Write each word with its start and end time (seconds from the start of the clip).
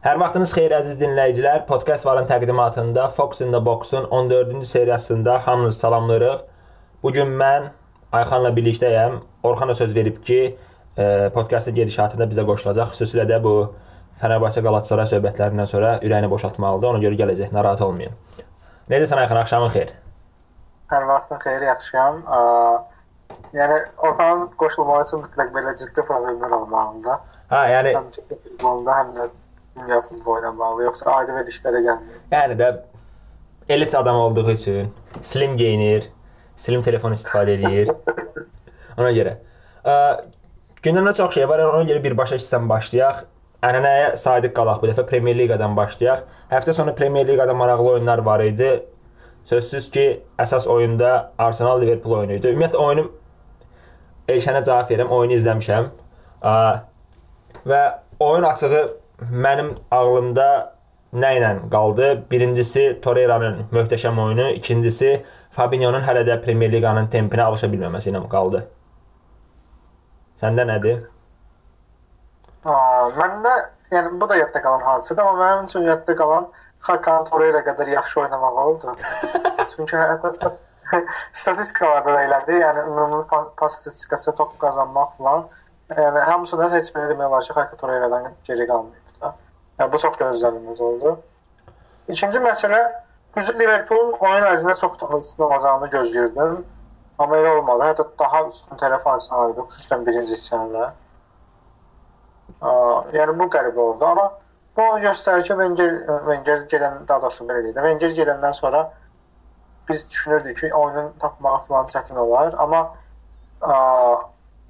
Hər 0.00 0.16
vaxtınız 0.16 0.54
xeyir 0.56 0.72
əziz 0.72 0.94
dinləyicilər. 0.96 1.66
Podkast 1.68 2.06
varın 2.08 2.24
təqdimatında 2.24 3.02
Fox 3.12 3.42
in 3.44 3.50
the 3.52 3.58
Box-un 3.64 4.06
14-cü 4.08 4.64
seriyasında 4.64 5.46
hamınızı 5.46 5.78
salamlayırıq. 5.78 6.38
Bu 7.02 7.10
gün 7.12 7.34
mən 7.42 7.66
Ayxanla 8.12 8.48
birlikdəyəm. 8.56 9.18
Orxan 9.42 9.68
da 9.68 9.74
söz 9.74 9.94
verib 9.94 10.22
ki, 10.24 10.56
e, 10.96 11.30
podkastın 11.34 11.74
gedişatında 11.74 12.24
bizə 12.30 12.46
qoşulacaq. 12.48 12.94
Xüsusilə 12.94 13.26
də 13.28 13.42
bu 13.44 13.52
Fənərbağçə 14.22 14.62
Qalatasaray 14.64 15.10
söhbətlərindən 15.10 15.68
sonra 15.68 15.90
ürəyini 15.98 16.30
boşaltmalıdır. 16.32 16.94
Ona 16.94 17.04
görə 17.04 17.20
gələcək. 17.20 17.52
Narahat 17.52 17.84
olmayın. 17.84 18.16
Necəsən 18.88 19.20
Ayxan? 19.20 19.42
Axşamın 19.42 19.74
xeyir. 19.76 19.92
Hər 20.94 21.06
vaxtın 21.12 21.44
xeyir, 21.44 21.66
yaxşıyam. 21.68 22.24
Yəni 23.52 23.78
Orxanın 24.08 24.48
qoşulması 24.64 25.12
üçün 25.12 25.28
mütləq 25.28 25.52
belə 25.60 25.76
ciddi 25.84 26.08
problemlər 26.08 26.58
olmalıdır. 26.62 27.22
Ha, 27.52 27.62
yəni 27.74 27.94
futbolda, 28.00 28.98
həm 29.02 29.14
də 29.20 29.30
dünya 29.78 30.00
futbolu 30.02 30.42
ilə 30.42 30.52
bağlı, 30.58 30.86
yoxsa 30.88 31.14
adi 31.20 31.36
verilişlərə 31.36 31.82
gəlmir. 31.86 32.22
Yəni 32.32 32.56
də 32.58 32.70
elit 33.70 33.94
adam 33.94 34.16
olduğu 34.16 34.50
üçün 34.50 34.90
slim 35.22 35.56
geyinir, 35.56 36.10
slim 36.56 36.82
telefon 36.82 37.14
istifadə 37.14 37.56
edir. 37.58 37.92
Ona 38.98 39.12
görə. 39.14 39.36
Ə, 39.84 39.94
gündəmdə 40.84 41.14
çox 41.18 41.36
şey 41.38 41.48
var. 41.48 41.62
Ona 41.70 41.86
görə 41.88 42.02
birbaşa 42.04 42.40
işdən 42.40 42.68
başlayaq. 42.70 43.24
Ənənəyə 43.64 44.14
sadiq 44.16 44.54
qalaq 44.56 44.80
bu 44.82 44.88
dəfə 44.88 45.04
Premyer 45.08 45.36
Liqadan 45.36 45.76
başlayaq. 45.76 46.24
Həftə 46.50 46.74
sonu 46.76 46.94
Premyer 46.96 47.28
Liqada 47.28 47.54
maraqlı 47.54 47.94
oyunlar 47.96 48.24
var 48.26 48.44
idi. 48.44 48.70
Sözsüz 49.48 49.90
ki, 49.92 50.04
əsas 50.40 50.66
oyunda 50.68 51.32
Arsenal 51.38 51.80
Liverpool 51.80 52.18
oyunu 52.20 52.38
idi. 52.38 52.52
Ümumiyyətlə 52.54 52.80
oyunu 52.84 53.08
Elşənə 54.30 54.62
cavab 54.64 54.90
verirəm. 54.90 55.10
Oyunu 55.12 55.36
izləmişəm. 55.36 55.90
Ə, 56.40 56.54
və 57.68 57.80
oyun 58.22 58.46
açığı 58.48 58.82
mənim 59.28 59.74
ağlımda 59.90 60.48
nə 61.12 61.30
ilə 61.38 61.52
qaldı? 61.70 62.10
Birincisi 62.30 63.00
Torreira'nın 63.02 63.66
möhtəşəm 63.74 64.20
oyunu, 64.24 64.50
ikincisi 64.60 65.24
Fabinho'nun 65.56 66.04
hələ 66.06 66.24
də 66.28 66.40
Premyer 66.44 66.72
Liqanın 66.72 67.10
tempinə 67.12 67.48
alışa 67.50 67.70
bilməməsi 67.72 68.12
ilə 68.12 68.22
qaldı. 68.30 68.64
Səndə 70.40 70.64
nədir? 70.68 71.02
Aa, 72.64 73.08
məndə 73.16 73.54
yəni 73.92 74.20
bu 74.20 74.28
da 74.28 74.36
yadda 74.38 74.62
qalan 74.62 74.84
hadisədir, 74.86 75.22
amma 75.24 75.44
mənim 75.44 75.68
üçün 75.68 75.88
yadda 75.88 76.16
qalan 76.16 76.50
Hakan 76.80 77.26
Torreira 77.28 77.60
qədər 77.64 77.90
yaxşı 77.92 78.20
oynamaq 78.22 78.60
oldu. 78.64 78.94
Çünki 79.74 79.96
hətta 79.96 80.30
statistikalarda 80.32 82.14
da 82.14 82.22
elədi. 82.24 82.56
Yəni 82.62 82.86
ümumi 82.88 83.24
pas 83.30 83.74
statistikası, 83.74 84.34
top 84.36 84.54
qazanmaq 84.60 85.12
falan. 85.18 85.48
Yəni 85.90 86.24
hamısından 86.30 86.72
heç 86.72 86.94
biri 86.94 87.10
demək 87.12 87.28
olar 87.28 87.42
ki, 87.44 87.52
Hakan 87.52 87.76
Torreira'dan 87.82 88.32
geri 88.48 88.66
qalmayıb 88.66 88.94
da. 88.96 88.99
Yəni 89.80 89.92
bu 89.92 89.98
çox 89.98 90.18
gözlənilməz 90.20 90.80
oldu. 90.84 91.14
İkinci 92.08 92.38
məsələ 92.44 92.80
düz 93.36 93.54
Liverpoolun 93.56 94.12
oyun 94.20 94.44
ərzində 94.50 94.74
çox 94.76 94.98
daha 95.00 95.18
üstün 95.18 95.44
olacağını 95.46 95.88
gözləyirdim. 95.94 96.58
Amma 97.18 97.36
elə 97.36 97.54
olmadı. 97.58 97.86
Hətta 97.88 98.06
daha 98.18 98.42
üstün 98.48 98.80
tərəf 98.80 99.08
Arsenal 99.08 99.54
idi, 99.54 99.64
xüsusən 99.72 100.04
birinci 100.06 100.36
hissədə. 100.36 100.90
Yəni 103.16 103.38
bu 103.40 103.48
qəribə 103.54 103.80
oldu, 103.80 104.04
amma 104.04 104.26
bu 104.76 104.86
göstərir 105.00 105.44
ki, 105.48 105.56
Wenger 105.56 105.92
Wenger 106.28 106.64
gedən 106.68 107.04
daha 107.08 107.22
doğrusu 107.22 107.48
belə 107.48 107.64
də, 107.64 107.74
Wenger 107.74 108.16
gedəndən 108.20 108.52
sonra 108.56 108.82
biz 109.88 110.10
düşünürdük 110.10 110.58
ki, 110.58 110.74
oyunun 110.74 111.12
tapmağı 111.20 111.58
falan 111.68 111.86
çətin 111.86 112.18
olar, 112.18 112.54
amma 112.58 112.94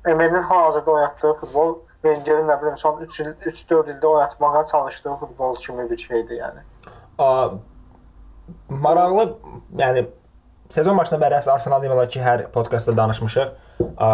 Emery'nin 0.07 0.43
hal-hazırda 0.43 0.91
oynatdığı 0.91 1.33
futbol 1.33 1.79
Wengerin 2.05 2.47
nə 2.49 2.57
bilim 2.63 2.77
son 2.81 3.01
3 3.05 3.21
il 3.21 3.33
3-4 3.45 3.95
ildə 3.95 4.07
oynatmağa 4.07 4.65
çalışdığı 4.65 5.17
futbol 5.21 5.57
kimi 5.57 5.91
bir 5.91 5.99
şeydir, 5.99 6.41
yəni. 6.41 6.63
A, 7.19 7.51
maraqlı, 8.69 9.27
yəni 9.79 10.07
sezon 10.73 10.99
başında 10.99 11.21
bəri 11.21 11.41
Arsenal 11.41 11.83
demək 11.83 11.99
olar 11.99 12.09
ki, 12.09 12.23
hər 12.25 12.47
podkastda 12.55 12.97
danışmışıq. 12.97 13.53
A, 13.99 14.11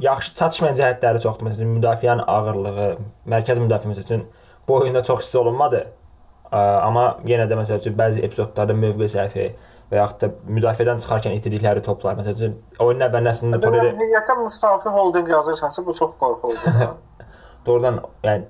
yaxşı 0.00 0.34
çatışmayan 0.34 0.78
cəhətləri 0.78 1.22
çoxdur. 1.24 1.48
Məsələn, 1.48 1.72
müdafiənin 1.80 2.22
ağırlığı, 2.26 2.90
mərkəz 3.34 3.58
müdafiəmiz 3.64 4.04
üçün 4.04 4.28
bu 4.68 4.74
oyunda 4.74 5.02
çox 5.02 5.24
hiss 5.24 5.34
olunmadı. 5.36 5.86
Amma 6.52 7.18
yenə 7.28 7.44
də 7.50 7.58
məsəl 7.58 7.82
üçün 7.82 7.96
bəzi 7.98 8.22
epizodlarda 8.24 8.74
mövqe 8.74 9.10
səhvi 9.12 9.48
və 9.90 10.00
yaxud 10.02 10.20
da 10.22 10.52
müdafiədən 10.58 11.00
çıxarkən 11.02 11.36
itirdikləri 11.38 11.82
toplar, 11.84 12.18
məsəl 12.18 12.36
üçün 12.36 12.56
oyunun 12.84 13.06
əvvəlində 13.08 13.60
Torreira 13.62 13.94
Heyətə 13.96 14.36
Mustafi 14.42 14.92
Holding 14.92 15.30
yazırsansa 15.32 15.86
bu 15.86 15.94
çox 15.96 16.12
qorxuludur. 16.20 16.94
Doğrudan, 17.66 18.02
yəni 18.24 18.44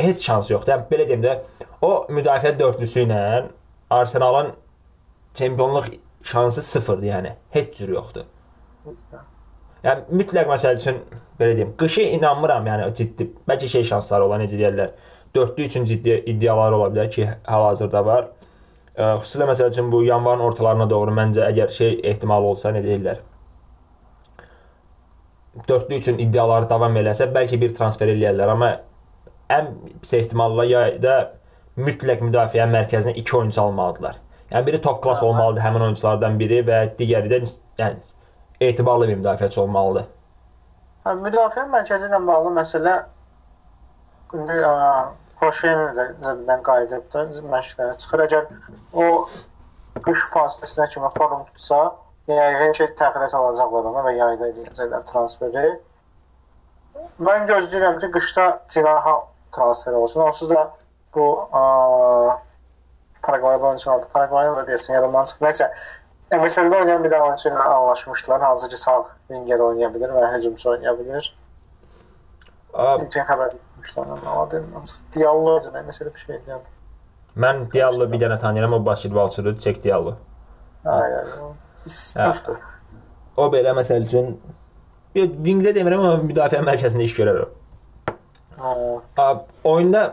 heç 0.00 0.24
şans 0.26 0.50
yoxdur. 0.50 0.74
Yəni 0.76 0.88
belə 0.92 1.08
deyim 1.08 1.24
də, 1.24 1.38
o 1.82 1.92
müdafiə 2.12 2.52
dörtlüsü 2.58 3.06
ilə 3.06 3.22
Arsenalın 3.90 4.52
çempionluq 5.34 5.88
şansı 6.22 6.62
sıfırdır, 6.62 7.06
yəni 7.06 7.32
heç 7.56 7.76
cür 7.78 7.94
yoxdur. 7.96 8.28
Yəni 9.84 10.04
mütləq 10.12 10.48
məsəl 10.50 10.76
üçün 10.76 11.00
belə 11.40 11.56
deyim, 11.56 11.72
qışı 11.80 12.04
inanmıram, 12.18 12.66
yəni 12.68 12.90
ciddi. 12.94 13.30
Bəlkə 13.48 13.68
şey 13.68 13.88
şansları 13.94 14.26
ola, 14.28 14.38
necə 14.42 14.60
deyirlər, 14.60 14.92
dördlü 15.34 15.64
üçün 15.70 15.88
ciddi 15.88 16.20
iddiaları 16.34 16.76
ola 16.76 16.90
bilər 16.92 17.10
ki, 17.10 17.28
hal-hazırda 17.46 18.04
var. 18.06 18.28
Xüsusilə 19.00 19.48
məsəl 19.48 19.70
üçün 19.72 19.90
bu 19.92 20.02
yanvarın 20.04 20.44
ortalarına 20.44 20.86
doğru 20.90 21.14
məncə 21.16 21.46
əgər 21.48 21.72
şey 21.72 22.00
ehtimal 22.12 22.44
olsa, 22.44 22.72
nə 22.74 22.82
deyirlər? 22.84 23.22
Dördlü 25.68 25.98
üçün 25.98 26.20
iddiaları 26.22 26.68
davam 26.70 26.96
eləsə, 27.00 27.30
bəlkə 27.34 27.58
bir 27.60 27.72
transfer 27.76 28.12
eləyərlər, 28.12 28.52
amma 28.52 28.70
ən 29.50 29.70
pis 30.02 30.12
ehtimalla 30.20 30.66
ya 30.68 30.82
da 31.02 31.16
mütləq 31.80 32.22
müdafiə 32.26 32.66
mərkəzinə 32.70 33.14
2 33.22 33.36
oyunçu 33.38 33.62
almalıdılar. 33.62 34.20
Yəni 34.50 34.66
biri 34.66 34.80
top 34.82 35.02
klass 35.02 35.22
olmalıdır 35.22 35.62
həmin 35.62 35.86
oyunçulardan 35.88 36.38
biri 36.38 36.60
və 36.66 36.82
digəri 36.98 37.30
də 37.30 37.40
yəni 37.78 38.00
etibarlı 38.60 39.08
bir 39.08 39.20
müdafiəçi 39.22 39.60
olmalıdır. 39.62 40.08
Hə, 41.06 41.16
müdafiə 41.24 41.66
mərkəzi 41.72 42.10
ilə 42.10 42.20
bağlı 42.26 42.52
məsələ 42.58 42.96
indi 44.36 44.58
Hoşen 45.40 45.78
də 45.96 46.04
zədədən 46.20 46.64
qayıdıb 46.66 47.04
da 47.12 47.22
məşqlərə 47.52 47.94
çıxır. 48.02 48.22
Əgər 48.26 48.48
o 48.92 49.06
qış 50.04 50.24
fasiləsinə 50.34 50.88
kimi 50.92 51.08
form 51.14 51.46
tutsa, 51.48 51.78
yəqin 52.28 52.74
ki, 52.76 52.88
təxirə 52.98 53.28
salacaqlar 53.32 53.88
ona 53.90 54.02
və 54.04 54.12
yayda 54.18 54.50
edəcəklər 54.52 55.06
transferi. 55.08 55.72
Mən 57.24 57.48
gözləyirəm 57.48 57.96
ki, 58.02 58.12
qışda 58.18 58.46
Cinaha 58.68 59.16
transferi 59.56 59.96
olsun. 59.96 60.26
Onsuz 60.28 60.50
da 60.50 60.66
bu 61.14 61.26
Paragvayda 63.22 63.66
oyunçular, 63.72 64.04
Paragvayda 64.12 64.56
da 64.60 64.68
deyəsən 64.68 64.94
yadımdan 64.98 65.24
çıxdı. 65.32 65.48
Nəsə, 65.48 65.72
MSL-də 66.36 66.82
oynayan 66.82 67.04
bir 67.04 67.12
dənə 67.12 67.32
oyunçu 67.32 67.48
ilə 67.48 67.64
anlaşmışdılar. 67.64 68.40
Hansı 68.40 68.68
ki, 68.68 68.76
sağ 68.76 69.02
winger 69.28 69.64
oynaya 69.70 69.88
bilər 69.96 70.12
və 70.16 70.34
hücumçu 70.36 70.70
oynaya 70.76 70.94
bilər. 71.00 71.32
İlkin 72.80 73.26
xəbər 73.28 73.50
tutmuşlar. 73.54 74.06
Adı 74.42 74.62
Diallo 75.14 75.56
idi, 75.60 75.72
nəsə 75.88 76.06
bir 76.06 76.20
şey 76.24 76.36
idi. 76.36 76.58
Mən 77.40 77.66
Diallo 77.72 78.08
bir 78.12 78.20
dənə 78.22 78.38
tanıyıram, 78.40 78.72
o 78.78 78.84
basketbolçudur, 78.86 79.58
Çek 79.58 79.82
Diallo. 79.84 80.16
Ay, 80.84 81.14
ay. 81.18 81.24
Hə. 82.16 82.56
O 83.36 83.48
belə 83.52 83.74
məsəl 83.76 84.06
üçün 84.06 84.34
bir 85.14 85.28
wingdə 85.28 85.74
demirəm, 85.76 86.04
amma 86.06 86.24
müdafiə 86.24 86.62
mərkəzində 86.66 87.04
iş 87.06 87.14
görər 87.18 87.44
o. 87.44 87.48
Hə. 89.18 89.28
Oyunda 89.64 90.06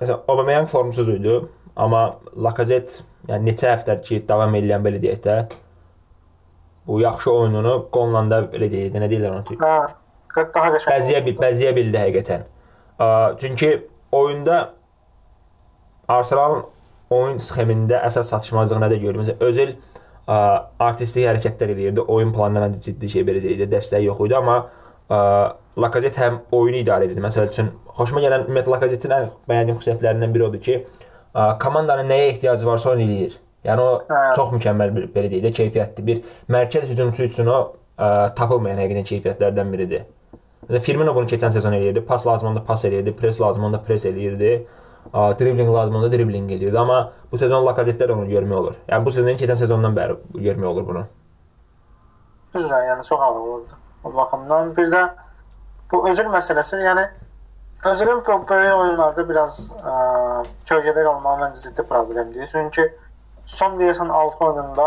məsələn 0.00 0.20
Aubameyang 0.28 0.68
formsuz 0.70 1.08
idi, 1.08 1.40
amma 1.76 2.04
Lacazette 2.36 3.04
yəni 3.28 3.52
neçə 3.52 3.72
həftədir 3.74 4.04
ki, 4.06 4.22
davam 4.28 4.54
edən 4.58 4.84
belə 4.84 5.00
deyək 5.02 5.20
də 5.26 5.36
bu 6.86 7.00
yaxşı 7.00 7.30
oyununu 7.30 7.74
qolla 7.94 8.24
da 8.30 8.40
belə 8.52 8.70
deyək 8.72 8.94
də 8.94 9.02
nə 9.02 9.10
deyirlər 9.12 9.36
onu? 9.36 9.58
Hə, 9.60 9.76
daha 10.36 10.72
qəşəng. 10.76 10.92
Bəziyə 10.92 11.24
bil, 11.26 11.38
bəziyə 11.40 11.72
bildi 11.76 11.98
həqiqətən. 12.00 12.46
Çünki 13.40 13.72
oyunda 14.12 14.60
Arsenalın 16.08 16.64
oyun 17.12 17.40
sxemində 17.42 18.00
əsas 18.06 18.30
çatışmazlığı 18.32 18.80
nədə 18.84 19.00
görürük? 19.02 19.22
Məsələn, 19.22 19.42
Özil 19.48 19.74
artistik 20.82 21.26
hərəkətlər 21.26 21.74
eləyirdi. 21.74 22.04
Oyun 22.08 22.32
planına 22.34 22.66
məncə 22.66 22.82
ciddi 22.86 23.10
şey 23.16 23.26
belə 23.28 23.42
deyildi, 23.44 23.68
dəstək 23.72 24.06
yox 24.06 24.24
idi, 24.26 24.36
amma 24.38 24.62
Lacazette 25.82 26.20
həm 26.20 26.38
oyunu 26.52 26.82
idarə 26.82 27.06
edirdi. 27.08 27.22
Məsəl 27.24 27.48
üçün 27.48 27.70
xoşuma 27.96 28.20
gələn 28.24 28.46
ümumiyyətlə 28.46 28.74
Lacazette-in 28.76 29.14
ən 29.16 29.30
bəyəndiyim 29.48 29.78
xüsusiyyətlərindən 29.80 30.34
biri 30.34 30.46
odur 30.46 30.62
ki, 30.64 30.78
komandanın 31.60 32.08
nəyə 32.12 32.30
ehtiyacı 32.32 32.68
varsa 32.68 32.92
onu 32.92 33.04
eləyir. 33.06 33.38
Yəni 33.64 33.80
o 33.82 33.90
hə. 34.08 34.22
çox 34.36 34.50
mükəmməl 34.56 34.92
bir 34.96 35.06
belə 35.14 35.30
deyək 35.30 35.44
də 35.46 35.52
keyfiyyətli 35.58 36.04
bir 36.06 36.22
mərkəz 36.50 36.88
hücumçu 36.90 37.28
üçün 37.28 37.48
o 37.52 37.58
ə, 37.96 38.32
tapılmayan 38.36 38.80
həqiqətən 38.82 39.06
keyfiyyətlərdən 39.10 39.72
biridir. 39.72 40.06
Firmino 40.68 41.14
bunu 41.14 41.26
keçən 41.26 41.50
sezon 41.50 41.72
eləyirdi. 41.72 42.04
Pas 42.06 42.26
lazım 42.26 42.48
onda 42.48 42.64
pas 42.64 42.84
eləyirdi, 42.84 43.16
pres 43.16 43.40
lazım 43.40 43.64
onda 43.64 43.80
pres 43.82 44.06
eləyirdi. 44.06 44.52
Ə, 45.12 45.38
dribling 45.38 45.70
lazım 45.70 45.96
onda 45.98 46.12
dribling 46.12 46.50
eləyirdi. 46.50 46.78
Amma 46.78 47.12
bu 47.32 47.38
sezon 47.38 47.66
Lacazette-də 47.66 48.12
onu 48.12 48.28
görmək 48.30 48.60
olur. 48.60 48.76
Yəni 48.88 49.06
bu 49.06 49.10
sezonun 49.10 49.40
keçən 49.40 49.58
sezondan 49.58 49.96
bəri 49.96 50.18
görmək 50.34 50.66
olur 50.66 50.86
bunu. 50.86 51.02
Düzdür, 52.54 52.78
yəni 52.90 53.08
çox 53.08 53.20
ağır 53.20 53.40
oldu. 53.56 53.80
O 54.04 54.14
baxımdan 54.14 54.76
bir 54.76 54.92
də 54.92 55.02
bu 55.92 56.08
özür 56.10 56.30
məsələsi, 56.30 56.78
yəni 56.84 57.08
Özürüm 57.84 58.22
bu 58.26 58.48
böyle 58.48 58.74
oyunlarda 58.74 59.28
biraz 59.28 59.56
ə, 59.74 59.94
kölgədə 60.70 61.02
qalmaq 61.02 61.40
məncə 61.40 61.62
ciddi 61.64 61.82
problemdir. 61.88 62.46
Çünki 62.52 62.84
son 63.46 63.74
deyəsən 63.80 64.12
6 64.18 64.44
oyununda 64.44 64.84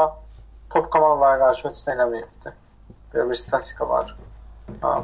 top 0.71 0.87
komandalara 0.91 1.41
qarşı 1.41 1.67
heç 1.67 1.81
nə 1.89 1.95
eləməyibdi. 1.97 2.53
Belə 3.13 3.25
bir 3.29 3.39
statistika 3.41 3.89
var. 3.89 4.15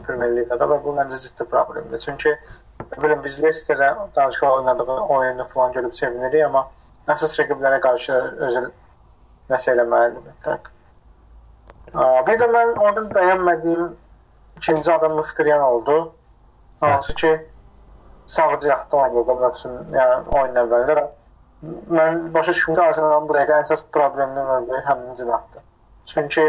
Premier 0.05 0.35
Liqada 0.35 0.67
və 0.69 0.77
bu 0.83 0.93
məncə 0.97 1.19
ciddi 1.21 1.45
problemdir. 1.49 1.99
Çünki 1.99 2.33
nə 2.81 3.01
bilim 3.03 3.23
biz 3.23 3.39
Leicesterə 3.43 3.89
qarşı 4.15 4.47
oynadığı 4.47 4.99
oyunu 5.15 5.45
falan 5.45 5.71
görüb 5.71 5.93
sevinirik, 5.93 6.45
amma 6.45 6.67
əsas 7.07 7.37
rəqiblərə 7.39 7.79
qarşı 7.81 8.17
özü 8.47 8.63
nəsə 9.51 9.75
eləməlidir 9.75 10.23
mütləq. 10.25 10.69
Bir 12.27 12.39
də 12.41 12.47
mən 12.55 12.75
onun 12.79 13.09
bəyənmədiyim 13.13 13.87
ikinci 14.57 14.93
adam 14.93 15.15
Mıxtiriyan 15.19 15.61
oldu. 15.61 16.13
Hansı 16.81 17.15
ki 17.15 17.31
sağ 18.25 18.53
cəhətdə 18.63 18.95
oynadı 18.97 19.35
mövsüm, 19.41 19.73
yəni 19.93 20.15
oyun 20.39 20.55
əvvəlində 20.63 20.95
və 20.97 21.05
mən 21.97 22.33
başa 22.33 22.51
düşdüm 22.55 22.75
ki, 22.75 22.81
Arsenalın 22.81 23.27
bu 23.29 23.35
dəqiqə 23.37 23.59
əsas 23.65 23.83
problemli 23.93 24.45
mövqeyi 24.47 24.81
həmin 24.87 25.13
cəhətdir. 25.19 25.61
Çünki 26.09 26.45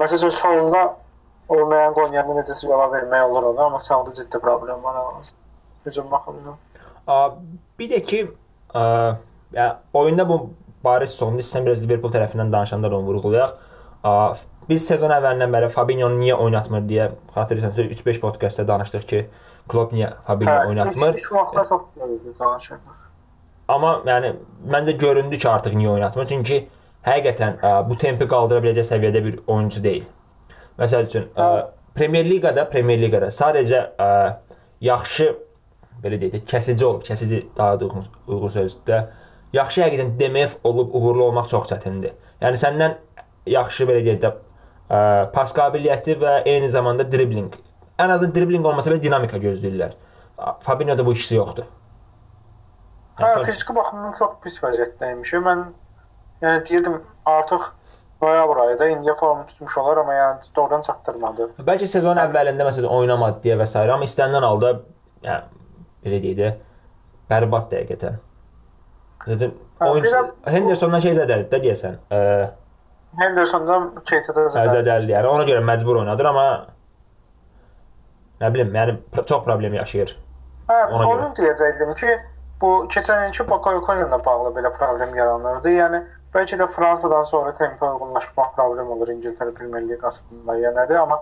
məsələn 0.00 0.34
solunda 0.40 0.82
olmayan 1.48 1.94
Qonyanda 1.96 2.36
necəsə 2.40 2.68
yola 2.68 2.88
vermək 2.92 3.28
olur 3.28 3.50
ona, 3.52 3.68
amma 3.68 3.80
sağda 3.80 4.12
ciddi 4.12 4.40
problem 4.40 4.82
var 4.82 4.96
aramızda. 4.96 5.36
Hücum 5.86 6.10
baxımından. 6.10 6.56
Bir 7.78 7.90
də 7.90 8.00
ki, 8.04 8.20
ə, 8.74 8.84
yəni 9.52 9.74
oyunda 9.92 10.28
bu 10.28 10.38
bariz 10.84 11.16
sonunda 11.18 11.44
istəsən 11.44 11.66
biraz 11.66 11.82
Liverpool 11.84 12.12
tərəfindən 12.12 12.52
danışanda 12.52 12.90
da 12.90 12.96
onu 12.96 13.12
vurğulayaq. 13.12 14.44
Biz 14.68 14.86
sezon 14.88 15.12
əvvəlindən 15.12 15.52
bəri 15.52 15.68
Fabinho-nu 15.72 16.16
niyə 16.20 16.36
oynatmır 16.40 16.86
deyə 16.88 17.10
xatırlayırsansə 17.34 17.84
3-5 17.92 18.20
podkastda 18.20 18.64
danışdıq 18.68 19.04
ki, 19.10 19.26
Klopp 19.68 19.92
niyə 19.92 20.14
Fabinho 20.26 20.54
oynatmır. 20.68 21.18
Şu 21.20 21.34
vaxtlar 21.34 21.64
çox 21.64 21.82
danışırdıq. 22.40 23.02
Amma 23.68 23.94
yəni 24.08 24.34
məncə 24.72 24.96
göründü 25.00 25.38
ki, 25.38 25.48
artıq 25.48 25.76
niyə 25.76 25.92
oynatmır? 25.92 26.28
Çünki 26.32 26.62
həqiqətən 27.04 27.60
ə, 27.60 27.72
bu 27.88 27.96
tempi 28.00 28.28
qaldıra 28.28 28.64
biləcək 28.64 28.88
səviyyədə 28.94 29.24
bir 29.24 29.38
oyunçu 29.46 29.84
deyil. 29.84 30.04
Məsəl 30.78 31.08
üçün 31.08 31.28
ə, 31.38 31.48
Premier 31.94 32.26
Liqada, 32.26 32.66
Premier 32.70 32.98
Liqada 32.98 33.30
sadəcə 33.34 33.82
ə, 34.00 34.08
yaxşı 34.84 35.28
belə 36.04 36.18
deyək 36.20 36.32
də 36.34 36.40
kəsici 36.50 36.84
olub, 36.84 37.04
kəsici 37.06 37.44
daha 37.56 37.78
da 37.80 37.86
uyğun, 37.86 38.08
uyğun 38.26 38.54
sözdür. 38.56 39.06
Yaxşı 39.54 39.84
həqiqətən 39.84 40.16
DMF 40.18 40.56
olub 40.66 40.94
uğurlu 40.94 41.28
olmaq 41.28 41.46
çox 41.52 41.70
çətindir. 41.70 42.16
Yəni 42.42 42.58
səndən 42.60 42.98
yaxşı 43.54 43.86
belə 43.88 44.02
deyək 44.04 44.18
də 44.24 44.32
ə, 44.34 44.98
pas 45.36 45.54
qabiliyyəti 45.54 46.18
və 46.20 46.40
eyni 46.50 46.70
zamanda 46.72 47.06
dribling. 47.10 47.54
Ən 47.98 48.10
azından 48.10 48.34
dribling 48.34 48.66
olmasa 48.66 48.90
belə 48.90 49.02
dinamika 49.02 49.38
gözləyirlər. 49.38 49.94
Fabinho-da 50.66 51.06
bu 51.06 51.14
ikisi 51.14 51.38
yoxdur. 51.38 51.70
Hə, 53.20 53.30
fiziki 53.46 53.76
baxımdan 53.76 54.16
çox 54.18 54.34
pis 54.42 54.58
vəziyyətdəymiş. 54.64 55.36
Mən 55.46 55.68
yəni 56.42 56.64
deyirdim 56.66 56.96
artıq 57.30 57.70
noyabr 58.24 58.60
ayında 58.64 58.88
indiyə 58.96 59.14
formu 59.20 59.46
tutmuş 59.52 59.78
olar, 59.78 60.00
amma 60.02 60.14
yəni 60.18 60.50
doğrudan 60.56 60.82
çatdırmadı. 60.88 61.48
Bəlkə 61.68 61.86
sezon 61.90 62.20
əvvəlində 62.24 62.66
məsələn 62.68 62.90
oynamadı 62.98 63.44
deyə 63.46 63.58
və 63.60 63.66
s. 63.68 63.78
amma 63.84 64.08
istənilən 64.08 64.48
halda 64.48 64.72
yəni 65.24 65.42
belə 66.04 66.20
deyək 66.24 66.38
də 66.40 66.52
bərbad 67.30 67.70
dəqiqətən. 67.72 68.18
Zaten 69.26 69.54
Hə, 69.80 69.88
oyunçu 69.90 70.18
Hendersondan 70.46 71.00
şey 71.02 71.14
zədəldi 71.20 71.48
də 71.52 71.58
deyəsən. 71.64 71.94
Ə, 72.12 72.18
Hendersondan 73.20 73.88
Keita-da 74.06 74.44
zədəldi 74.52 75.14
yəni 75.14 75.30
ona 75.30 75.46
görə 75.48 75.62
məcbur 75.64 76.02
oynadır, 76.02 76.28
amma 76.30 76.44
nə 78.42 78.50
bilim, 78.54 78.70
yəni 78.74 78.98
çox 79.24 79.44
problem 79.46 79.74
yaşayır. 79.80 80.16
Hə, 80.68 80.78
Ona 80.90 81.08
onu 81.08 81.30
deyəcəkdim 81.38 81.94
ki, 82.00 82.14
bu 82.60 82.70
keçən 82.92 83.28
ilki 83.28 83.46
Bakayoko 83.50 83.96
ilə 84.00 84.18
bağlı 84.24 84.52
belə 84.56 84.72
problem 84.78 85.14
yaranırdı. 85.18 85.72
Yəni 85.78 86.02
bəlkə 86.34 86.58
də 86.60 86.66
Fransadan 86.74 87.24
sonra 87.28 87.52
tempə 87.54 87.88
uyğunlaşmaq 87.94 88.54
problem 88.56 88.90
olur 88.96 89.08
İngiltərə 89.14 89.52
Premyer 89.54 89.84
Liqasında 89.88 90.56
ya 90.58 90.72
nədir, 90.76 90.98
amma 91.02 91.20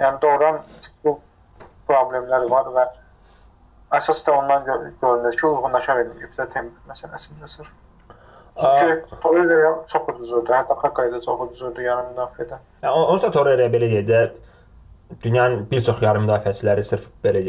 yəni 0.00 0.20
doğrudan 0.22 0.60
bu 1.04 1.18
problemlər 1.88 2.46
var 2.50 2.70
və 2.76 2.86
əsas 3.98 4.24
da 4.26 4.32
ondan 4.38 4.64
gö 4.66 4.78
görünür 5.02 5.36
ki, 5.36 5.46
uyğunlaşa 5.46 5.98
bilməyib 6.00 6.32
də 6.38 6.48
temp 6.54 6.72
məsələsində 6.88 7.46
sırf. 7.48 7.68
Çünki 8.56 9.20
Torreira 9.20 9.70
çox 9.86 10.08
uduzurdu, 10.08 10.52
hətta 10.52 10.74
Kakay 10.80 11.12
da 11.12 11.20
çox 11.20 11.40
uduzurdu 11.44 11.82
yarım 11.84 12.06
müdafiədə. 12.14 12.58
Yəni 12.82 12.92
on- 12.92 13.10
onsa 13.12 13.30
Torreira 13.30 13.66
belə 13.72 13.90
deyək 13.92 14.06
də 14.08 14.20
dünyanın 15.22 15.66
bir 15.70 15.82
çox 15.84 16.00
yarım 16.02 16.24
müdafiəçiləri 16.26 16.82
sırf 16.82 17.10
belə 17.24 17.42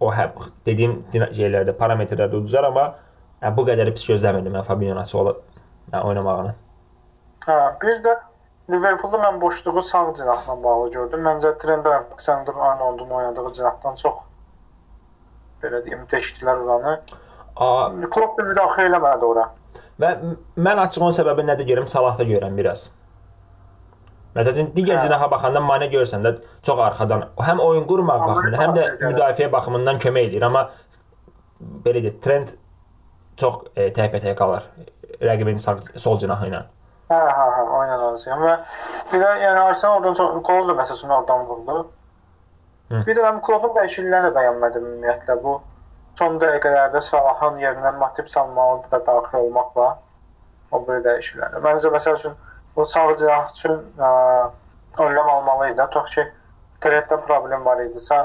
o 0.00 0.10
hə 0.12 0.26
dediyim 0.66 1.04
şeylərdə 1.14 1.72
parametrlərdə 1.78 2.34
uduzar, 2.34 2.64
amma 2.64 2.94
yəni, 3.42 3.56
bu 3.56 3.66
qədər 3.68 3.92
pis 3.94 4.06
gözləmirdim 4.10 4.54
mən 4.56 4.64
Fabinho 4.66 4.96
açıq 5.00 5.18
yəni, 5.92 6.02
oynamağını. 6.02 6.54
Hə, 7.46 7.58
bir 7.82 8.00
də 8.04 8.16
Liverpoolda 8.70 9.20
mən 9.22 9.40
boşluğu 9.40 9.82
sağ 9.82 10.14
cinahla 10.18 10.56
bağlı 10.62 10.90
gördüm. 10.90 11.20
Məncə 11.22 11.52
Trent 11.58 11.86
Alexander-Arnoldun 11.86 13.10
oynadığı 13.10 13.52
cinahdan 13.52 13.94
çox 13.94 14.24
belə 15.62 15.84
deyim, 15.84 16.02
deşdilər 16.10 16.64
oranı. 16.64 16.96
Klopp 18.10 18.38
da 18.38 18.46
müdaxilə 18.48 18.90
eləmədi 18.90 19.24
ora. 19.24 19.46
Və 20.02 20.10
mən 20.58 20.82
açıq 20.82 21.04
onun 21.06 21.14
səbəbi 21.16 21.46
nədir 21.46 21.70
görürəm, 21.70 21.86
Salahda 21.88 22.26
görürəm 22.26 22.58
biraz. 22.58 22.88
Məsələn, 24.36 24.74
digər 24.76 24.98
Hə. 24.98 25.06
cinaha 25.06 25.30
baxanda 25.30 25.62
Mane 25.64 25.86
görsən 25.88 26.26
də 26.26 26.34
çox 26.66 26.82
arxadan 26.90 27.22
həm 27.40 27.62
oyun 27.64 27.86
qurmaq 27.88 28.20
baxımından, 28.26 28.60
həm 28.60 28.74
də 28.76 28.84
müdafiə 29.06 29.48
baxımından 29.52 30.02
kömək 30.02 30.28
eləyir, 30.28 30.44
amma 30.44 30.66
belə 31.86 32.02
deyək, 32.04 32.18
Trent 32.20 32.52
çox 33.40 33.66
e, 33.76 33.90
təkbətək 33.96 34.36
qalır 34.38 34.64
rəqibin 35.20 35.58
sağ 35.58 35.76
sol 35.96 36.18
cinahı 36.18 36.48
ilə. 36.50 36.62
Hə, 37.10 37.18
hə, 37.18 37.44
hə, 37.56 37.64
aynen 37.80 38.00
razıyam 38.02 38.42
və 38.42 38.54
bir 39.12 39.22
də 39.22 39.28
yəni 39.44 39.60
Arsenal 39.62 40.00
oradan 40.00 40.16
çox 40.18 40.40
gol 40.48 40.68
da 40.68 40.74
məsələn 40.80 41.14
oradan 41.18 41.46
vurdu. 41.46 41.76
Hı. 42.90 43.02
Bir 43.06 43.18
də 43.18 43.22
mən 43.22 43.40
Kloppun 43.46 43.74
dəyişikliklərini 43.76 44.30
də 44.30 44.34
bəyənmədim 44.34 44.88
ümumiyyətlə 44.90 45.38
bu 45.42 45.60
son 46.18 46.38
dəqiqələrdə 46.42 47.02
Salahın 47.02 47.60
yerinə 47.62 47.92
Matip 48.00 48.30
salmalı 48.30 48.90
da 48.90 49.00
daxil 49.06 49.38
olmaqla 49.38 49.88
o 50.72 50.82
belə 50.88 51.02
dəyişikliklər. 51.06 51.60
Məncə 51.64 51.92
məsəl 51.94 52.18
üçün 52.18 52.36
bu 52.76 52.86
sağ 52.86 53.06
cinah 53.22 53.50
üçün 53.52 53.78
ə, 53.98 54.10
önləm 54.98 55.30
almalı 55.36 55.70
idi. 55.72 55.82
Tutaq 55.82 56.10
ki, 56.14 56.26
Trentdə 56.82 57.18
problem 57.26 57.64
var 57.64 57.80
idisə 57.86 58.18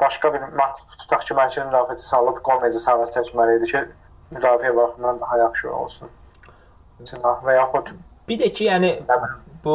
başqa 0.00 0.32
bir 0.34 0.48
Matip 0.60 0.98
tutaq 1.02 1.24
ki, 1.28 1.36
mərkəzi 1.38 1.68
müdafiəçi 1.70 2.08
salıb 2.10 2.42
Gomez'i 2.44 2.80
sağa 2.80 3.08
çəkməli 3.16 3.56
idi 3.60 3.72
ki, 3.72 3.86
müdafiə 4.32 4.76
baxımından 4.76 5.20
daha 5.20 5.38
yaxşı 5.38 5.72
olsun. 5.74 6.08
Cinah 7.04 7.42
və 7.44 7.56
yaxud 7.56 7.94
Bir 8.28 8.38
də 8.40 8.52
ki, 8.52 8.64
yəni 8.66 8.90
bu 9.64 9.74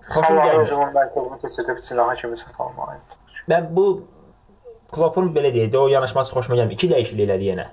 xoşum 0.00 0.36
gəlmir. 0.36 0.60
özünün 0.60 0.90
mərkəzini 0.94 1.38
keçirib 1.40 1.80
cinaha 1.82 2.14
kimi 2.14 2.36
satılmalı. 2.36 2.98
Mən 3.48 3.70
bu 3.76 3.86
Kloppun 4.94 5.32
belə 5.34 5.50
deyək 5.54 5.72
də 5.72 5.78
o 5.78 5.88
yanaşması 5.88 6.34
xoşuma 6.36 6.58
gəlmir. 6.60 6.76
İki 6.76 6.90
dəyişiklik 6.92 7.26
elədi 7.26 7.48
yenə. 7.50 7.64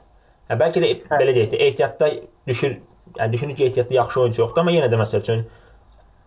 Hə 0.50 0.58
bəlkə 0.58 0.82
də 0.82 0.90
belə 1.12 1.36
deyək 1.36 1.52
də 1.54 1.60
ehtiyatda 1.68 2.10
düşür, 2.48 2.80
yəni 3.20 3.34
düşünür 3.34 3.56
ki, 3.56 3.66
ehtiyatda 3.66 3.94
yaxşı 3.94 4.22
oyunçu 4.22 4.42
yoxdur, 4.42 4.62
amma 4.64 4.72
yenə 4.72 4.90
də 4.90 4.98
məsəl 5.04 5.22
üçün 5.22 5.46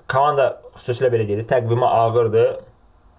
komanda 0.08 0.46
xüsusilə 0.76 1.10
belə 1.10 1.26
deyək 1.28 1.42
də 1.42 1.46
təqvimi 1.54 1.86
ağırdır. 1.88 2.48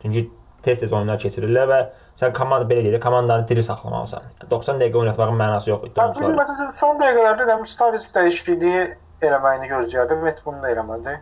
Çünki 0.02 0.30
tez-tez 0.66 0.94
oyunlar 0.94 1.20
keçirirlər 1.22 1.68
və 1.70 1.80
sən 2.20 2.34
komanda 2.36 2.66
belə 2.70 2.84
deyək 2.86 3.02
komandanı 3.04 3.48
diri 3.48 3.64
saxlamalısan. 3.64 4.26
Yəni 4.42 4.50
90 4.52 4.82
dəqiqə 4.82 5.02
oynatmağın 5.04 5.40
mənası 5.42 5.70
yox 5.70 5.84
idi 5.88 6.02
oyunçulara. 6.02 6.36
məsələn 6.42 6.72
son 6.80 7.00
dəqiqələrdə 7.02 7.48
də 7.52 7.58
Staris 7.76 8.10
dəyişikliyi 8.16 8.82
eləməyini 9.22 9.70
gözləyirdim. 9.72 10.24
Met 10.26 10.42
bunu 10.46 10.62
da 10.64 10.72
eləmədi. 10.74 11.16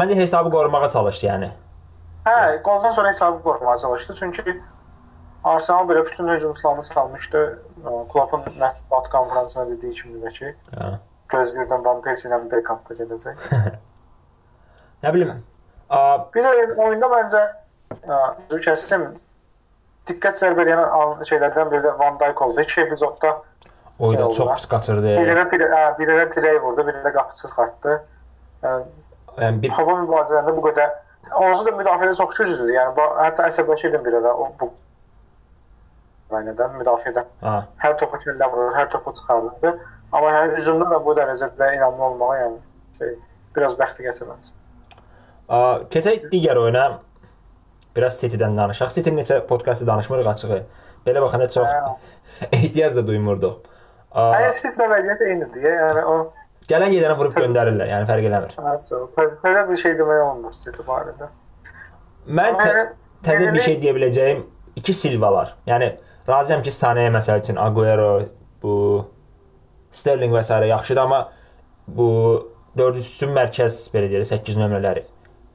Məncə 0.00 0.16
hesabı 0.22 0.50
qorumağa 0.50 0.88
çalışdı 0.94 1.26
yəni. 1.26 1.50
Hə, 2.26 2.62
qoldan 2.62 2.92
sonra 2.92 3.08
hesabı 3.08 3.42
qorumağa 3.42 3.76
çalışdı. 3.78 4.14
Çünki 4.18 4.56
Arsenal 5.44 5.84
belə 5.88 6.06
bütün 6.06 6.28
hücumçularını 6.28 6.82
salmışdı. 6.82 7.42
Kloppun 8.12 8.40
mətbuat 8.58 9.10
konfransında 9.10 9.68
dediyi 9.70 9.92
kimi 9.94 10.18
də 10.24 10.32
ki, 10.34 10.54
Hə. 10.74 10.88
gözləyirdim 11.30 11.84
Van 11.84 12.00
Persie 12.02 12.30
ilə 12.30 12.40
backup 12.50 12.88
da 12.90 12.94
gedəcək. 13.04 13.44
Nə 15.04 15.12
bilim. 15.14 15.30
A, 15.90 16.00
Bir 16.34 16.42
də 16.42 16.52
oyunda 16.82 17.06
məncə 17.12 17.42
kəsdim. 18.66 19.06
Diqqət 20.06 20.38
zərb 20.38 20.60
edən 20.62 21.24
şeylərdən 21.26 21.70
biri 21.72 21.82
də 21.86 21.94
Van 21.98 22.18
Dijk 22.20 22.42
oldu. 22.42 22.60
İki 22.60 22.80
epizodda 22.80 23.32
oyda 23.98 24.30
çox 24.30 24.52
pis 24.54 24.66
qaçırdı. 24.66 25.16
biri 25.22 25.34
də 25.38 25.50
dire, 25.50 25.70
hə, 25.72 25.98
biri 25.98 26.18
də 26.20 26.28
dirək 26.34 26.60
vurdu, 26.62 26.86
biri 26.86 27.02
də 27.06 27.12
qapısız 27.16 27.52
qaçdı. 27.56 27.96
Yəni 29.36 29.60
bir 29.62 29.74
hava 29.78 29.98
mübarizələrində 30.04 30.56
bu 30.56 30.62
qədər 30.68 30.94
Onsuz 31.34 31.66
da 31.66 31.72
müdafiədə 31.74 32.14
çox 32.14 32.36
güclüdür. 32.38 32.68
Yəni 32.70 33.06
hətta 33.18 33.48
əsəbləşirdim 33.50 34.04
bir 34.04 34.20
ara 34.20 34.34
o 34.34 34.46
bu 34.60 34.70
Raynadan 36.30 36.76
müdafiədə 36.78 37.24
ha. 37.42 37.56
hər 37.82 37.96
topu 37.98 38.18
çöllə 38.22 38.46
vurur, 38.52 38.72
hər 38.74 38.88
topu 38.90 39.12
çıxardırdı. 39.18 39.72
Amma 40.12 40.30
yəni 40.36 40.60
hücumda 40.60 40.88
da 40.90 41.00
bu 41.04 41.14
dərəcədə 41.18 41.72
inamlı 41.76 42.04
olmağa 42.10 42.36
yəni 42.40 42.60
şey 42.98 43.12
biraz 43.56 43.74
bəxti 43.78 44.06
gətirməz. 44.06 44.52
Keçək 45.94 46.28
digər 46.32 46.58
oyuna. 46.62 46.86
Biraz 47.96 48.20
City-dən 48.20 48.56
danışaq. 48.58 48.92
City 48.94 49.14
neçə 49.14 49.40
podkastda 49.46 49.86
danışmırıq 49.92 50.28
açığı. 50.32 50.60
Belə 51.06 51.22
baxanda 51.22 51.48
çox 51.50 51.68
ehtiyac 52.52 52.96
da 52.96 53.06
duymurduq. 53.06 53.56
Ay, 54.16 54.50
City-də 54.58 54.88
vəziyyət 54.92 55.24
eynidir. 55.28 55.70
Yəni 55.70 56.04
o 56.08 56.16
gələn 56.70 56.94
gedənə 56.94 57.16
vurub 57.18 57.36
göndərirlər. 57.36 57.90
Yəni 57.92 58.08
fərq 58.08 58.28
eləmir. 58.30 58.54
Təzə 59.16 59.66
bir 59.70 59.82
şey 59.82 59.96
demək 60.00 60.22
olmur 60.26 60.54
City 60.56 60.84
barədə. 60.86 61.30
Mən 62.26 62.60
tə 62.60 62.86
təzə 63.26 63.52
bir 63.54 63.64
şey 63.64 63.80
deyə 63.82 63.94
biləcəyim 63.96 64.44
iki 64.76 64.94
Silvalar. 64.94 65.54
Yəni 65.66 65.92
razıyam 66.28 66.62
ki, 66.62 66.72
Sané 66.74 67.08
məsəl 67.14 67.42
üçün 67.44 67.60
Agüero, 67.60 68.20
bu 68.62 68.76
Sterling 69.94 70.34
və 70.34 70.42
s. 70.44 70.54
yaxşıdır, 70.68 71.02
amma 71.02 71.20
bu 71.86 72.08
4-3 72.76 73.30
mərkəz 73.32 73.78
belə 73.94 74.10
deyək, 74.12 74.26
8 74.34 74.58
nömrələri 74.60 75.06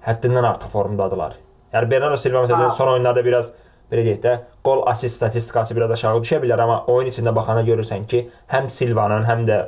həddindən 0.08 0.48
artıq 0.50 0.72
formdadılar. 0.74 1.36
Yəni 1.74 1.90
Bernardo 1.92 2.18
Silva 2.20 2.44
məsələn 2.46 2.72
son 2.76 2.94
oyunlarda 2.94 3.24
biraz 3.26 3.52
belə 3.92 4.06
deyək 4.08 4.22
də 4.24 4.38
qol 4.64 4.86
assist 4.92 5.20
statistikası 5.20 5.76
biraz 5.76 5.92
aşağı 5.98 6.22
düşə 6.24 6.40
bilər, 6.44 6.64
amma 6.64 6.84
oyun 6.92 7.12
içində 7.12 7.34
baxanda 7.36 7.64
görürsən 7.68 8.08
ki, 8.08 8.26
həm 8.52 8.70
Silvanın, 8.72 9.28
həm 9.28 9.46
də 9.48 9.60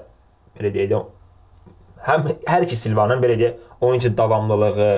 belə 0.58 0.72
deyək 0.76 0.90
də 0.92 1.02
həm 2.08 2.28
hər 2.48 2.66
iki 2.68 2.78
Silvanın 2.80 3.24
belə 3.24 3.38
deyək 3.40 3.84
oyuncu 3.84 4.18
davamlılığı, 4.18 4.92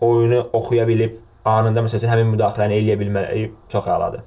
oyunu 0.00 0.40
oxuya 0.52 0.86
bilib 0.88 1.16
anında 1.44 1.84
məsəl 1.84 2.02
üçün 2.02 2.12
həmin 2.12 2.32
müdaxiləni 2.34 2.78
eləyə 2.80 2.98
bilməyi 3.00 3.48
çox 3.72 3.88
əladır. 3.96 4.24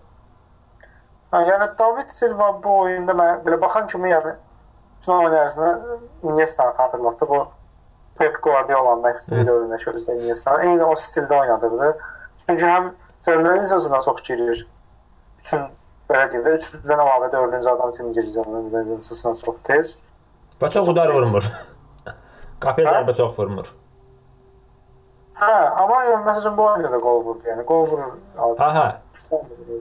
Hə, 1.34 1.44
yəni 1.50 1.70
David 1.80 2.14
Silva 2.14 2.52
bu 2.64 2.80
oyunda 2.86 3.14
mən 3.18 3.42
belə 3.46 3.60
baxan 3.62 3.88
kimi 3.92 4.14
yəni 4.14 4.36
son 5.06 5.26
oyun 5.26 5.38
ərzində 5.42 6.00
Iniesta 6.24 6.70
xatırlatdı. 6.78 7.30
Bu 7.30 7.42
Pep 8.18 8.44
Guardiola-nın 8.44 9.04
məşqçisi 9.06 9.46
dövründə 9.48 9.80
şöyle 9.84 10.16
Iniesta 10.18 10.62
eyni 10.64 10.84
o 10.84 10.94
stildə 10.98 11.40
oynadırdı. 11.40 11.90
Çünki 12.46 12.66
həm 12.66 12.92
sözünə 13.28 14.04
çox 14.06 14.22
girir. 14.28 14.68
Üçün 15.40 15.66
belə 16.10 16.28
deyim 16.32 16.46
də, 16.46 16.56
üçlüdən 16.58 17.02
əlavə 17.04 17.32
dördüncü 17.32 17.70
adam 17.70 17.92
kimi 17.92 18.14
girir 18.16 18.30
sözünə 19.10 19.34
çox 19.46 19.58
tez. 19.64 19.98
Və 20.62 20.70
çox 20.74 20.90
udar 20.90 21.14
vurmur. 21.14 21.50
Qapıya 22.60 22.94
zərbə 22.96 23.14
çox 23.18 23.36
vurmur. 23.38 23.70
Hə, 25.38 25.54
amma 25.78 25.98
məsələn 26.26 26.56
bu 26.58 26.64
oyunda 26.66 26.90
da 26.92 27.00
qol 27.02 27.20
vurdu. 27.26 27.46
Yəni 27.46 27.66
qol 27.70 27.84
vurur. 27.92 28.16
Ha, 28.58 28.70
hə. 28.74 28.86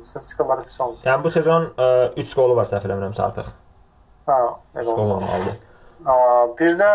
Statistikaları 0.04 0.66
pis 0.66 0.80
oldu. 0.84 0.98
Yəni 1.06 1.24
bu 1.24 1.30
sezon 1.32 1.70
3 2.20 2.34
qolu 2.36 2.56
var 2.58 2.68
səhv 2.68 2.84
eləmirəmsə 2.84 3.22
artıq. 3.24 3.48
Hə, 4.28 4.40
elə 4.76 4.84
qol 4.90 5.14
olmalıdır. 5.16 5.62
Bir 6.58 6.76
də 6.76 6.90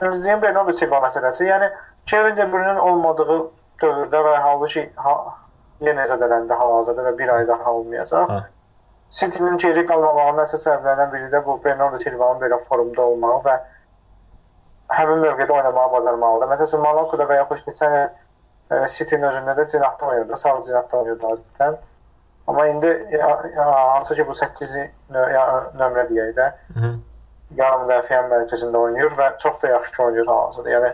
deyim 0.00 0.42
Bernardo 0.42 0.72
Silva 0.72 1.00
məsələsi. 1.04 1.46
Yəni 1.48 1.70
Kevin 2.06 2.36
De 2.36 2.46
Bruyne-nin 2.52 2.80
olmadığı 2.82 3.38
dövrdə 3.82 4.22
və 4.26 4.34
halbuki 4.46 4.88
ha, 4.96 5.14
yenə 5.84 6.06
zədələndi 6.10 6.58
hal-hazırda 6.58 7.06
və 7.08 7.14
bir 7.18 7.32
ay 7.36 7.46
daha 7.48 7.72
olmayacaq. 7.72 8.30
Hə. 8.30 8.42
City-nin 9.14 9.56
geri 9.62 9.84
qalmamağının 9.86 10.42
əsas 10.42 10.66
səbəblərindən 10.66 11.12
biri 11.12 11.30
də 11.30 11.40
bu 11.46 11.56
Bernardo 11.64 12.00
Silva-nın 12.02 12.42
belə 12.42 12.58
formda 12.66 13.02
olmağı 13.02 13.40
və 13.46 13.56
həmin 14.98 15.22
mövqedə 15.22 15.54
oynamağı 15.54 15.92
bacarmalıdır. 15.92 16.50
Məsələn, 16.50 16.82
Monaco-da 16.82 17.26
və 17.30 17.38
yaxud 17.38 17.68
keçən 17.68 17.94
il 18.00 18.82
e, 18.82 18.88
City-nin 18.96 19.28
özündə 19.30 19.54
də 19.58 19.66
cinahda 19.70 20.06
oynayırdı, 20.06 20.36
sağ 20.36 20.56
cinahda 20.66 20.98
oynayırdı 20.98 21.30
adətən. 21.30 21.78
Amma 22.46 22.66
indi 22.68 23.18
hansı 23.56 24.14
ki 24.14 24.26
bu 24.28 24.34
8 24.34 24.76
nömrə 25.14 26.08
deyək 26.10 26.34
də. 26.36 26.50
Yarım 27.58 27.84
müdafiə 27.86 28.22
mərkəzində 28.30 28.80
oynayır 28.86 29.16
və 29.18 29.28
çox 29.42 29.60
da 29.62 29.68
yaxşı 29.74 30.02
oynayır 30.02 30.26
hal-hazırda. 30.30 30.72
Yəni 30.74 30.90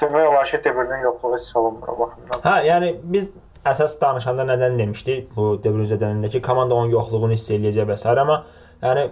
demək 0.00 0.26
olar 0.30 0.50
ki, 0.50 0.64
De 0.64 0.74
Bruyne-nin 0.74 1.04
yoxluğu 1.06 1.36
hiss 1.36 1.56
olunmur 1.56 1.88
o 1.92 1.98
baxımdan. 1.98 2.42
Hə, 2.44 2.56
yəni 2.66 2.90
biz 3.02 3.30
əsas 3.66 3.96
danışanda 4.00 4.46
nədən 4.48 4.78
demişdik? 4.78 5.30
Bu 5.36 5.56
De 5.62 5.72
Bruyne 5.72 5.88
zədəlindəki 5.92 6.42
komanda 6.42 6.74
onun 6.74 6.90
yoxluğunu 6.94 7.32
hiss 7.36 7.50
eləyəcək 7.54 7.88
və 7.90 7.96
s. 7.96 8.08
amma 8.08 8.42
yəni 8.82 9.08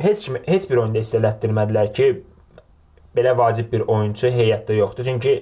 heç 0.00 0.24
kim 0.24 0.38
heç 0.46 0.70
bir 0.70 0.82
oyunda 0.82 0.98
hiss 0.98 1.14
elətdirmədilər 1.14 1.92
ki, 1.94 2.08
belə 3.16 3.34
vacib 3.38 3.72
bir 3.72 3.86
oyunçu 3.86 4.30
heyətdə 4.34 4.78
yoxdur. 4.78 5.04
Çünki 5.04 5.34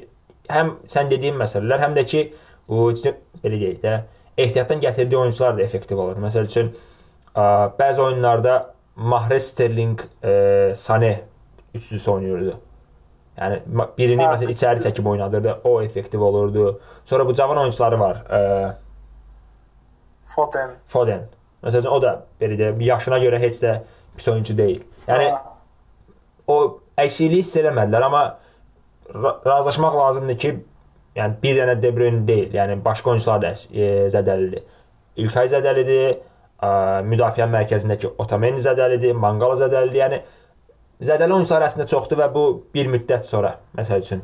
həm 0.52 0.76
sən 0.86 1.10
dediyin 1.10 1.38
məsələlər, 1.40 1.80
həm 1.86 1.96
də 1.96 2.04
ki, 2.04 2.24
bu 2.68 2.90
belə 2.92 3.58
deyək 3.58 3.80
də, 3.82 3.94
ehtiyatdan 4.38 4.80
gətirdiyi 4.80 5.18
oyunçular 5.20 5.56
da 5.56 5.62
effektiv 5.62 5.98
olur. 5.98 6.20
Məsəl 6.20 6.48
üçün 6.48 6.72
bəzi 7.78 8.00
oyunlarda 8.00 8.74
Mahrez 8.96 9.48
Sterling, 9.52 10.00
ə, 10.22 10.74
Sané 10.76 11.14
üçlüsü 11.74 12.10
oynayırdı. 12.10 12.58
Yəni 13.38 13.60
birini 13.96 14.24
məsələn 14.26 14.52
içəri 14.52 14.82
çəkib 14.84 15.06
oynadırdı, 15.08 15.60
o 15.64 15.82
effektiv 15.82 16.20
olurdu. 16.20 16.80
Sonra 17.04 17.26
bu 17.26 17.34
cavan 17.34 17.58
oyunçuları 17.58 18.00
var. 18.00 18.24
Ə, 18.28 18.40
Foden. 20.34 20.76
Foden. 20.86 21.24
Məsələn 21.62 21.88
o 21.88 22.00
da 22.02 22.12
belə 22.40 22.58
deyək, 22.58 22.82
yaşına 22.84 23.18
görə 23.22 23.40
heç 23.40 23.60
də 23.62 23.76
pis 24.16 24.28
oyunçu 24.28 24.56
deyil. 24.58 24.82
Yəni 25.06 25.28
hə. 25.30 25.38
o 26.50 26.56
əksikliyi 26.98 27.42
hiss 27.42 27.56
eləmədilər, 27.60 28.06
amma 28.08 28.22
razılaşmaq 29.46 29.96
lazımdır 29.98 30.38
ki, 30.42 30.52
yəni 31.16 31.38
bir 31.42 31.58
dənə 31.60 31.76
De 31.82 31.92
Bruyne 31.96 32.26
deyil, 32.28 32.52
yəni 32.56 32.78
başqa 32.84 33.12
oyunçular 33.12 33.42
da 33.42 33.52
e, 33.52 33.88
zədəlidir. 34.12 34.64
İlkay 35.22 35.50
zədəlidir, 35.52 36.16
müdafiə 37.08 37.48
mərkəzindəki 37.50 38.12
Otamendi 38.22 38.62
zədəlidir, 38.62 39.16
Mangala 39.18 39.56
zədəlidir. 39.58 39.98
Yəni 40.04 40.22
Zədəli 41.02 41.34
oyunçular 41.34 41.64
əslində 41.66 41.88
çoxdur 41.90 42.20
və 42.20 42.28
bu 42.30 42.42
bir 42.74 42.86
müddət 42.92 43.26
sonra, 43.26 43.56
məsəl 43.74 44.04
üçün 44.04 44.20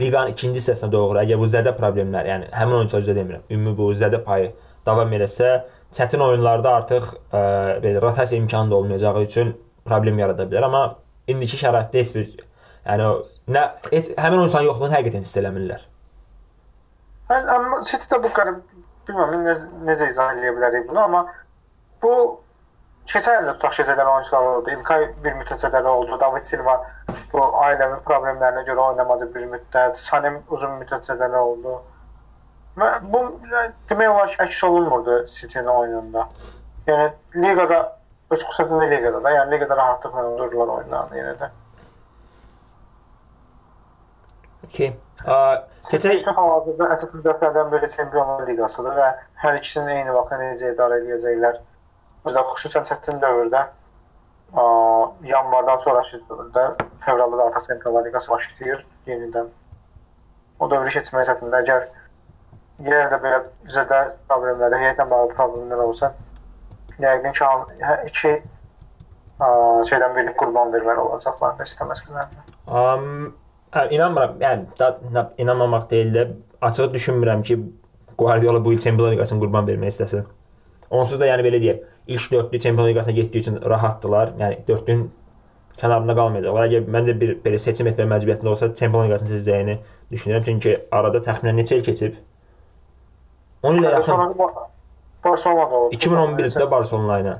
liqanın 0.00 0.34
ikinci 0.34 0.60
hissəsinə 0.60 0.90
doğru 0.92 1.20
əgər 1.22 1.38
bu 1.40 1.46
zədə 1.48 1.72
problemləri, 1.78 2.28
yəni 2.28 2.50
həmin 2.52 2.82
oyunçular 2.82 3.16
demirəm, 3.16 3.46
ümumi 3.48 3.72
bu 3.78 3.86
zədə 3.96 4.20
payı 4.26 4.50
davam 4.84 5.14
eləsə, 5.16 5.62
çətin 5.96 6.24
oyunlarda 6.24 6.74
artıq 6.80 7.06
ə, 7.08 7.40
belə 7.84 8.02
rotasiya 8.04 8.40
imkanı 8.42 8.70
da 8.70 8.76
olmayacağı 8.82 9.22
üçün 9.24 9.54
problem 9.88 10.20
yarada 10.20 10.44
bilər, 10.50 10.68
amma 10.68 10.82
indiki 11.30 11.56
şəraitdə 11.62 12.02
heç 12.02 12.12
bir 12.18 12.28
yəni 12.84 13.08
nə 13.56 13.64
heç 13.94 14.12
həmin 14.18 14.44
oyunçuların 14.44 14.68
yoxluğunu 14.68 14.96
həqiqətən 14.98 15.24
hiss 15.24 15.40
eləmirlər. 15.40 15.88
Hə, 17.30 17.40
amma 17.56 17.80
City-də 17.88 18.20
bu 18.20 18.32
qərib 18.36 18.60
bilmirəm 19.08 19.44
necə, 19.46 19.68
necə 19.88 20.08
izah 20.12 20.32
edə 20.36 20.54
bilərik 20.56 20.88
bunu, 20.88 21.02
amma 21.04 21.26
bu 22.02 22.14
Keçən 23.10 23.42
ildə 23.42 23.56
tutaq 23.56 23.74
ki, 23.74 23.84
zədəli 23.88 24.10
oyunçular 24.12 24.44
oldu. 24.48 24.70
İlkay 24.76 25.06
bir 25.24 25.32
müddət 25.40 25.64
zədəli 25.64 25.90
oldu. 25.90 26.18
David 26.20 26.46
Silva 26.46 26.76
bu 27.32 27.46
ailəvi 27.64 27.96
problemlərinə 28.06 28.62
görə 28.68 28.84
oynamadı 28.92 29.26
bir 29.34 29.48
müddət. 29.50 29.98
Sanem 30.00 30.38
uzun 30.54 30.76
müddət 30.78 31.08
zədəli 31.10 31.40
oldu. 31.40 31.80
Və 32.78 32.90
bu 33.02 33.24
demək 33.90 34.12
olar 34.12 34.30
ki, 34.30 34.38
əks 34.46 34.62
olunmurdu 34.68 35.18
City-nin 35.34 35.72
oyununda. 35.72 36.28
Yəni 36.86 37.08
liqada 37.42 37.80
öz 38.32 38.46
xüsusiyyətində 38.46 38.88
liqada 38.94 39.24
da, 39.24 39.34
yəni 39.36 39.56
liqada 39.56 39.76
rahatlıqla 39.82 40.24
durdular 40.38 40.72
oyunlarını 40.78 41.20
yenə 41.20 41.34
də. 41.42 41.50
Okay. 44.68 44.94
Keçən 45.22 46.34
hal-hazırda 46.34 46.88
əsas 46.96 47.12
müddətlərdən 47.14 47.70
biri 47.72 47.90
Çempionlar 47.92 48.48
Liqasıdır 48.48 48.96
və 48.98 49.10
hər 49.44 49.58
ikisini 49.60 49.98
eyni 50.00 50.14
vaxtda 50.16 50.40
necə 50.40 50.72
idarə 50.74 50.98
edəcəklər 51.02 51.60
Özdə 52.22 52.42
xüsusən 52.52 52.84
çətin 52.86 53.18
dövrdə 53.22 53.64
ə, 53.66 54.64
yanvardan 55.26 55.80
sonrakı 55.84 56.20
dövrdə 56.28 56.66
fevralda 57.02 57.38
da 57.38 57.46
artıq 57.50 57.66
Çempionlar 57.66 58.06
Liqası 58.06 58.30
başlayır 58.30 58.84
yenidən. 59.06 59.48
O 60.60 60.70
dövrü 60.70 60.94
keçmək 60.94 61.26
çətindir. 61.30 61.64
Əgər 61.64 61.88
yenə 62.86 63.08
də 63.10 63.18
belə 63.24 63.40
bizə 63.64 63.82
də 63.90 64.00
problemlər, 64.30 64.78
heyətlə 64.84 65.08
bağlı 65.10 65.34
problemlər 65.34 65.82
olsa, 65.82 66.12
yəqin 67.02 67.34
ki, 67.34 67.50
hə, 67.82 67.96
iki 68.06 68.32
ə, 68.38 69.48
şeydən 69.90 70.14
biri 70.18 70.34
qurban 70.38 70.70
verməli 70.74 71.02
olacaqlar 71.08 71.58
da 71.58 71.66
istəməsələr. 71.66 72.30
Um, 72.70 73.32
hə, 73.74 73.86
inanmıram. 73.96 74.36
Yəni 74.40 74.66
da, 74.78 75.30
inanmamaq 75.38 75.88
deyil 75.90 76.14
də, 76.16 76.26
açığı 76.60 76.90
düşünmürəm 76.94 77.42
ki, 77.42 77.58
Guardiola 78.18 78.64
bu 78.64 78.72
il 78.72 78.78
Çempionlar 78.78 79.12
Liqasını 79.12 79.40
qurban 79.40 79.66
vermək 79.68 79.94
istəsin. 79.94 80.26
Onsuz 80.90 81.20
da 81.20 81.26
yəni 81.26 81.44
belə 81.46 81.60
deyək, 81.62 81.84
ilk 82.06 82.32
dördlü 82.32 82.58
Çempionlar 82.60 82.90
Liqasına 82.90 83.14
getdiyi 83.14 83.40
üçün 83.40 83.58
rahatdılar. 83.70 84.34
Yəni 84.40 84.58
dördlün 84.68 85.06
kənarında 85.80 86.16
qalmayacaqlar. 86.18 86.68
Əgər 86.68 86.90
məncə 86.96 87.14
bir 87.20 87.32
belə 87.44 87.58
seçim 87.62 87.88
etmə 87.88 88.06
məcburiyyətində 88.12 88.52
olsa 88.52 88.68
Çempionlar 88.74 89.08
Liqasını 89.08 89.32
seçəcəyini 89.36 89.78
düşünürəm. 90.12 90.44
Çünki 90.48 90.76
arada 90.90 91.22
təxminən 91.24 91.58
neçə 91.62 91.80
il 91.80 91.86
keçib? 91.86 92.18
10 93.62 93.80
ilə 93.80 93.94
yaxın. 93.96 94.36
Barcelona 95.24 95.70
da 95.70 95.74
oldu. 95.80 95.96
2011-də 95.96 96.70
Barcelona 96.70 97.18
ilə. 97.22 97.38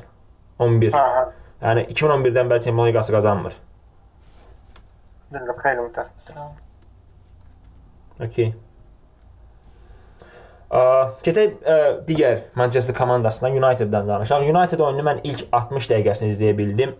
11. 0.58 0.96
Hə, 0.96 1.04
hə. 1.16 1.22
Yəni 1.62 1.86
2011-dən 1.92 2.50
bəri 2.50 2.64
Çempionlar 2.66 2.92
Liqası 2.92 3.12
qazanmır. 3.12 3.60
Bilmirəm, 5.32 5.58
xeyli 5.64 5.86
müddətdir. 5.86 6.42
Okay. 8.22 8.52
Keçək 11.26 11.56
digər 12.08 12.44
Manchester 12.56 12.96
komandasından 12.96 13.56
United-dan 13.58 14.08
danışaq. 14.08 14.44
United 14.48 14.80
oyununu 14.80 15.04
mən 15.08 15.22
ilk 15.28 15.46
60 15.52 15.88
dəqiqəsini 15.90 16.32
izləyə 16.32 16.56
bildim. 16.56 16.94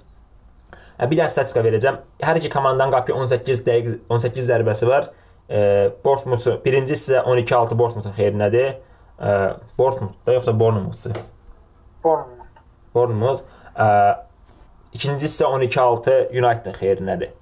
Bir 1.01 1.19
dənə 1.19 1.31
statistika 1.33 1.65
verəcəm. 1.65 2.01
Hər 2.23 2.41
iki 2.41 2.51
komandanın 2.53 2.93
qapıya 2.93 3.17
18 3.25 3.63
dəqiq 3.69 3.95
18 4.13 4.49
zərbəsi 4.51 4.89
var. 4.89 5.13
e, 5.49 5.91
Bournemouth 6.05 6.47
birinci 6.65 6.95
hissə 6.97 7.23
12-6 7.27 7.77
Bournemouthun 7.79 8.15
xeyrinədir. 8.17 8.75
E, 9.19 9.35
Bournemouth-da 9.79 10.37
yoxsa 10.39 10.55
Bournemouth-dur? 10.59 11.23
Bournemouth. 12.05 12.63
Bournemouth. 12.95 13.45
E, 13.77 13.87
ikinci 14.97 15.29
hissə 15.29 15.49
12-6 15.51 16.19
United-in 16.33 16.79
xeyrinədir. 16.79 17.35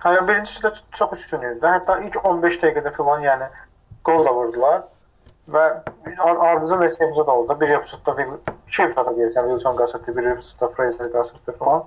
Hə, 0.00 0.14
birincisi 0.28 0.62
də 0.64 0.70
çox 0.96 1.10
üstün 1.12 1.42
idi. 1.44 1.60
Hətta 1.60 1.98
ilk 2.00 2.14
15 2.24 2.54
dəqiqədə 2.62 2.90
filan, 2.96 3.20
yəni 3.20 3.48
qol 4.08 4.22
da 4.24 4.30
vurdular 4.32 4.78
və 5.52 5.64
ar 6.24 6.38
ardınca 6.46 6.78
neçə 6.80 7.02
epizod 7.04 7.28
oldu. 7.28 7.56
Bir 7.60 7.72
epizodda 7.76 8.14
bir 8.16 8.30
iki 8.32 8.82
epizodda 8.86 9.12
deyirsən, 9.18 9.50
Wilson 9.50 9.76
qasırdı, 9.76 10.14
bir 10.16 10.28
epizodda 10.30 10.68
Fraser 10.76 11.10
qasırdı 11.12 11.52
filan. 11.58 11.84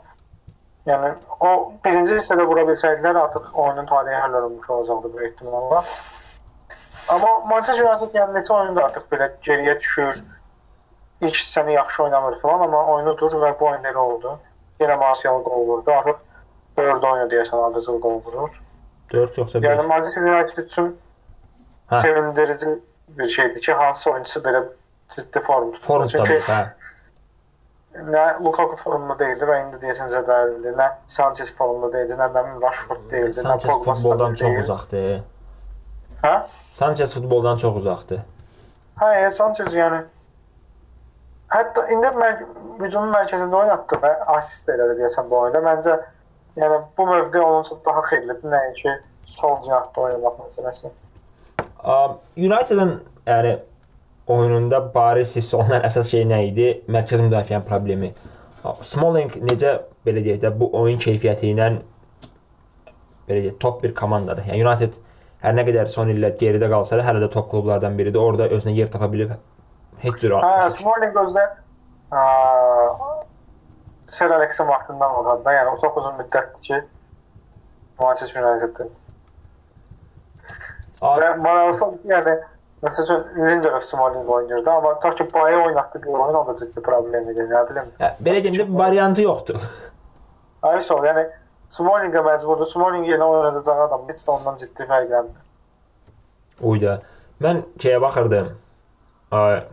Yəni 0.85 1.09
o 1.39 1.49
birinci 1.85 2.19
hissədə 2.19 2.45
vura 2.51 2.67
bilsəydilər 2.67 3.17
artıq 3.23 3.47
oyunun 3.63 3.89
taleyi 3.89 4.19
həll 4.19 4.37
olunmuş 4.41 4.69
olacaqdı 4.69 5.13
bu 5.13 5.21
ehtimalla. 5.29 5.83
Amma 7.15 7.31
Manchester 7.49 7.87
United 7.87 8.13
yəni 8.19 8.37
neçə 8.37 8.53
oyunda 8.59 8.83
artıq 8.91 9.07
belə 9.15 9.31
geriyə 9.47 9.79
düşür. 9.79 10.21
İlk 11.21 11.39
hissəni 11.39 11.73
yaxşı 11.79 12.03
oynamır 12.03 12.37
filan, 12.37 12.67
amma 12.67 12.85
oyunu 12.93 13.17
dur 13.17 13.39
və 13.41 13.55
bu 13.59 13.71
oyun 13.71 13.89
elə 13.93 14.05
oldu. 14.05 14.37
Yenə 14.79 14.99
Martial 14.99 15.43
qol 15.43 15.67
vurdu. 15.71 15.91
Artıq 15.91 16.21
4 16.77 17.03
oyuna 17.03 17.27
deyəsən 17.31 17.65
ardıcıl 17.67 17.99
qol 18.01 18.21
vurur. 18.25 18.61
4 19.13 19.37
yoxsa 19.37 19.61
5. 19.61 19.69
Yəni 19.69 19.87
Manchester 19.87 20.21
United 20.23 20.57
üçün 20.63 20.97
Hə. 21.91 22.01
sevindirici 22.01 22.67
bir 23.07 23.27
şeydir 23.27 23.61
ki, 23.61 23.73
hansı 23.73 24.11
oyunçusu 24.11 24.39
belə 24.39 24.63
ciddi 25.15 25.39
form 25.39 25.71
tutur. 25.71 25.85
Form 25.85 26.07
Çünki 26.07 26.39
hə. 26.47 26.61
nə 27.93 28.23
Lukaku 28.43 28.75
formunda 28.79 29.19
deyildi 29.19 29.45
və 29.45 29.57
indi 29.65 29.77
deyəsən 29.83 30.09
zədəldi, 30.09 30.71
nə 30.79 30.87
Sanchez 31.07 31.51
formunda 31.57 31.91
deyildi, 31.93 32.17
nə 32.17 32.29
də 32.33 32.43
Rashford 32.63 33.03
deyildi, 33.11 33.37
nə 33.37 33.43
Sanchez 33.51 33.69
Pogba 33.71 33.93
futboldan 33.93 34.35
stabil 34.35 34.37
çox 34.39 34.49
deyil. 34.49 34.63
uzaqdır. 34.63 35.21
Hə? 36.23 36.33
Sanchez 36.71 37.13
futboldan 37.13 37.57
çox 37.61 37.75
uzaqdır. 37.83 38.23
Hə, 39.01 39.11
e, 39.27 39.31
Sanchez 39.31 39.75
yəni 39.77 40.01
hətta 41.53 41.85
indi 41.93 42.09
mər 42.17 42.41
hücumun 42.81 43.13
mərkəzində 43.13 43.59
oynatdı 43.61 43.99
və 44.01 44.11
assist 44.39 44.69
elədi 44.73 44.97
deyəsən 45.03 45.29
bu 45.29 45.37
oyunda. 45.43 45.61
Məncə 45.67 45.99
yəni 46.57 46.79
bu 46.97 47.05
mövqe 47.07 47.41
onun 47.41 47.61
üçün 47.65 47.79
daha 47.85 48.01
xeyirlidir, 48.09 48.49
nəinki 48.55 48.95
sol 49.25 49.61
cinahda 49.63 50.01
oynamaq 50.01 50.39
məsələsi. 50.45 50.91
United-ın 52.37 52.93
yəni 53.27 53.57
oyununda 54.27 54.81
bariz 54.93 55.35
hiss 55.35 55.53
olunan 55.53 55.83
əsas 55.87 56.11
şey 56.15 56.27
nə 56.29 56.43
idi? 56.47 56.67
Mərkəz 56.87 57.23
müdafiənin 57.25 57.65
problemi. 57.67 58.13
Smalling 58.81 59.33
necə 59.43 59.79
belə 60.05 60.23
deyək 60.23 60.39
də 60.45 60.53
bu 60.59 60.69
oyun 60.79 61.01
keyfiyyəti 61.01 61.49
ilə 61.51 61.71
belə 63.27 63.41
deyək 63.47 63.57
top 63.59 63.81
bir 63.83 63.95
komandadır. 63.95 64.47
Yəni 64.51 64.63
United 64.63 64.99
hər 65.43 65.57
nə 65.57 65.65
qədər 65.67 65.91
son 65.91 66.11
illər 66.13 66.37
geridə 66.39 66.69
qalsa 66.71 66.99
da 66.99 67.07
hələ 67.07 67.25
də 67.25 67.31
top 67.31 67.49
klublardan 67.51 67.97
biridir. 67.99 68.19
Orada 68.19 68.47
özünə 68.47 68.75
yer 68.77 68.91
tapa 68.91 69.11
bilib 69.11 69.33
heç 70.03 70.21
cür 70.21 70.37
Hə, 70.39 70.69
Smalling 70.71 71.19
özdə 71.19 71.43
ə, 72.11 72.23
Sir 74.05 74.29
Alex'in 74.31 74.67
vaxtından 74.67 75.25
var 75.25 75.45
da, 75.45 75.53
yəni 75.53 75.69
o 75.73 75.77
çox 75.77 75.97
uzun 75.97 76.13
müddətdir 76.19 76.61
ki 76.61 76.81
Manchester 77.99 78.43
United-dir. 78.43 78.87
A- 81.01 81.17
Və 81.19 81.29
maraqlısı 81.43 81.85
odur 81.85 81.97
ki, 82.01 82.07
yəni 82.11 82.33
məsələn 82.83 83.23
Lindelöf 83.47 83.83
Smalling 83.83 84.29
oynayırdı, 84.29 84.69
amma 84.71 84.99
ta 84.99 85.11
ki 85.15 85.27
Baye 85.33 85.57
oynatdı 85.57 86.01
bir 86.03 86.07
oyun 86.07 86.33
o 86.35 86.47
da 86.47 86.55
ciddi 86.55 86.81
problem 86.81 87.29
idi, 87.31 87.41
nə 87.41 87.63
bilim. 87.69 87.91
Hə, 87.99 88.11
belə 88.23 88.43
deyim 88.43 88.55
də 88.59 88.67
variantı 88.79 89.21
yoxdur. 89.21 89.55
Ayı 90.63 90.81
sol, 90.81 91.03
yəni 91.05 91.27
Smallingə 91.69 92.21
məcburdur. 92.27 92.65
Smalling 92.69 93.07
yerinə 93.09 93.23
oynadacaq 93.25 93.79
adam 93.87 94.03
heç 94.09 94.23
də 94.27 94.31
ondan 94.31 94.55
ciddi 94.61 94.83
fərqlənmir. 94.89 95.39
Uyda. 96.61 96.99
Mən 97.41 97.63
şeyə 97.81 98.01
baxırdım. 98.01 98.51
Ay, 99.31 99.63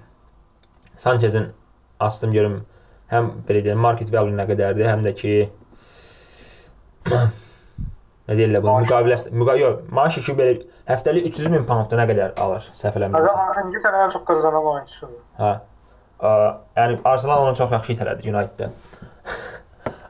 Sanchezin 0.97 1.53
astım 2.01 2.31
görüm 2.33 2.67
həm 3.11 3.31
belə 3.49 3.63
deyim 3.67 3.81
market 3.83 4.13
value 4.13 4.35
nə 4.37 4.47
qədərdir, 4.49 4.87
həm 4.91 5.05
də 5.07 5.13
ki 5.19 5.35
nə 8.31 8.37
deyirlər 8.39 8.63
bu 8.63 8.77
müqaviləsi 8.85 9.33
müqa 9.35 9.57
yox, 9.59 9.81
maaşı 9.97 10.23
ki 10.27 10.37
belə 10.39 10.53
həftəlik 10.91 11.27
300 11.33 11.51
min 11.55 11.67
pound 11.67 11.95
nə 11.99 12.07
qədər 12.11 12.37
alır 12.45 12.69
səhv 12.79 13.01
eləmirəmsə. 13.01 13.35
Aga 13.51 13.65
İngiltərə 13.67 14.05
ən 14.07 14.15
çox 14.15 14.25
qazanan 14.29 14.71
oyunçusudur. 14.75 15.21
Hə. 15.41 15.53
Ə, 16.21 16.33
yəni 16.77 17.01
Arsenal 17.09 17.47
onu 17.47 17.57
çox 17.59 17.75
yaxşı 17.75 17.95
itələdi 17.97 18.31
United-də. 18.31 18.71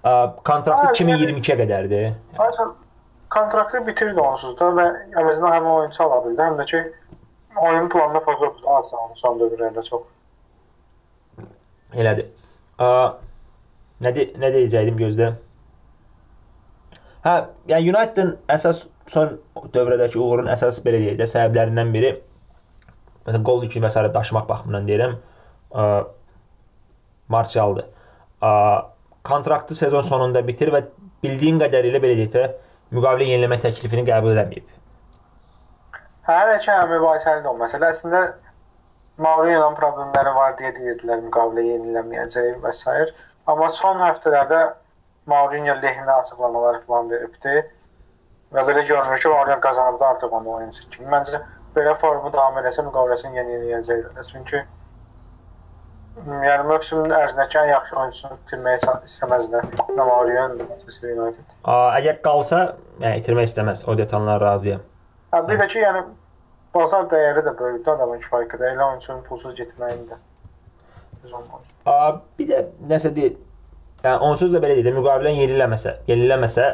Ə, 0.02 0.14
kontraktı 0.50 0.90
Hə, 0.90 0.94
2022-yə 0.98 1.58
qədərdir. 1.62 2.08
Aysən 2.48 2.74
kontraktı 3.30 3.80
bitirdi 3.86 4.20
onsuz 4.20 4.56
da 4.58 4.72
və 4.76 4.86
əvəzinə 5.22 5.54
həm 5.54 5.70
oyunçu 5.76 6.02
ala 6.04 6.20
bildi, 6.26 6.42
həm 6.42 6.58
də 6.58 6.66
ki 6.72 6.82
oyun 7.62 7.88
planını 7.92 8.24
pozurdu 8.26 8.68
Arsenalın 8.76 9.16
son 9.22 9.38
dövrlərdə 9.40 9.86
çox. 9.86 10.06
Elədir. 11.94 12.28
Nə 12.80 14.12
de 14.16 14.26
nə 14.40 14.48
deyəcəydim 14.54 14.96
gözlə. 14.96 15.34
Hə, 17.26 17.34
yəni 17.68 17.90
United-ın 17.92 18.30
əsas 18.48 18.86
son 19.10 19.34
dövrədəki 19.74 20.16
uğurun 20.16 20.48
əsas 20.48 20.80
belə 20.84 21.02
deyək 21.02 21.18
də 21.20 21.26
səbəblərindən 21.28 21.92
biri 21.92 22.14
məsələn 23.26 23.44
qol 23.44 23.66
yükünü 23.66 23.84
və 23.84 23.90
s. 23.92 24.06
daşımaq 24.14 24.48
baxımından 24.48 24.88
deyirəm. 24.88 25.18
Ə, 25.70 25.84
Martialdır. 27.28 27.90
Ə, 28.40 28.50
kontraktı 29.28 29.76
sezon 29.76 30.06
sonunda 30.06 30.40
bitir 30.46 30.72
və 30.72 30.86
bildiyim 31.22 31.60
qədərilə 31.60 32.00
belə 32.00 32.16
deyək 32.22 32.32
də 32.34 32.46
müqavilə 32.96 33.28
yeniləmə 33.34 33.60
təklifini 33.60 34.06
qəbul 34.08 34.40
etməyib. 34.40 34.76
Hələ 36.30 36.56
ki 36.62 36.70
həm 36.72 36.94
mübahisəli 36.94 37.44
də 37.44 37.52
o 37.52 37.58
məsələ. 37.60 37.92
Əslində 37.92 38.22
Mourinho-la 39.20 39.68
problemləri 39.76 40.32
var 40.36 40.54
deyə 40.56 40.72
deyirdilər 40.76 41.20
müqavilə 41.26 41.66
yeniləməyəcəyi 41.66 42.54
və 42.62 42.72
s. 42.72 43.12
Amma 43.50 43.68
son 43.72 44.00
həftələrdə 44.00 44.60
Mourinho 45.28 45.76
lehinə 45.82 46.16
açıqlamalar 46.22 46.80
falan 46.86 47.10
veribdi. 47.12 47.62
Və 48.50 48.64
belə 48.66 48.84
görünür 48.88 49.20
ki, 49.20 49.28
Mourinho 49.28 49.60
qazanıb 49.60 50.00
da 50.00 50.12
artıq 50.14 50.32
onu 50.40 50.54
oyunçu 50.56 50.88
kimi. 50.90 51.08
Məncə 51.12 51.42
belə 51.76 51.94
formu 52.00 52.32
davam 52.32 52.56
eləsə 52.62 52.84
müqaviləsini 52.86 53.42
yeniləyəcəklər. 53.42 54.30
Çünki 54.30 54.62
yəni 56.26 56.64
mövsümün 56.68 57.12
ərzindəki 57.14 57.60
ən 57.60 57.68
yaxşı 57.74 57.98
oyunçusunu 58.00 58.38
itirməyə 58.40 58.96
istəməzlər. 59.10 59.68
Nə 59.98 60.08
Mourinho, 60.08 60.46
nə 60.56 60.70
Manchester 60.70 61.12
United. 61.12 61.44
Ə, 61.60 61.76
əgər 62.00 62.18
qalsa, 62.24 62.64
yəni 63.04 63.20
itirmək 63.20 63.52
istəməz. 63.52 63.84
O 63.84 63.96
detallara 64.00 64.54
razıyam. 64.54 64.82
Hə, 65.30 65.44
bir 65.46 65.60
də 65.60 65.68
ki, 65.70 65.84
yəni 65.84 66.02
bazar 66.74 67.06
dəyəri 67.10 67.42
də 67.46 67.54
böyükdür 67.58 67.92
adamın 67.96 68.20
kifayət 68.24 68.52
qədər. 68.54 68.74
Elə 68.76 68.84
oyunçunun 68.90 69.22
pulsuz 69.28 69.54
getməyin 69.58 70.04
də. 70.10 70.18
Olmaz. 71.30 71.72
A, 71.86 72.16
bir 72.38 72.46
də 72.48 72.60
nəsə 72.88 73.10
deyil. 73.16 73.34
Yəni 74.04 74.22
onsuz 74.24 74.52
da 74.54 74.60
belə 74.62 74.78
deyək 74.78 74.86
də 74.88 74.92
müqavilə 74.96 75.34
yeniləməsə, 75.36 75.96
yeniləməsə 76.08 76.68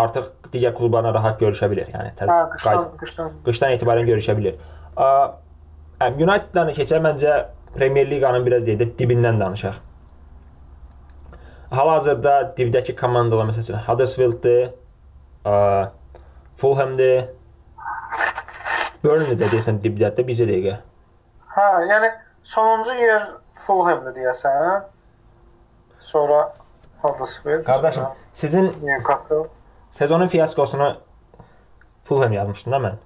artıq 0.00 0.26
digər 0.52 0.74
klublarla 0.76 1.14
rahat 1.16 1.40
görüşə 1.40 1.70
bilər. 1.72 1.88
Yəni 1.94 2.12
Hə, 2.20 2.40
qışdan, 2.52 2.90
qışdan. 3.00 3.30
qışdan 3.46 3.72
etibarən 3.78 4.04
görüşə 4.10 4.36
bilər. 4.36 4.58
Hə, 4.98 6.10
United-dan 6.20 6.74
keçək 6.76 7.00
məncə 7.04 7.38
Premier 7.74 8.06
Liqanın 8.10 8.44
biraz 8.46 8.66
deyək 8.66 8.82
də 8.82 8.90
dibindən 9.00 9.40
danışaq. 9.40 9.80
Hal-hazırda 11.70 12.36
dibdəki 12.58 12.96
komandalar 12.98 13.46
məsəl 13.48 13.62
üçün 13.68 13.82
Huddersfield-dir, 13.86 14.72
Fulham-dir. 16.60 17.28
Burnley-də 19.04 19.48
deyəsən 19.52 19.78
dibdədə 19.84 20.24
bircə 20.28 20.46
dəqiqə. 20.48 20.74
Hə, 21.56 21.66
yəni 21.88 22.10
sonuncu 22.46 22.94
yer 23.00 23.22
Fulham-dır 23.66 24.14
deyəsən. 24.16 24.82
Sonra 26.00 26.40
Huddersfield. 27.02 27.64
Qardaşım, 27.64 28.04
sizin 28.32 28.72
Newcastle. 28.82 29.46
Sezonun 29.90 30.28
fiyaskosunu 30.28 30.92
Fulham 32.04 32.32
yazmışdım 32.32 32.72
da 32.72 32.76
mən. 32.86 32.98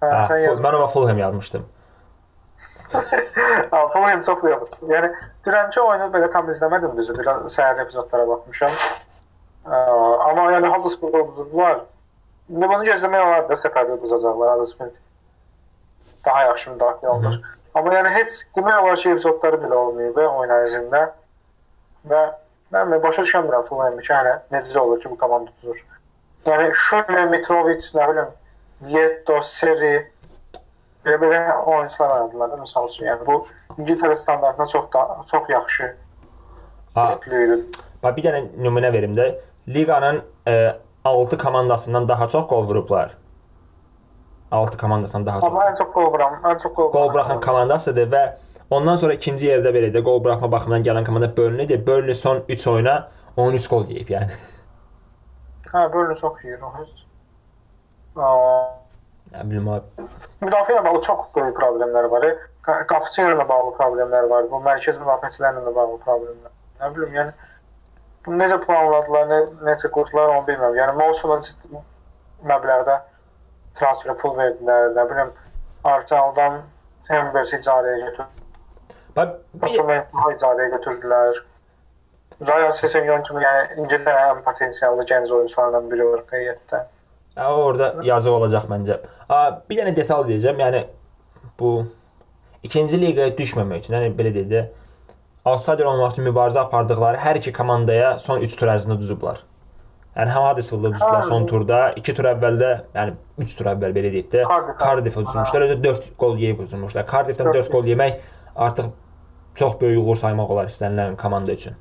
Hə, 0.00 0.08
Hə, 0.10 0.20
sən 0.28 0.38
Ful- 0.40 0.46
yaz. 0.48 0.60
mən 0.64 0.76
ona 0.80 0.86
Fulham 0.86 1.18
yazmışdım. 1.18 1.66
Ha, 3.70 3.88
Fulham 3.92 4.20
çox 4.20 4.44
yaxşı. 4.44 4.86
Yəni 4.88 5.08
dünənki 5.44 5.80
oyunu 5.80 6.06
belə 6.14 6.28
tam 6.32 6.48
izləmədim 6.48 6.92
düzü. 6.96 7.16
Biraz 7.18 7.42
səhər 7.56 7.80
epizodlara 7.82 8.26
baxmışam. 8.28 8.70
Ə, 9.66 9.80
amma 10.28 10.44
yəni 10.54 10.70
Huddersfield 10.72 11.14
uduzdular. 11.20 11.80
İndi 12.50 12.68
bunu 12.68 12.86
gözləmək 12.86 13.26
olar 13.26 13.44
da 13.48 13.58
səfərdə 13.58 13.96
uduzacaqlar 13.98 14.52
Huddersfield. 14.54 14.96
Daha 16.24 16.42
yaxşı 16.50 16.70
müdafiə 16.74 17.10
olunur. 17.10 17.38
Amma 17.74 17.94
yəni 17.94 18.12
heç 18.14 18.38
demək 18.56 18.80
olar 18.82 18.98
ki, 19.02 19.10
epizodları 19.16 19.60
belə 19.64 19.78
olmayıb 19.82 20.16
və 20.16 20.26
oyun 20.26 20.54
ərzində. 20.56 21.02
Və 22.10 22.22
mən 22.74 22.94
də 22.94 23.02
başa 23.02 23.26
düşmürəm 23.26 23.66
Fulham 23.66 23.98
ki, 23.98 24.10
yəni 24.12 24.36
necə 24.54 24.78
olur 24.78 25.02
ki, 25.02 25.10
bu 25.10 25.18
komanda 25.18 25.50
uduzur. 25.50 25.82
Yəni 26.46 26.70
Şule, 26.86 27.26
Mitrovic, 27.34 27.90
nə 27.98 28.08
bilim, 28.12 28.32
Vietto, 28.86 29.40
Seri 29.42 29.94
belə 31.04 31.18
belə 31.22 31.42
oyunçular 31.64 32.16
oynadılar 32.16 32.54
da 32.54 32.62
məsəl 32.62 32.88
üçün. 32.90 33.10
Yəni 33.10 33.26
bu 33.26 33.40
İngiltərə 33.78 34.16
standartına 34.16 34.66
çox 34.66 34.92
da 34.92 35.06
çox 35.30 35.48
yaxşı 35.50 35.94
Ha, 36.96 37.10
bax 38.02 38.14
bir 38.16 38.24
dənə 38.24 38.38
nümunə 38.56 38.88
verim 38.92 39.12
də. 39.18 39.26
Liqanın 39.68 40.22
e, 40.48 40.52
6 41.06 41.38
komandasından 41.38 42.08
daha 42.08 42.28
çox 42.28 42.46
qol 42.46 42.66
vurublar. 42.68 43.14
6 44.50 44.78
komandasından 44.78 45.26
daha 45.26 45.40
çox. 45.40 45.48
Amma 45.48 45.64
ən 45.70 45.78
çox 45.78 45.92
qol 45.94 46.12
vuran, 46.12 46.34
ən 46.44 46.58
çox 46.62 46.74
qol 46.74 46.90
Qol 46.92 47.12
buraxan 47.14 47.40
komandasıdır 47.40 48.10
və 48.12 48.22
ondan 48.70 48.96
sonra 48.96 49.14
ikinci 49.18 49.46
yerdə 49.48 49.72
belə 49.74 49.90
də 49.94 50.02
qol 50.06 50.22
buraxma 50.24 50.52
baxımından 50.52 50.84
gələn 50.86 51.04
komanda 51.06 51.28
Burnley-dir. 51.36 51.86
Burnley 51.86 52.14
son 52.14 52.42
3 52.48 52.66
oyuna 52.66 52.96
13 53.36 53.68
qol 53.68 53.84
yeyib 53.90 54.08
yəni. 54.14 54.38
Hə, 55.72 55.92
Burnley 55.92 56.14
çox 56.20 56.44
yeyir 56.44 56.62
o 56.62 56.72
heç. 56.78 57.04
Nə 58.16 59.42
bilim 59.50 59.66
abi. 59.68 60.06
müdafiə 60.40 60.76
ilə 60.78 60.84
bağlı 60.86 61.00
çox 61.04 61.24
böyük 61.36 61.56
problemlər 61.58 62.06
var. 62.10 62.24
Qa- 62.66 62.86
Qapıçı 62.86 63.22
ilə 63.32 63.48
bağlı 63.48 63.74
problemlər 63.80 64.28
var. 64.30 64.46
Bu 64.50 64.60
mərkəz 64.64 65.00
müdafiəçilərlə 65.02 65.64
də 65.66 65.74
bağlı 65.74 65.98
problemlər. 66.06 66.52
Nə 66.80 66.90
bilim, 66.96 67.12
yəni 67.18 67.32
bu 68.26 68.36
necə 68.36 68.58
planladılar, 68.62 69.28
nə, 69.30 69.40
necə 69.68 69.90
qurdular 69.94 70.32
onu 70.34 70.46
bilmirəm. 70.48 70.76
Yəni 70.80 70.96
Mosula 70.98 71.38
ciddi 71.46 71.82
məbləğdə 72.46 72.96
transferə 73.78 74.16
pul 74.20 74.34
verdilər, 74.38 74.90
nə 74.96 75.04
bilim 75.10 75.34
Arsenaldan 75.86 76.64
Embersi 77.16 77.60
icarəyə 77.60 78.00
götürdülər. 78.02 78.32
Bax 79.16 79.36
Basement 79.62 80.16
icarəyə 80.32 80.72
götürdülər. 80.74 81.44
Ryan 82.40 82.74
Sessegnon 82.76 83.22
kimi 83.24 83.44
yəni 83.44 83.84
İngiltərə 83.84 84.32
ən 84.32 84.42
potensiallı 84.44 85.06
gənc 85.08 85.30
oyunçulardan 85.32 85.86
biri 85.90 86.08
var 86.10 86.24
heyətdə. 86.32 86.82
hə, 87.36 87.46
orada 87.68 87.92
yazıq 88.04 88.34
olacaq 88.40 88.66
məncə. 88.72 88.98
A, 89.28 89.38
bir 89.68 89.80
dənə 89.80 89.94
detal 89.96 90.26
deyəcəm. 90.28 90.60
Yəni 90.64 90.82
bu 91.60 91.70
ikinci 92.66 93.00
liqaya 93.00 93.32
düşməmək 93.38 93.84
üçün, 93.84 93.96
yəni 93.96 94.12
belə 94.18 94.34
deyək 94.34 94.50
də 94.50 94.64
outsider 95.46 95.86
olmaq 95.86 96.12
üçün 96.16 96.26
mübarizə 96.26 96.58
apardıqları 96.64 97.20
hər 97.22 97.38
iki 97.40 97.52
komandaya 97.54 98.16
son 98.18 98.40
3 98.42 98.56
tur 98.58 98.72
ərzində 98.72 98.96
düzüblər. 99.00 99.42
Yəni 100.16 100.32
həm 100.32 100.44
Huddersfield-da 100.48 100.90
düzdülər 100.94 101.20
Hə. 101.22 101.28
son 101.28 101.46
turda, 101.46 101.78
2 102.00 102.14
tur 102.16 102.28
əvvəldə, 102.32 102.70
yəni 102.96 103.12
3 103.44 103.56
tur 103.58 103.68
əvvəl 103.72 103.92
belə 103.98 104.12
deyək 104.14 104.30
də 104.32 104.44
Cardiff- 104.48 104.78
Cardiff-ə 104.80 105.24
düzmüşlər. 105.26 105.66
Özü 105.66 105.76
4 105.84 106.06
qol 106.22 106.38
yeyib 106.40 106.62
düzmüşlər. 106.64 107.04
Cardiff-dən 107.10 107.52
4 107.52 107.70
qol 107.74 107.84
yemək 107.92 108.22
artıq 108.56 108.88
çox 109.60 109.76
böyük 109.80 110.00
uğur 110.08 110.16
saymaq 110.22 110.50
olar 110.56 110.70
istənilən 110.72 111.16
komanda 111.20 111.52
üçün. 111.52 111.76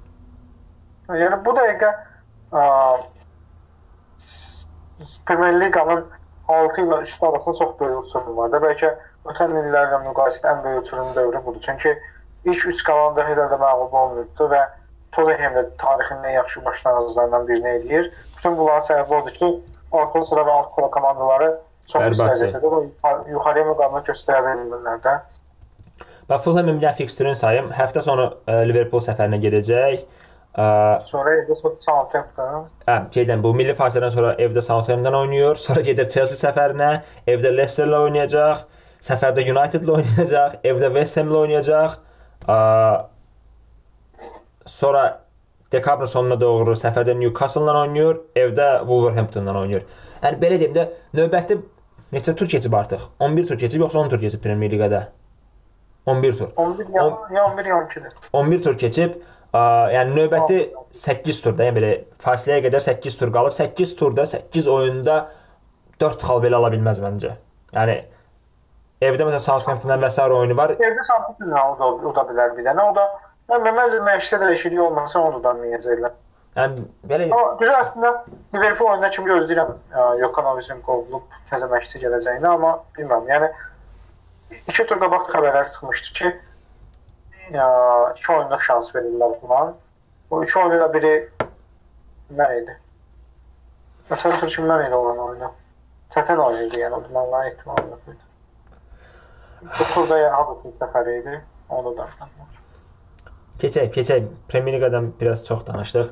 Yəni 1.09 1.39
bu 1.45 1.55
dəqiqə 1.55 1.93
Premier 5.25 5.59
Liqanın 5.61 6.05
6 6.47 6.81
ilə 6.81 7.01
üstü 7.01 7.25
arasında 7.25 7.55
çox 7.59 7.79
böyük 7.79 8.03
uçurum 8.03 8.37
var 8.37 8.51
da. 8.51 8.61
Bəlkə 8.63 8.91
ötən 9.31 9.55
illərlə 9.61 10.01
müqayisədə 10.05 10.51
ən 10.53 10.63
böyük 10.63 10.83
uçurum 10.83 11.15
dövrü 11.15 11.45
budur. 11.45 11.59
Çünki 11.65 11.95
ilk 12.45 12.65
3 12.71 12.83
komanda 12.87 13.25
hələ 13.27 13.45
də 13.51 13.57
məğlub 13.61 13.93
olmayıbdı 14.01 14.49
və 14.55 14.63
Tottenham 15.15 15.55
da 15.55 15.63
tarixinin 15.79 16.23
ən 16.29 16.33
yaxşı 16.39 16.65
başlanğıclarından 16.65 17.47
birini 17.47 17.69
eləyir. 17.77 18.09
Bütün 18.37 18.57
bunların 18.57 18.83
səbəbi 18.87 19.15
odur 19.21 19.31
ki, 19.37 19.51
orta 19.91 20.21
sıra 20.21 20.41
və 20.47 20.51
alt 20.59 20.73
sıra 20.75 20.89
komandaları 20.91 21.49
çox 21.87 22.03
pis 22.09 22.19
vəziyyətdədir 22.19 22.73
və 22.75 22.81
yuxar- 22.89 23.29
yuxarıya 23.31 23.65
müqavimət 23.69 24.11
göstərə 24.11 24.43
bilmirlər 24.49 25.01
də. 25.05 25.15
Və 26.29 26.37
Fulham-ın 26.41 26.79
bir 26.79 26.87
dənə 26.87 26.95
fikstürünü 26.97 27.35
sayım. 27.39 27.71
Həftə 27.77 28.01
sonu 28.01 28.25
ə, 28.49 28.61
Liverpool 28.67 29.03
səfərinə 29.05 29.37
gedəcək. 29.43 30.05
Ə, 30.55 30.65
Sonra 31.05 31.35
evdə 31.41 31.55
Southampton 31.59 32.65
Hə, 32.87 32.95
şeydən 33.13 33.41
bu 33.43 33.51
milli 33.53 33.75
fasilədən 33.77 34.13
sonra 34.13 34.33
evdə 34.39 34.61
Southampton 34.63 35.13
oynayır, 35.19 35.59
sonra 35.59 35.81
gedir 35.85 36.07
Chelsea 36.09 36.39
səfərinə, 36.39 36.89
evdə 37.27 37.51
Leicester-lə 37.55 37.99
oynayacaq, 38.07 38.63
səfərdə 39.03 39.43
United-la 39.51 39.99
oynayacaq, 39.99 40.55
evdə 40.63 40.91
West 40.95 41.19
Ham-la 41.21 41.43
oynayacaq. 41.45 41.97
Sonra 44.65 45.03
dekabrın 45.71 46.09
sonuna 46.09 46.37
doğru 46.41 46.75
səfərdə 46.79 47.15
Newcastle-la 47.19 47.75
oynayır, 47.81 48.19
evdə 48.37 48.67
Wolverhampton-la 48.87 49.59
oynayır. 49.61 49.85
Yəni 50.23 50.41
belə 50.41 50.59
deyim 50.61 50.73
də, 50.75 50.87
növbəti 51.17 51.59
neçə 52.13 52.35
tur 52.37 52.49
keçib 52.49 52.73
artıq? 52.77 53.07
11 53.19 53.47
tur 53.49 53.59
keçib 53.61 53.85
yoxsa 53.85 53.99
10 53.99 54.09
tur 54.13 54.21
keçib 54.21 54.43
Premier 54.43 54.71
Liqada? 54.71 55.07
11 56.05 56.37
tur. 56.37 56.51
11 56.55 56.85
ya, 56.93 57.03
ya 57.35 57.45
11 57.45 57.65
ya 57.65 57.75
12-dir. 57.75 58.11
11 58.33 58.63
tur 58.63 58.77
keçib, 58.77 59.15
ə, 59.53 59.63
yəni 59.95 60.15
növbəti 60.19 60.59
8 60.91 61.41
turda, 61.43 61.69
yəni 61.69 61.79
belə 61.79 61.93
fasiləyə 62.21 62.67
qədər 62.67 62.85
8 62.85 63.17
tur 63.21 63.33
qalıb. 63.33 63.55
8 63.57 63.95
turda 63.99 64.25
8 64.29 64.67
oyunda 64.69 65.17
4 66.01 66.27
xal 66.29 66.43
belə 66.43 66.59
ala 66.61 66.69
bilməz 66.73 67.01
məncə. 67.03 67.35
Yəni 67.75 67.97
evdə 69.01 69.27
məsələn 69.27 69.43
Southampton-dan 69.43 70.03
məsəl 70.03 70.35
oyunu 70.35 70.57
var. 70.57 70.75
Evdə 70.75 71.03
Southampton 71.03 71.51
o 71.51 71.73
da, 71.79 71.89
o 72.09 72.13
da 72.15 72.23
bilər 72.29 72.55
bir 72.57 72.67
dənə. 72.67 72.85
O 72.89 72.93
da 72.95 73.07
mən 73.51 73.75
məncə 73.75 74.01
məşqdə 74.05 74.41
dəyişiklik 74.45 74.81
olmasa 74.87 75.19
onu 75.19 75.41
da 75.43 75.53
oynayacaqlar. 75.53 76.13
Yəni 76.55 76.85
belə 77.03 77.25
Amma 77.27 77.57
düzə 77.59 77.75
əslində 77.83 78.11
Liverpool 78.55 78.93
oyundan 78.93 79.11
kimi 79.11 79.27
gözləyirəm 79.27 79.73
Yokanovicin 80.21 80.79
qovulub 80.85 81.25
təzə 81.49 81.67
məşqçi 81.71 81.99
gələcəyini, 82.05 82.47
amma 82.47 82.77
bilmirəm. 82.95 83.27
Yəni 83.33 83.49
iki 84.71 84.85
tur 84.87 85.01
qabaq 85.01 85.27
xəbərlər 85.33 85.67
çıxmışdı 85.73 86.13
ki, 86.19 86.31
ya, 87.57 87.67
iki 88.15 88.31
oyunda 88.37 88.59
şans 88.69 88.93
verirlər 88.95 89.35
falan. 89.41 89.75
O 90.31 90.41
iki 90.43 90.59
oyunda 90.61 90.79
da 90.85 90.87
biri 90.93 91.13
nə 92.39 92.47
idi? 92.61 92.77
Məsələn, 94.09 94.39
tur 94.39 94.55
kimdən 94.55 94.87
idi 94.87 94.95
olan 94.95 95.19
oyunda? 95.27 95.51
Çətin 96.15 96.39
oyun 96.39 96.69
idi, 96.69 96.79
yəni 96.85 96.95
o 96.95 97.03
deməli 97.03 97.51
ehtimal 97.51 97.83
yox 97.91 98.13
idi. 98.13 98.24
Bu 99.65 99.87
turda 99.93 100.17
yəni 100.19 100.35
Huddersfield 100.37 100.77
səfəri 100.79 101.19
idi. 101.21 101.35
Onu 101.73 101.95
da. 101.97 102.07
keçək, 103.61 103.91
keçək. 103.93 104.25
Premier 104.49 104.77
Liqadan 104.77 105.13
biraz 105.19 105.45
çox 105.45 105.63
danışdıq. 105.67 106.11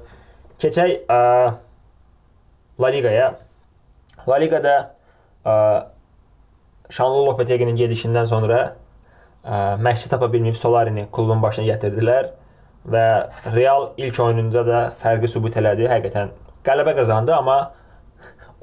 Keçək 0.61 0.93
ə, 1.11 1.17
La 2.79 2.91
Liqaya. 2.95 3.27
La 4.27 4.39
Liqada 4.41 4.77
ə, 5.45 5.55
Şanlı 6.89 7.25
Lopetegi'nin 7.27 7.77
gedişindən 7.77 8.25
sonra 8.29 8.61
ə, 9.43 9.59
məşqçi 9.83 10.09
tapa 10.09 10.31
bilməyib 10.33 10.57
Solarini 10.57 11.05
klubun 11.11 11.41
başına 11.43 11.73
gətirdilər 11.73 12.31
və 12.89 13.05
Real 13.53 13.91
ilk 13.97 14.19
oyununda 14.19 14.65
da 14.67 14.81
fərqi 14.97 15.29
sübut 15.31 15.57
elədi. 15.61 15.87
Həqiqətən 15.91 16.33
qələbə 16.65 16.95
qazandı, 16.97 17.35
amma 17.35 17.73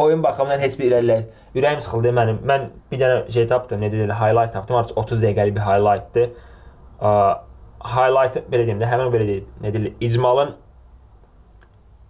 oyun 0.05 0.23
baxımından 0.25 0.63
heç 0.63 0.79
bir 0.79 0.91
irəlilə 0.91 1.19
ürəyim 1.55 1.81
sıxıldı 1.85 2.13
mənim. 2.17 2.41
Mən 2.47 2.67
bir 2.91 3.03
dənə 3.03 3.21
şey 3.33 3.47
tapdım, 3.51 3.83
necə 3.85 3.99
deyirlər, 3.99 4.17
highlight 4.19 4.53
tapdım. 4.57 4.81
Artıq 4.81 4.99
30 5.03 5.23
dəqiqəlik 5.25 5.57
bir 5.57 5.65
highlightdır. 5.67 6.29
Highlight 7.95 8.41
belə 8.53 8.67
deyim 8.69 8.83
də, 8.83 8.91
həmin 8.91 9.13
belə 9.15 9.29
deyil, 9.29 9.47
nə 9.63 9.73
deyirlər, 9.75 9.97
icmalın 10.09 10.55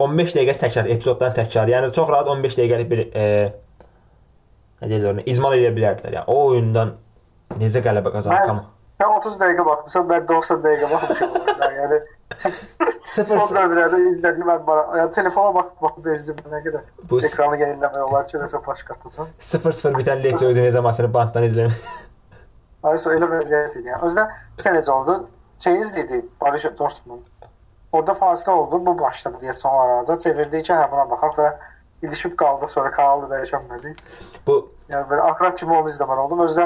15 0.00 0.36
dəqiqəsi 0.38 0.64
təkrar, 0.64 0.90
epizoddan 0.96 1.34
təkrar. 1.36 1.70
Yəni 1.70 1.92
çox 1.96 2.08
rahat 2.08 2.30
15 2.32 2.58
dəqiqəlik 2.62 2.90
bir 2.90 3.06
e, 3.12 3.24
nə 4.80 4.92
deyirlər 4.92 5.24
icmal 5.28 5.56
edə 5.58 5.72
bilərdilər. 5.76 6.20
Yəni 6.20 6.26
o 6.32 6.44
oyundan 6.50 6.94
necə 7.60 7.82
qələbə 7.84 8.14
qazandı 8.16 8.79
Mən- 9.00 9.06
amma. 9.06 9.20
Sən 9.20 9.32
30 9.32 9.38
dəqiqə 9.40 9.64
baxmısan, 9.66 10.06
mən 10.10 10.28
90 10.28 10.62
dəqiqə 10.64 10.90
baxmışam. 10.90 11.30
oyuna. 11.36 11.68
yəni 11.80 12.00
0 13.04 13.26
son 13.26 13.56
dövrlərdə 13.56 13.98
izlədiyim 14.10 14.48
mən 14.48 14.66
bana, 14.66 14.84
yəni 15.00 15.12
telefona 15.14 15.54
baxıb 15.54 15.82
baxıb 15.82 16.04
bezdim 16.04 16.36
nə 16.52 16.60
qədər. 16.66 16.84
bu 17.10 17.18
Ekranı 17.18 17.58
yeniləmək 17.62 18.04
olar 18.06 18.28
ki, 18.28 18.36
nəsə 18.38 18.60
baş 18.66 18.82
qatasan. 18.90 19.32
0-0 19.40 19.96
bitən 19.98 20.22
Lecce 20.24 20.46
Udinese 20.46 20.80
maçını 20.80 21.14
bantdan 21.14 21.44
izləmək. 21.48 21.88
Ayso 22.82 23.12
elə 23.12 23.28
vəziyyət 23.28 23.80
idi. 23.80 23.88
Yəni 23.92 24.06
özdə 24.08 24.26
bir 24.56 24.64
sənə 24.64 24.80
necə 24.80 24.92
oldu? 24.94 25.16
Şey 25.60 25.80
izledi 25.80 26.22
Borussia 26.40 26.70
Dortmund. 26.78 27.26
Orada 27.92 28.12
fasilə 28.12 28.54
oldu, 28.54 28.78
bu 28.86 28.98
başladı 28.98 29.42
deyə 29.42 29.52
son 29.52 29.74
arada 29.82 30.16
çevirdi 30.16 30.62
ki, 30.62 30.72
hə 30.72 30.86
buna 30.92 31.08
baxaq 31.10 31.36
və 31.40 31.48
ilişib 32.06 32.36
qaldı, 32.38 32.68
sonra 32.68 32.90
kanalı 32.90 33.28
dəyişmədi. 33.32 33.96
Bu 34.46 34.62
Yəni 34.90 35.06
belə 35.10 35.26
axırat 35.30 35.58
kimi 35.58 35.76
onu 35.76 35.90
izləməli 35.90 36.24
oldum. 36.24 36.40
Özdə 36.46 36.64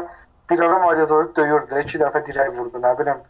bir 0.50 0.61
ara 0.61 0.78
Mario 0.78 1.09
Doruk 1.09 1.37
döyürdü, 1.37 1.80
iki 1.80 1.98
dəfə 1.98 2.24
dirək 2.26 2.52
vurdu, 2.57 2.78
nə 2.83 2.92
bilim. 2.98 3.22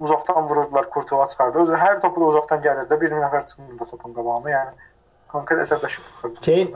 Uzaqdan 0.00 0.48
vururdular, 0.48 0.90
Kurtuva 0.90 1.26
çıxardı. 1.26 1.58
Özü 1.58 1.76
hər 1.76 2.00
topu 2.00 2.20
da 2.20 2.30
uzaqdan 2.32 2.62
gəlirdi, 2.64 3.00
bir 3.00 3.12
nəfər 3.12 3.46
çıxmırdı 3.46 3.88
topun 3.90 4.14
qabağına, 4.16 4.50
yəni 4.50 4.88
konkret 5.28 5.60
əsəbləşib 5.66 6.06
baxırdı. 6.06 6.44
Şeyin 6.44 6.74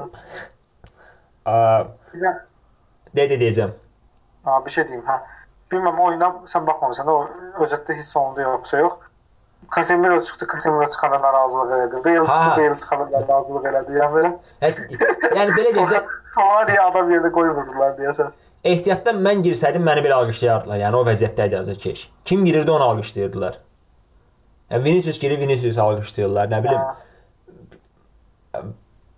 a, 1.45 1.55
də 3.31 3.41
deyəcəm. 3.41 3.73
ha, 4.45 4.61
bir 4.67 4.71
şey 4.71 4.89
deyim, 4.89 5.03
hə. 5.09 5.19
Bilməm 5.73 5.99
oyuna 6.07 6.29
sən 6.51 6.67
baxmamısan 6.67 7.09
da 7.09 7.13
o 7.13 7.65
özətdə 7.65 7.97
hiss 7.97 8.17
olundu 8.17 8.45
yoxsa 8.45 8.79
yox. 8.79 8.95
Casemiro 9.75 10.23
çıxdı, 10.23 10.47
Casemiro 10.53 10.89
çıxanda 10.91 11.23
narazılıq 11.23 11.73
elədi. 11.77 12.05
Bale 12.05 12.27
çıxdı, 12.27 12.57
Bale 12.57 12.75
çıxanda 12.75 13.21
narazılıq 13.21 13.69
elədi. 13.71 13.99
Yəni 14.01 14.13
belə 14.17 14.31
yəni 15.39 15.57
belə 15.57 15.73
də, 15.95 16.03
sonra, 16.35 16.81
adam 16.89 17.11
yerində 17.11 17.33
qoymurdular 17.33 17.97
deyəsən. 17.99 18.33
Ehtiyatdan 18.65 19.21
mən 19.25 19.43
girsəydim 19.45 19.85
məni 19.85 20.03
belə 20.05 20.21
alqışlayardılar. 20.23 20.81
Yəni 20.81 20.99
o 20.99 21.05
vəziyyətdə 21.07 21.49
idi 21.49 21.59
azər 21.61 21.81
keş. 21.81 22.09
Kim 22.25 22.45
girirdi 22.45 22.71
onu 22.71 22.85
alqışlayırdılar. 22.85 23.59
Yəni 24.71 24.85
Vinicius 24.85 25.19
girir, 25.21 25.41
Vinicius 25.41 25.79
alqışlayırlar. 25.79 26.49
Nə 26.53 26.63
bilim. 26.65 26.81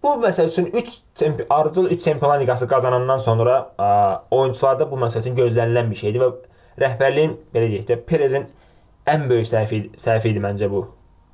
Bu 0.03 0.09
məsəl 0.23 0.49
üçün 0.49 0.67
3 0.67 0.99
çempi 1.15 1.47
ardıcıl 1.51 1.91
3 1.91 2.03
Çempionlar 2.03 2.41
Liqası 2.41 2.69
qazanandan 2.69 3.19
sonra 3.19 3.57
ə, 3.79 4.19
oyunçularda 4.31 4.91
bu 4.91 4.97
məsəl 5.03 5.25
üçün 5.25 5.37
gözlənilən 5.37 5.91
bir 5.91 5.99
şeydir 5.99 6.23
və 6.23 6.29
rəhbərliyin 6.83 7.33
belə 7.55 7.71
deyək 7.73 7.89
də 7.89 7.97
Perezin 8.07 8.47
ən 9.07 9.29
böyük 9.29 9.49
səhvi 9.51 9.81
səhvi 9.99 10.31
idi 10.31 10.43
məncə 10.45 10.71
bu 10.71 10.85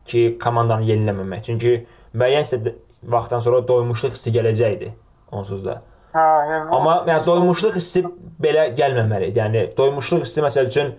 ki, 0.09 0.39
komandanı 0.43 0.89
yeniləməmək. 0.89 1.43
Çünki 1.51 1.75
müəyyən 2.15 2.73
vaxtdan 3.03 3.45
sonra 3.45 3.61
doymuşluq 3.69 4.15
hissi 4.17 4.33
gələcəkdi 4.35 4.93
onsuz 5.33 5.65
da. 5.65 5.83
Hə, 6.13 6.27
yəni 6.51 6.77
Amma 6.77 6.99
yəni 7.09 7.25
doymuşluq 7.27 7.79
hissi 7.79 8.05
belə 8.43 8.69
gəlməməlidir. 8.77 9.39
Yəni 9.41 9.65
doymuşluq 9.79 10.27
hissi 10.27 10.45
məsəl 10.45 10.69
üçün 10.69 10.93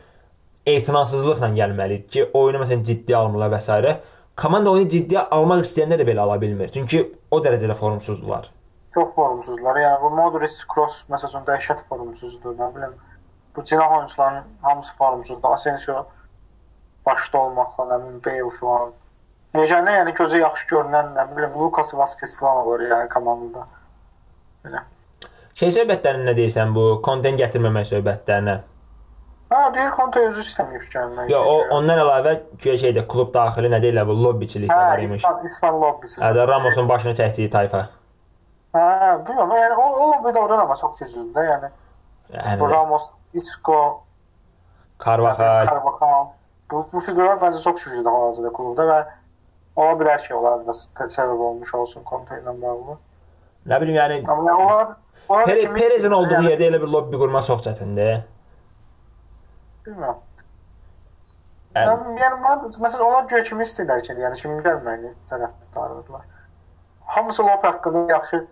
etinasızlıqla 0.66 1.52
gəlməlidir 1.58 2.10
ki, 2.10 2.26
oyunu 2.34 2.64
məsələn 2.64 2.84
ciddi 2.88 3.16
almırlar 3.18 3.54
və 3.54 3.62
s. 3.62 3.96
Komanda 4.40 4.72
oyunu 4.74 4.90
ciddiyə 4.90 5.28
almaq 5.36 5.62
istəyəndə 5.68 6.00
də 6.02 6.08
belə 6.10 6.26
ala 6.26 6.40
bilmir. 6.42 6.72
Çünki 6.74 7.04
o 7.32 7.40
dərəcədə 7.44 7.76
formsuzdular. 7.78 8.50
çox 8.94 9.16
formsuzlar. 9.16 9.78
Yəni 9.82 10.02
bu 10.02 10.10
Modric, 10.14 10.58
Kroos 10.70 11.04
məsələn 11.10 11.46
dəhşət 11.48 11.84
formsuzdur, 11.88 12.56
nə 12.58 12.70
bilim. 12.76 12.94
Bu 13.56 13.64
cinah 13.64 13.98
oyunçuların 13.98 14.44
hamısı 14.62 14.96
formsuzdur. 14.96 15.50
Asensio 15.50 16.06
başda 17.06 17.38
olmaqla, 17.38 17.88
nə 17.92 18.00
bilim 18.04 18.20
Bale 18.26 18.52
filan. 18.60 18.94
Necə 19.54 19.82
yəni 19.98 20.14
gözə 20.18 20.42
yaxşı 20.42 20.68
görünən, 20.76 21.14
nə 21.18 21.28
bilim 21.36 21.58
Lucas 21.60 21.94
Vazquez 21.94 22.38
filan 22.38 22.64
olur 22.64 22.86
yəni 22.90 23.10
komandada. 23.10 23.68
Belə. 24.66 24.86
Şey 25.64 25.72
söhbətlərinə 25.78 26.26
nə 26.28 26.32
deyirsən 26.36 26.74
bu 26.76 26.82
kontent 27.06 27.40
gətirməmək 27.40 27.86
söhbətlərinə? 27.88 28.56
Ha, 29.54 29.60
deyir 29.72 29.92
Conte 29.96 30.20
özü 30.28 30.42
istəmir 30.44 30.82
gəlmək. 30.92 31.30
Yo, 31.32 31.40
o 31.40 31.54
ondan 31.78 32.02
əlavə 32.02 32.34
güya 32.60 32.74
şeydə 32.82 33.04
klub 33.08 33.30
daxili 33.32 33.70
nə 33.72 33.78
deyirlər 33.80 34.08
bu 34.10 34.16
lobbiçilik 34.18 34.72
hə, 34.72 34.80
var 34.90 35.04
imiş. 35.04 35.22
İspan, 35.22 35.46
İspan 35.48 35.78
lobbisi. 35.80 36.18
Hə, 36.20 36.32
də 36.36 36.48
Ramosun 36.50 36.90
başına 36.90 37.14
çəkdiyi 37.20 37.52
tayfa. 37.54 37.84
Hə, 38.76 38.84
bilmirəm, 39.28 39.54
yəni 39.62 39.78
o, 39.78 39.86
o 39.86 40.08
lobbi 40.10 40.34
də 40.36 40.42
oradan 40.42 40.66
amma 40.66 40.76
çox 40.82 41.00
güclüdür 41.00 41.30
də, 41.38 41.46
yəni. 41.52 41.70
Yəni 42.34 42.70
Ramos, 42.74 43.06
Isco, 43.40 43.80
Carvajal 45.06 45.70
Carvajal. 45.70 46.28
Bu, 46.72 46.84
bu 46.92 47.06
figürlər 47.08 47.40
məncə 47.46 47.64
çox 47.64 47.86
güclüdür 47.86 48.12
hal-hazırda 48.12 48.52
klubda 48.58 48.90
və 48.90 49.00
ola 49.80 49.96
bilər 50.02 50.20
ki, 50.26 50.36
onlar 50.36 50.68
da 50.68 50.76
səbəb 51.16 51.48
olmuş 51.52 51.74
olsun 51.80 52.04
Conte 52.10 52.42
ilə 52.42 52.58
bağlı. 52.66 52.98
nə 53.70 53.82
bilim 53.86 53.96
yəni 54.02 54.20
Amma 54.28 54.50
yəni 54.50 54.66
onlar 54.66 54.96
Pere, 55.46 55.60
kimi- 55.62 55.80
Perezin 55.80 56.12
olduğu 56.12 56.34
yəni, 56.34 56.52
yerdə 56.52 56.70
elə 56.72 56.82
bir 56.82 56.88
lobbi 56.96 57.18
qurmaq 57.22 57.46
çox 57.48 57.62
çətindir. 57.68 58.24
Bilmirəm. 59.86 60.18
Yəni, 61.76 62.20
Yəni, 62.22 62.36
mən 62.46 62.66
məsələn 62.86 63.06
onlar 63.08 63.24
göy 63.32 63.44
kimi 63.44 63.64
istəyirlər 63.66 64.02
ki, 64.06 64.14
yəni 64.14 64.36
kimi 64.42 64.60
gəlməyini 64.66 65.14
tərəfdarlıqlar. 65.32 66.28
Hamısı 67.16 67.44
lop 67.48 67.64
haqqında 67.64 68.12
yaxşı 68.12 68.46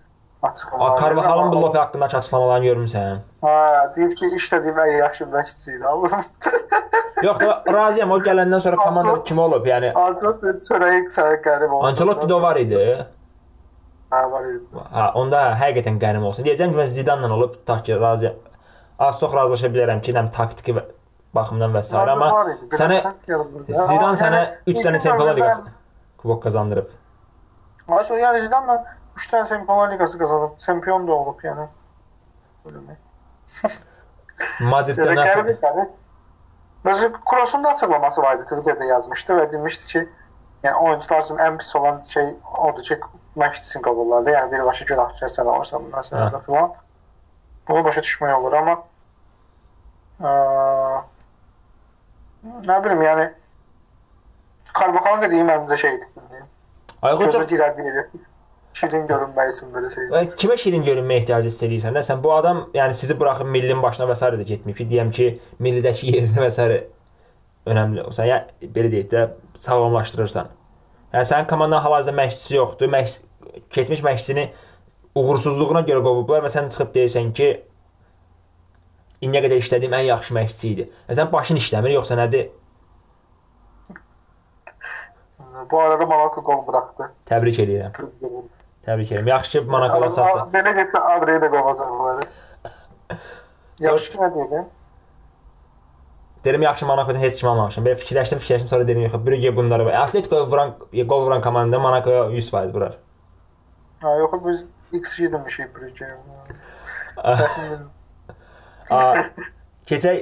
açıqlamalar. 0.43 0.97
A, 0.97 1.01
Carvajalın 1.01 1.51
bu 1.51 1.61
lobbi 1.61 1.77
haqqındakı 1.77 2.17
açıqlamalarını 2.17 2.65
görmüsən? 2.65 3.19
Hə, 3.43 3.95
deyib 3.95 4.15
ki, 4.17 4.31
işlədiyim 4.39 4.81
ən 4.85 4.97
yaxşı 4.97 5.23
məşqçi 5.35 5.77
idi. 5.77 5.85
Yox 7.27 7.41
razıyam 7.73 8.11
o 8.11 8.17
gələndən 8.17 8.59
sonra 8.59 8.75
komanda 8.75 9.23
kim 9.23 9.39
olub? 9.39 9.65
Yəni 9.69 9.93
Azad 9.93 10.41
çörəyi 10.41 11.05
qərib 11.45 11.69
olsun. 11.69 11.87
Ancelotti 11.91 12.25
də 12.33 12.41
var 12.41 12.55
idi. 12.55 12.81
Hə, 14.11 14.31
var 14.31 14.47
idi. 14.49 14.63
Ha, 14.91 15.11
onda 15.15 15.41
həqiqətən 15.59 15.99
qənim 16.01 16.23
olsun. 16.27 16.45
Deyəcəm 16.47 16.73
ki, 16.73 16.79
mən 16.79 16.89
Zidane-la 16.95 17.35
olub 17.35 17.53
tutaq 17.55 17.85
ki, 17.87 17.99
razıyam. 17.99 18.39
Az 18.99 19.19
çox 19.19 19.35
razılaşa 19.35 19.69
bilərəm 19.73 20.01
ki, 20.03 20.13
həm 20.13 20.31
taktiki 20.35 20.75
və- 20.77 20.87
baxımdan 21.35 21.71
və 21.75 21.83
s. 21.83 21.95
amma 21.97 22.31
Var 22.31 22.49
idi, 22.53 22.65
biraz 22.71 22.81
sənə 22.81 22.97
səhv 23.01 23.29
gəldi. 23.29 23.61
Amma 23.75 23.85
Zidane 23.91 24.17
sənə 24.23 24.41
yəni, 24.41 24.57
3 24.73 24.83
dənə 24.85 24.95
ilk 24.99 25.03
Çempionlar 25.05 25.35
növbədə 25.35 25.37
Liqası 25.37 25.61
kubok 26.17 26.43
qazandırıb. 26.43 26.89
Ayşə, 27.87 28.19
yəni 28.19 28.41
Zidane 28.47 28.75
3 29.15 29.29
dənə 29.31 29.47
Çempionlar 29.49 29.93
Liqası 29.93 30.19
qazanıb, 30.19 30.57
çempion 30.65 31.07
da 31.07 31.11
olub, 31.11 31.39
yəni. 31.47 31.67
Belə. 32.65 32.97
Madriddə 34.59 35.07
Belə 35.07 35.15
nə 35.17 35.25
qəribə 35.29 35.55
gəlir. 35.63 35.89
Məsələn, 36.85 37.17
Kroos'un 37.29 37.63
da 37.63 37.69
açıqlaması 37.75 38.21
var 38.21 38.35
idi, 38.35 38.43
Twitterdə 38.49 38.85
yazmışdı 38.89 39.39
və 39.39 39.51
demişdi 39.51 39.87
ki, 39.91 40.03
yəni 40.63 40.75
oyunçular 40.83 41.21
üçün 41.23 41.37
ən 41.37 41.57
pis 41.61 41.75
olan 41.75 42.01
şey 42.01 42.31
odur 42.57 42.83
ki, 42.83 42.99
məşqçisin 43.39 43.83
qolurlar 43.85 44.25
da, 44.25 44.31
yəni 44.37 44.51
birbaşa 44.51 44.85
günahkar 44.85 45.31
sən 45.31 45.47
olursan 45.47 45.85
bu 45.85 45.93
məsələdə 45.95 46.39
Hə. 46.39 46.41
filan. 46.45 46.73
Bunu 47.67 47.83
başa 47.85 48.01
düşmək 48.01 48.33
olur, 48.39 48.57
amma 48.59 48.75
ə, 50.21 50.33
nə 52.67 52.81
bilim, 52.83 53.05
yəni 53.05 53.29
Carvajal'ın 54.71 55.21
dediyi 55.21 55.43
məncə 55.43 55.77
şeydir. 55.77 56.07
Ayğın 57.01 57.29
çox 57.29 57.51
eləsin. 57.51 58.21
Şirin 58.73 59.07
görünmək 59.07 59.49
üçün 59.51 59.71
belə 59.73 59.89
şey. 59.91 60.05
Və 60.13 60.21
kimə 60.39 60.55
şirin 60.57 60.83
görünmə 60.85 61.17
ehtiyacı 61.19 61.49
hiss 61.51 61.63
edirsən? 61.65 61.91
Nə 61.97 62.03
sən 62.07 62.21
bu 62.23 62.31
adam 62.33 62.61
yəni 62.73 62.93
sizi 62.95 63.17
buraxıb 63.19 63.49
millinin 63.51 63.81
başına 63.83 64.07
və 64.07 64.15
s. 64.15 64.29
də 64.39 64.45
getməyib 64.47 64.77
ki, 64.77 64.85
deyəm 64.93 65.11
ki, 65.11 65.27
millidəki 65.59 66.13
yerini 66.15 66.39
və 66.39 66.47
s. 66.51 66.67
önəmli 67.67 68.05
olsa, 68.05 68.25
yəni 68.29 68.71
belə 68.77 68.91
deyək 68.93 69.09
də 69.11 69.25
sağlamlaşdırırsan. 69.65 70.47
Yəni 71.11 71.27
sənin 71.27 71.47
komandanın 71.47 71.83
hal-hazırda 71.83 72.15
məşqçisi 72.21 72.55
yoxdur. 72.55 72.91
Məşq 72.91 73.65
keçmiş 73.75 74.03
məşqçini 74.05 74.45
uğursuzluğuna 75.19 75.83
görə 75.87 76.03
qovublar 76.05 76.45
və 76.45 76.51
sən 76.53 76.71
çıxıb 76.71 76.93
deyirsən 76.95 77.33
ki, 77.35 77.49
indiyə 79.25 79.43
qədər 79.45 79.59
işlədiyim 79.63 79.97
ən 79.97 80.07
yaxşı 80.07 80.37
məşqçi 80.37 80.71
idi. 80.71 80.87
Yəni 81.09 81.19
sən 81.19 81.31
başın 81.33 81.59
işləmir 81.61 81.95
yoxsa 81.97 82.17
nədir? 82.19 82.49
Bu 85.71 85.79
arada 85.79 86.05
Monaco 86.05 86.41
gol 86.41 86.63
buraxdı. 86.67 87.11
Təbrik 87.29 87.59
eləyirəm. 87.63 87.93
Təbrik 88.87 89.11
eləyirəm. 89.11 89.29
Yaxşı 89.35 89.59
ki, 89.59 89.65
Monaco 89.69 89.99
əsasda. 90.07 90.47
Belə 90.53 90.73
getsə 90.79 91.01
Adriyə 91.11 91.43
də 91.43 91.51
qovacaqlar. 91.53 92.23
Yaxşı 93.87 94.21
nə 94.23 94.31
dedim? 94.35 94.69
Dedim 96.43 96.61
yaxşı 96.61 96.85
Monaco-dan 96.85 97.19
heç 97.19 97.39
kim 97.39 97.49
almamışam. 97.49 97.85
Belə 97.85 97.95
fikirləşdim, 97.95 98.39
fikirləşdim, 98.41 98.67
sonra 98.67 98.87
dedim 98.87 99.03
yox, 99.05 99.13
Brügge 99.25 99.55
bunları 99.55 99.85
və 99.85 99.93
Atletico 99.97 100.41
vuran 100.49 100.73
gol 101.05 101.25
vuran 101.25 101.41
komanda 101.41 101.79
Monaco 101.79 102.11
100% 102.33 102.73
vurar. 102.73 102.97
Ha, 104.01 104.15
yox 104.17 104.31
biz 104.45 104.63
XG 104.91 105.33
demişik 105.33 105.75
Brügge. 105.75 106.07
Keçək 109.87 110.17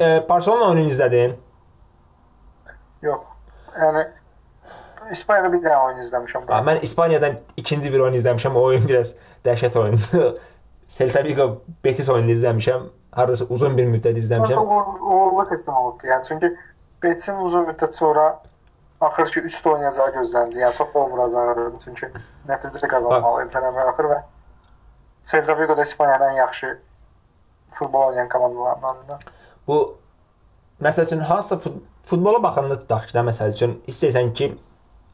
e, 0.00 0.06
Barcelona 0.28 0.64
oyununu 0.68 0.92
izlədin? 0.92 1.34
Yox. 3.02 3.24
Yəni 3.78 4.04
İspaniyada 5.12 5.52
bir 5.52 5.64
dənə 5.64 5.80
oyun 5.86 6.04
izləmişəm. 6.04 6.46
A, 6.52 6.60
mən 6.66 6.82
İspaniyadan 6.84 7.38
ikinci 7.56 7.92
bir 7.92 8.04
oyun 8.04 8.16
izləmişəm. 8.18 8.56
O 8.58 8.62
oyun 8.68 8.88
biraz 8.88 9.14
dəhşət 9.44 9.78
oyundu. 9.80 10.38
Celta 10.98 11.24
Vigo 11.24 11.48
Betis 11.84 12.08
oyununu 12.12 12.36
izləmişəm. 12.36 12.88
Hardasa 13.12 13.44
uzun 13.44 13.76
bir 13.76 13.86
müddət 13.86 14.14
Çox 14.14 14.24
izləmişəm. 14.24 14.66
uğur- 14.66 15.00
uğurlu 15.00 15.46
seçim 15.46 15.74
oldu. 15.74 16.06
Yəni 16.06 16.24
çünki 16.28 16.56
Betin 17.02 17.34
uzun 17.34 17.64
müddət 17.68 17.92
sonra 17.92 18.40
axır 19.00 19.26
ki 19.26 19.40
3-də 19.40 19.70
oynayacağı 19.72 20.10
gözləndi. 20.16 20.58
Yəni 20.58 20.76
çox 20.76 20.92
gol 20.92 21.10
vuracağı 21.10 21.72
çünki 21.84 22.10
nəticə 22.48 22.88
qazanmalı 22.88 23.44
idi 23.46 23.54
tərəfə 23.56 23.88
axır 23.92 24.04
və 24.12 24.20
Celta 25.22 25.58
Vigo 25.58 25.76
da 25.76 25.82
İspaniyadan 25.82 26.30
yaxşı 26.32 26.78
futbol 27.70 28.06
oynayan 28.08 28.28
komandalardan 28.28 28.96
da. 29.10 29.18
Bu 29.66 29.96
məsəl 30.82 31.04
üçün 31.06 31.18
hansısa 31.20 31.58
fut 31.58 31.74
futbola 32.02 32.42
baxanda 32.42 32.78
tutaq 32.80 33.06
ki, 33.06 33.18
məsəl 33.18 33.50
üçün 33.52 33.82
istəyirsən 33.88 34.32
ki, 34.34 34.58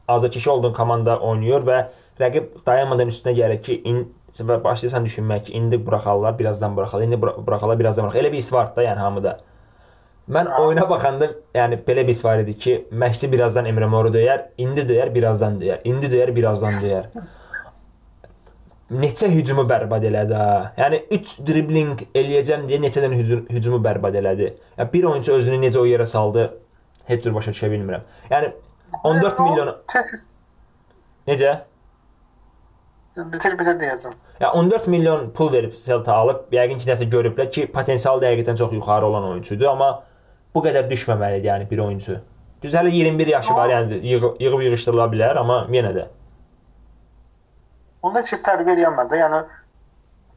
azarkeşi 0.07 0.49
olduğun 0.49 0.73
komanda 0.73 1.19
oynayır 1.19 1.65
və 1.65 1.79
rəqib 2.19 2.65
dayanmadan 2.65 3.11
üstünə 3.11 3.33
gəlir 3.37 3.61
ki, 3.61 3.81
in 3.85 4.05
və 4.35 4.57
başlayırsan 4.63 5.05
düşünmək 5.05 5.43
ki, 5.47 5.53
indi 5.53 5.79
buraxarlar, 5.85 6.39
birazdan 6.39 6.75
buraxarlar, 6.75 7.05
indi 7.07 7.15
bura- 7.15 7.37
buraxarlar, 7.47 7.79
birazdan 7.79 8.05
buraxarlar. 8.05 8.23
Elə 8.23 8.31
bir 8.31 8.37
his 8.37 8.53
var 8.53 8.75
da, 8.75 8.83
yəni 8.83 8.99
hamıda. 8.99 9.37
Mən 10.29 10.49
oyuna 10.59 10.89
baxanda, 10.89 11.29
yəni 11.55 11.79
belə 11.87 12.03
bir 12.03 12.13
his 12.13 12.25
var 12.25 12.41
idi 12.43 12.57
ki, 12.57 12.75
məşqçi 12.91 13.31
birazdan 13.31 13.65
Emre 13.65 13.87
Moru 13.87 14.11
döyər, 14.13 14.49
indi 14.57 14.81
döyər, 14.81 15.13
birazdan 15.15 15.59
döyər, 15.61 15.81
indi 15.85 16.09
döyər, 16.11 16.33
birazdan 16.35 16.79
döyər. 16.83 17.09
Neçə 18.91 19.31
hücumu 19.33 19.63
bərbad 19.69 20.03
elədi 20.05 20.35
ha. 20.37 20.73
Yəni 20.77 20.99
3 21.15 21.31
dribling 21.47 22.03
eləyəcəm 22.13 22.67
deyə 22.69 22.77
neçə 22.83 23.01
dənə 23.01 23.17
hücum, 23.17 23.45
hücumu 23.49 23.79
bərbad 23.85 24.17
elədi. 24.19 24.51
Yəni 24.77 24.91
bir 24.93 25.07
oyunçu 25.09 25.33
özünü 25.33 25.57
necə 25.63 25.79
o 25.81 25.85
yerə 25.89 26.05
saldı, 26.05 26.51
heç 27.07 27.23
cür 27.23 27.33
başa 27.33 27.53
düşə 27.55 27.71
bilmirəm. 27.71 28.03
Yəni 28.29 28.51
14 29.03 29.39
milyon 29.39 29.75
Tez 29.87 30.27
necə? 31.27 31.53
bitir 33.15 33.53
bitir 33.59 33.77
deyəcəm. 33.79 34.13
Ya 34.39 34.51
14 34.51 34.87
milyon 34.91 35.29
pul 35.33 35.51
verib 35.53 35.71
Celta 35.79 36.13
alıb, 36.13 36.41
yəqin 36.51 36.79
ki, 36.81 36.87
nəsə 36.89 37.07
görüblər 37.09 37.47
ki, 37.49 37.67
potensialı 37.71 38.25
həqiqətən 38.27 38.57
çox 38.59 38.73
yuxarı 38.75 39.05
olan 39.07 39.23
oyunçudur, 39.29 39.69
amma 39.71 40.03
bu 40.55 40.63
qədər 40.65 40.89
düşməməlidir 40.91 41.47
yəni 41.47 41.69
bir 41.69 41.79
oyunçu. 41.85 42.17
Düz 42.61 42.73
hələ 42.75 42.91
21 42.91 43.27
yaşı 43.27 43.53
var, 43.55 43.69
yəni 43.69 44.01
yığ- 44.03 44.35
yığıb 44.43 44.61
yığışdırıla 44.67 45.05
bilər, 45.13 45.39
amma 45.39 45.61
yenə 45.71 45.93
də. 45.95 46.07
Onda 48.03 48.19
heç 48.21 48.33
tərbiyə 48.43 48.75
eləyənmədi. 48.75 49.19
Yəni 49.23 49.43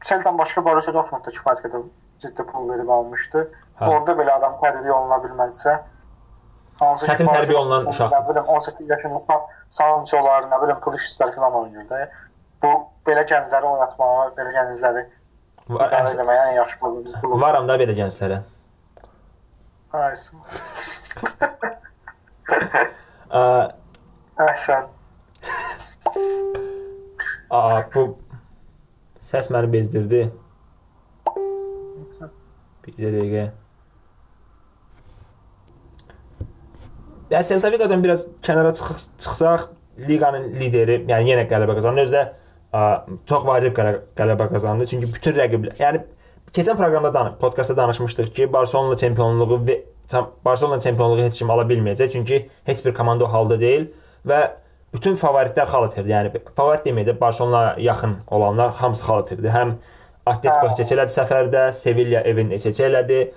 Celtan 0.05 0.37
başqa 0.39 0.63
Borussia 0.63 0.93
Dortmundda 0.95 1.31
kifayət 1.35 1.65
qədər 1.65 1.83
ciddi 2.23 2.43
pul 2.47 2.69
verib 2.71 2.87
almışdı. 2.89 3.41
Hə. 3.79 3.89
Orada 3.91 4.15
belə 4.15 4.31
adam 4.39 4.55
tərbiyə 4.61 4.93
oluna 4.95 5.17
bilmədisə, 5.25 5.73
hansı 6.79 7.05
Çətin 7.09 7.27
tərbiyə 7.29 7.57
olunan 7.59 7.87
uşaq. 7.91 8.11
Nə 8.13 8.21
bilim 8.29 8.43
18 8.55 8.89
yaşında 8.89 9.19
Sa- 9.23 9.45
Sancholar, 9.69 10.43
nə 10.51 10.61
bilim 10.63 10.79
Pulisic 10.83 11.31
falan 11.35 11.53
oynayır 11.63 11.89
da. 11.89 12.09
Bu 12.63 12.71
belə 13.07 13.23
gəncləri 13.29 13.65
oynatmağa, 13.73 14.29
belə 14.37 14.53
gəncləri 14.57 15.05
Var, 15.69 15.91
idarə 15.91 16.37
ən 16.49 16.55
yaxşı 16.55 16.79
klub. 16.79 17.41
varam 17.41 17.67
da 17.67 17.75
belə 17.77 17.93
gənclərə. 17.97 18.39
Aysən. 19.93 20.39
Ə, 23.29 23.43
Əhsən. 24.45 24.87
Aa, 27.51 27.81
bu 27.93 28.03
səs 29.29 29.49
məni 29.53 29.69
bezdirdi. 29.73 30.23
Bir 32.85 32.93
dəqiqə. 32.97 33.45
Ya 37.29 37.43
Celta 37.43 37.71
Vigo'dan 37.71 38.03
biraz 38.03 38.25
kənara 38.41 38.73
çıx 38.73 39.07
çıxsaq, 39.21 39.67
liqanın 40.09 40.47
lideri, 40.59 41.03
yəni 41.09 41.33
yenə 41.33 41.43
qələbə 41.49 41.75
qazandı. 41.77 42.05
Özü 42.07 42.15
də 42.15 42.23
ə, 42.73 42.81
çox 43.29 43.45
vacib 43.45 43.75
qələ 43.77 43.99
qələbə 44.17 44.47
qazandı. 44.49 44.87
Çünki 44.89 45.11
bütün 45.13 45.37
rəqiblər, 45.37 45.75
yəni 45.77 46.01
keçən 46.55 46.79
proqramda 46.79 47.13
danış, 47.13 47.37
podkastda 47.41 47.77
danışmışdıq 47.77 48.33
ki, 48.33 48.49
Barselona 48.53 48.97
çempionluğu 48.97 49.59
və 49.67 49.77
Barselona 50.45 50.79
çempionluğu 50.79 51.27
heç 51.27 51.37
kim 51.43 51.53
ala 51.53 51.67
bilməyəcək, 51.69 52.11
çünki 52.17 52.41
heç 52.65 52.85
bir 52.85 52.97
komanda 52.97 53.29
o 53.29 53.31
halda 53.31 53.59
deyil 53.61 53.91
və 54.25 54.41
bütün 54.93 55.19
favoritlər 55.21 55.69
xal 55.69 55.85
itirdi. 55.85 56.15
Yəni 56.15 56.45
favorit 56.57 56.87
deməkdə 56.87 57.19
Barselona 57.19 57.75
yaxın 57.77 58.17
olanlar 58.27 58.73
hamısı 58.81 59.05
xal 59.05 59.27
itirdi. 59.27 59.53
Həm 59.53 59.77
Atletico 60.25 60.73
heç 60.73 60.97
elədi 60.97 61.13
səfərdə, 61.13 61.67
Sevilla 61.77 62.25
evin 62.25 62.49
heç 62.57 62.65
elədi. 62.73 63.27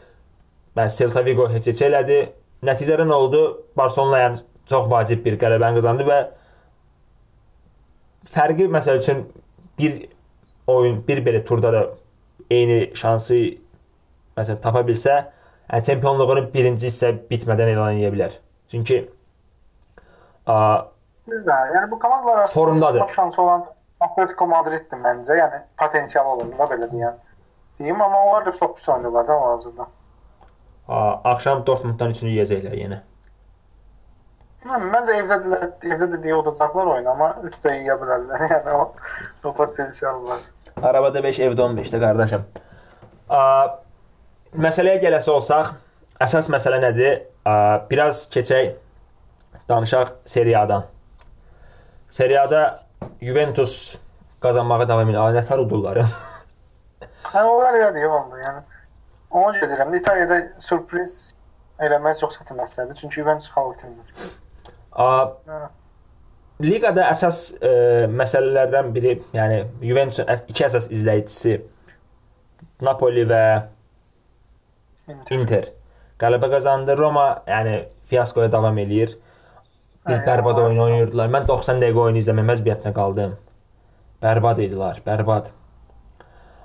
Mən 0.77 0.89
Celta 0.97 1.25
Vigo 1.25 1.53
heç 1.53 1.69
elədi. 1.77 2.23
Nəticədə 2.63 3.07
nə 3.09 3.17
oldu? 3.19 3.43
Barselona 3.77 4.21
yəni 4.23 4.43
çox 4.71 4.87
vacib 4.91 5.25
bir 5.25 5.39
qələbəni 5.41 5.81
qazandı 5.81 6.07
və 6.07 6.19
fərqi 8.33 8.69
məsəl 8.71 9.01
üçün 9.01 9.25
bir 9.79 9.97
oyun, 10.71 11.01
bir 11.09 11.23
belə 11.27 11.43
turda 11.45 11.73
da 11.75 11.83
eyni 12.51 12.93
şansı 12.97 13.39
məsələn 14.39 14.61
tapa 14.63 14.85
bilsə, 14.87 15.17
yəni 15.73 15.89
çempionluğunu 15.89 16.47
birinci 16.55 16.87
hissə 16.91 17.11
bitmədən 17.31 17.73
elan 17.75 17.99
edə 17.99 18.13
bilər. 18.15 18.39
Çünki 18.73 19.03
a, 20.47 20.57
Biz 21.31 21.43
də, 21.47 21.57
yəni 21.75 21.91
bu 21.91 21.99
komandalar 21.99 22.39
arasında 22.39 22.65
Formdadır. 22.65 23.09
şansı 23.15 23.43
olan 23.43 23.67
Atletico 24.01 24.47
Madriddir 24.47 24.99
məncə, 24.99 25.37
yəni 25.39 25.61
potensial 25.79 26.27
olanda 26.33 26.67
belə 26.71 26.89
deyən. 26.91 27.19
Deyim, 27.79 28.03
amma 28.03 28.23
onlar 28.25 28.47
da 28.47 28.53
çox 28.53 28.75
pis 28.75 28.89
oynayırlar 28.89 29.29
da 29.29 29.33
hal-hazırda. 29.41 29.87
Axşam 30.89 31.63
Dortmunddan 31.67 32.15
üçünü 32.15 32.35
yeyəcəklər 32.37 32.77
yenə. 32.79 33.01
Hə, 34.63 34.79
məncə 34.79 35.17
evdə 35.19 35.39
də 35.43 35.59
evdə 35.91 36.09
də 36.13 36.19
deyə 36.23 36.37
udacaqlar 36.39 36.91
oyunu, 36.95 37.11
amma 37.11 37.31
3 37.43 37.57
də 37.65 37.77
yeyə 37.81 37.97
bilərlər. 37.99 38.45
Yəni 38.53 38.75
o, 38.79 38.85
o 39.45 39.55
potensial 39.57 40.21
var. 40.29 40.45
Arabada 40.83 41.23
5, 41.25 41.41
evdə 41.49 41.67
15-də 41.67 42.01
qardaşım. 42.03 42.45
A, 43.33 43.41
məsələyə 44.55 45.01
gələsə 45.03 45.33
olsaq, 45.35 45.73
əsas 46.23 46.51
məsələ 46.53 46.79
nədir? 46.85 47.25
A, 47.43 47.55
biraz 47.91 48.25
keçək 48.31 48.77
danışaq 49.69 50.15
Serie 50.31 50.55
A-dan. 50.59 50.87
Serie 52.13 52.39
A-da 52.39 52.63
Juventus 53.23 53.97
qazanmağa 54.43 54.87
davam 54.89 55.11
edir. 55.11 55.19
Ay, 55.23 55.35
Nətər 55.41 55.63
udurlar. 55.65 56.03
Hə, 57.33 57.43
onlar 57.43 57.79
deyir 57.95 58.15
onda, 58.15 58.39
yəni. 58.39 58.63
Ona 59.33 59.53
görə 59.57 59.69
deyirəm, 59.73 59.95
İtaliyada 59.97 60.41
sürpriz 60.61 61.19
eləmək 61.83 62.19
çox 62.21 62.39
çətin 62.39 62.59
məsələdir, 62.61 62.99
çünki 63.01 63.21
Juventus 63.21 63.49
xal 63.53 63.73
itirmir. 63.75 64.33
A, 64.93 65.09
liqada 66.63 67.07
əsas 67.11 67.45
e, 67.65 67.75
məsələlərdən 68.13 68.91
biri, 68.95 69.19
yəni 69.37 69.63
Juventusun 69.83 70.29
iki 70.53 70.67
əsas 70.69 70.91
izləyicisi 70.93 71.61
Napoli 72.85 73.25
və 73.29 73.45
Inter. 75.09 75.39
Inter 75.39 75.71
qələbə 76.23 76.51
qazandı. 76.53 76.97
Roma 76.99 77.27
yəni 77.49 77.79
fiaskoya 78.11 78.51
davam 78.53 78.79
eləyir. 78.79 79.17
Bir 80.07 80.19
Ay, 80.19 80.25
bərbad 80.27 80.59
oyun 80.65 80.79
oynayırdılar. 80.83 81.31
Mən 81.31 81.49
90 81.49 81.83
dəqiqə 81.83 82.05
oyunu 82.07 82.23
izləmə 82.23 82.45
məcburiyyətinə 82.51 82.93
qaldım. 82.97 83.35
Bərbad 84.23 84.63
idilər, 84.63 84.99
bərbad. 85.07 85.51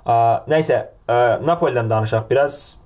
A, 0.08 0.16
nəysə, 0.50 0.78
ə, 0.78 0.97
Napolidən 1.08 1.90
danışaq 1.90 2.30
biraz. 2.30 2.78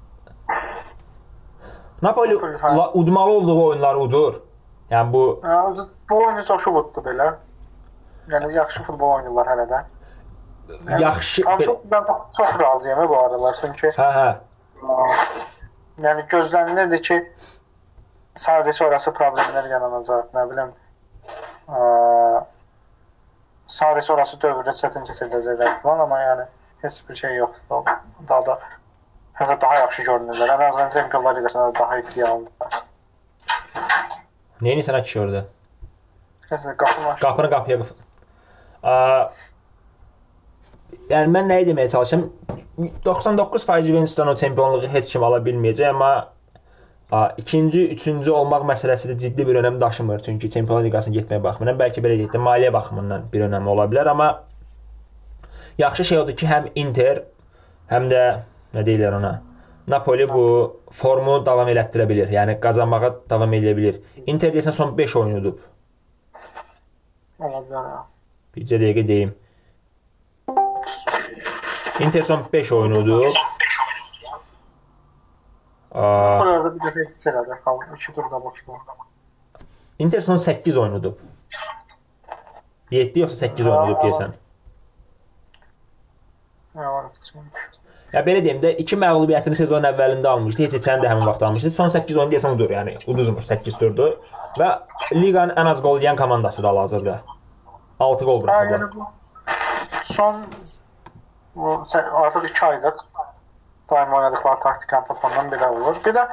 Napoli 2.02 2.34
Napoli, 2.34 2.56
hə. 2.58 2.90
udmalı 2.92 3.30
olduğu 3.30 3.66
oyunları 3.66 3.98
udur. 3.98 4.34
Yəni 4.90 5.12
bu 5.12 5.40
Hə, 5.42 5.86
bu 6.10 6.18
oyunu 6.26 6.42
coşub 6.42 6.76
utdu 6.76 7.02
belə. 7.02 7.32
Yəni 8.30 8.52
yaxşı 8.52 8.82
futbol 8.82 9.16
oynayırlar 9.16 9.46
hələ 9.46 9.66
də. 9.70 9.82
yaxşı 11.00 11.42
Amma 11.46 11.64
çox 11.64 11.78
mən 11.90 12.06
çox 12.36 12.54
razıyam 12.60 12.98
hə, 12.98 13.08
bu 13.08 13.18
aralar 13.18 13.56
çünki 13.60 13.90
Hə, 13.98 14.08
hə. 14.18 14.28
yəni 16.02 16.26
gözlənilirdi 16.28 17.02
ki 17.02 17.18
Sarri 18.34 18.72
sonrası 18.72 19.10
problemlər 19.10 19.68
yaranacaq, 19.68 20.30
nə 20.32 20.46
bilim. 20.50 20.70
Ə, 21.68 21.80
sonrası 23.68 24.38
dövrdə 24.40 24.72
çətin 24.78 25.04
keçiriləcəklər 25.08 25.80
falan, 25.82 26.06
amma 26.06 26.20
yəni 26.22 26.46
heç 26.82 27.08
bir 27.08 27.14
şey 27.14 27.36
yoxdur. 27.36 27.86
Daha 28.28 28.46
da 28.46 28.58
hətta 29.38 29.60
daha 29.60 29.78
yaxşı 29.84 30.02
görünürlər. 30.02 30.50
Ən 30.56 30.66
azından 30.68 30.88
Çempionlar 30.88 31.36
Liqasında 31.36 31.68
da 31.68 31.78
daha 31.78 31.98
iddialıdır. 31.98 32.52
Neyini 34.60 34.82
sənə 34.86 35.02
kişi 35.02 35.20
orada? 35.20 35.44
Nəsə 36.50 36.76
qapını. 36.76 37.16
Qapını 37.20 37.50
qapıya 37.50 37.80
qıf. 37.80 37.94
Yəni 41.10 41.32
mən 41.32 41.48
nəyi 41.50 41.66
deməyə 41.70 41.88
çalışım? 41.88 42.28
99% 43.04 43.82
Juventusdan 43.82 44.28
o 44.28 44.36
çempionluğu 44.36 44.88
heç 44.92 45.10
kim 45.12 45.24
ala 45.24 45.40
bilməyəcək, 45.44 45.88
amma 45.88 46.12
a, 47.12 47.28
ikinci, 47.36 47.82
üçüncü 47.94 48.30
olmaq 48.30 48.64
məsələsi 48.68 49.10
də 49.10 49.18
ciddi 49.18 49.46
bir 49.46 49.60
önəm 49.60 49.80
daşımır. 49.80 50.18
Çünki 50.24 50.50
Çempionlar 50.50 50.84
Liqasına 50.84 51.16
getməyə 51.18 51.42
baxımından 51.44 51.80
bəlkə 51.80 52.04
belə 52.04 52.28
də 52.32 52.40
maliyyə 52.40 52.72
baxımından 52.72 53.26
bir 53.32 53.46
önəmi 53.48 53.68
ola 53.68 53.88
bilər, 53.92 54.10
amma 54.10 54.28
yaxşı 55.78 56.04
şey 56.04 56.18
odur 56.18 56.36
ki, 56.36 56.46
həm 56.46 56.68
Inter, 56.74 57.24
həm 57.90 58.08
də 58.12 58.22
nə 58.74 58.84
deyirlər 58.86 59.18
ona? 59.18 59.32
Napoli 59.86 60.28
bu 60.30 60.44
formu 60.94 61.40
davam 61.46 61.68
elətdirə 61.68 62.06
bilir. 62.08 62.30
Yəni 62.30 62.58
qazanmağa 62.62 63.10
davam 63.30 63.52
edə 63.56 63.74
bilir. 63.76 63.98
Inter 64.26 64.52
desən 64.54 64.74
son 64.76 64.96
5 64.98 65.16
oyun 65.20 65.40
udub. 65.40 65.62
Bilər. 67.42 67.96
Bircə 68.54 68.78
dəqiqə 68.78 69.06
deyim. 69.08 69.32
Inter 72.00 72.22
son 72.22 72.44
5 72.52 72.72
oyun 72.72 72.94
udub. 73.00 73.40
Orada 75.92 76.70
bir 76.74 76.80
dəfə 76.86 77.08
hiss 77.08 77.26
elədi. 77.32 77.58
Qaldı 77.64 77.90
2 77.96 78.14
tur 78.14 78.30
qabaqda. 78.30 78.78
Inter 79.98 80.20
son 80.20 80.36
8 80.36 80.78
oyun 80.78 80.94
udub. 81.00 81.18
7 82.90 83.20
yoxsa 83.20 83.36
8 83.36 83.66
oyun 83.66 83.82
udub 83.88 84.06
deyəsən. 84.06 84.38
Hə. 86.76 86.84
Ya 88.12 88.20
belə 88.26 88.42
deyim 88.44 88.58
də 88.60 88.74
2 88.82 88.96
məğlubiyyətini 89.00 89.56
sezon 89.56 89.84
əvvəlində 89.88 90.28
almışdı. 90.28 90.66
Keçən 90.74 91.00
də 91.00 91.08
həmin 91.08 91.26
vaxt 91.26 91.42
almışdı. 91.46 91.70
Son 91.72 91.88
8 91.88 92.16
oyun 92.16 92.32
deyəsən 92.32 92.54
udur, 92.58 92.70
yəni 92.74 92.94
uduzmuş 93.08 93.46
8 93.48 93.78
turdu 93.80 94.08
və 94.60 94.68
liqanın 95.16 95.54
ən 95.56 95.70
az 95.70 95.80
qol 95.84 96.00
yeyən 96.04 96.16
komandasıdır 96.20 96.68
hal-hazırda. 96.68 97.18
6 98.00 98.24
qol 98.28 98.38
Hə, 98.38 98.42
buraxıblar. 98.42 98.84
bu 98.94 99.06
son 100.02 100.44
sə- 101.92 102.10
artıq 102.24 102.44
2 102.50 102.66
aydır 102.66 102.94
daim 103.90 104.12
oynadıqları 104.12 104.60
taktikanı 104.60 105.06
tapandan 105.06 105.50
belə 105.52 105.68
olur. 105.72 105.96
Bir 106.04 106.14
də 106.14 106.26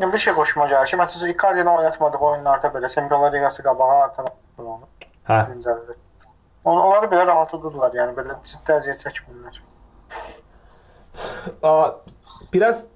yəni 0.00 0.12
bir 0.12 0.18
şey 0.18 0.32
xoşuma 0.34 0.66
gəlir 0.66 0.86
ki, 0.90 0.96
məsələn 0.96 1.34
Icardi-ni 1.34 1.70
oynatmadığı 1.70 2.18
oyunlarda 2.18 2.68
belə 2.76 2.88
Çempionlar 2.94 3.32
Liqası 3.32 3.62
qabağa 3.62 4.00
atan 4.04 4.26
onu 4.58 4.80
Hə. 5.28 5.46
Onu 6.64 6.82
onları 6.82 7.06
belə 7.06 7.26
rahat 7.26 7.54
udurlar, 7.54 7.90
yəni 7.94 8.14
belə 8.16 8.36
ciddi 8.44 8.72
əziyyət 8.72 9.06
çəkmirlər. 9.06 9.60
Aa, 11.62 11.90
biraz 12.52 12.86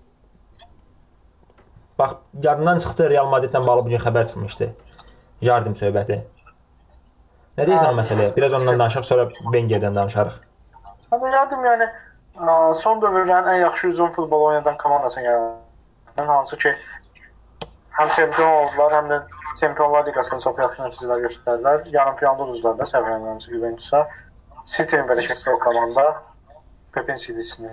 bax 1.99 2.13
yadından 2.43 2.79
çıxdı 2.79 3.11
Real 3.11 3.27
Madridlə 3.33 3.67
bağlı 3.67 3.85
bu 3.85 3.89
gün 3.89 3.99
xəbər 3.99 4.27
çıxmışdı. 4.27 4.71
Yardım 5.41 5.77
söhbəti. 5.77 6.19
Nə 7.57 7.67
deyirsən 7.67 7.93
o 7.93 7.97
məsələyə? 7.97 8.37
Biraz 8.37 8.53
ondan 8.53 8.79
danışaq, 8.79 9.05
sonra 9.05 9.29
Wengerdən 9.53 9.95
danışarıq. 9.95 10.35
Hadi 11.11 11.31
yardım 11.33 11.65
yəni 11.65 11.89
son 12.75 13.01
dövrlərin 13.01 13.49
ən 13.53 13.61
yaxşı 13.61 13.89
uzun 13.89 14.13
futbol 14.13 14.43
oynadan 14.51 14.77
komandasını 14.77 15.25
yaradan 15.25 16.27
hansı 16.27 16.59
ki 16.59 16.75
həm 17.97 18.13
çempion 18.17 18.53
oldular, 18.63 18.93
həm 18.93 19.09
də 19.13 19.23
Çempionlar 19.57 20.07
Liqasında 20.07 20.41
çox 20.41 20.59
yaxşı 20.59 20.83
nəticələr 20.83 21.23
göstərdilər. 21.27 21.85
Yarım 21.93 22.17
finalda 22.17 22.45
uduzdular 22.45 22.75
da 22.79 22.85
səviyyələrini 22.85 23.41
Juventusa. 23.41 24.03
City-nin 24.67 25.09
belə 25.09 25.55
o 25.55 25.59
komanda. 25.59 26.05
Pepin 26.93 27.15
City-sini. 27.15 27.73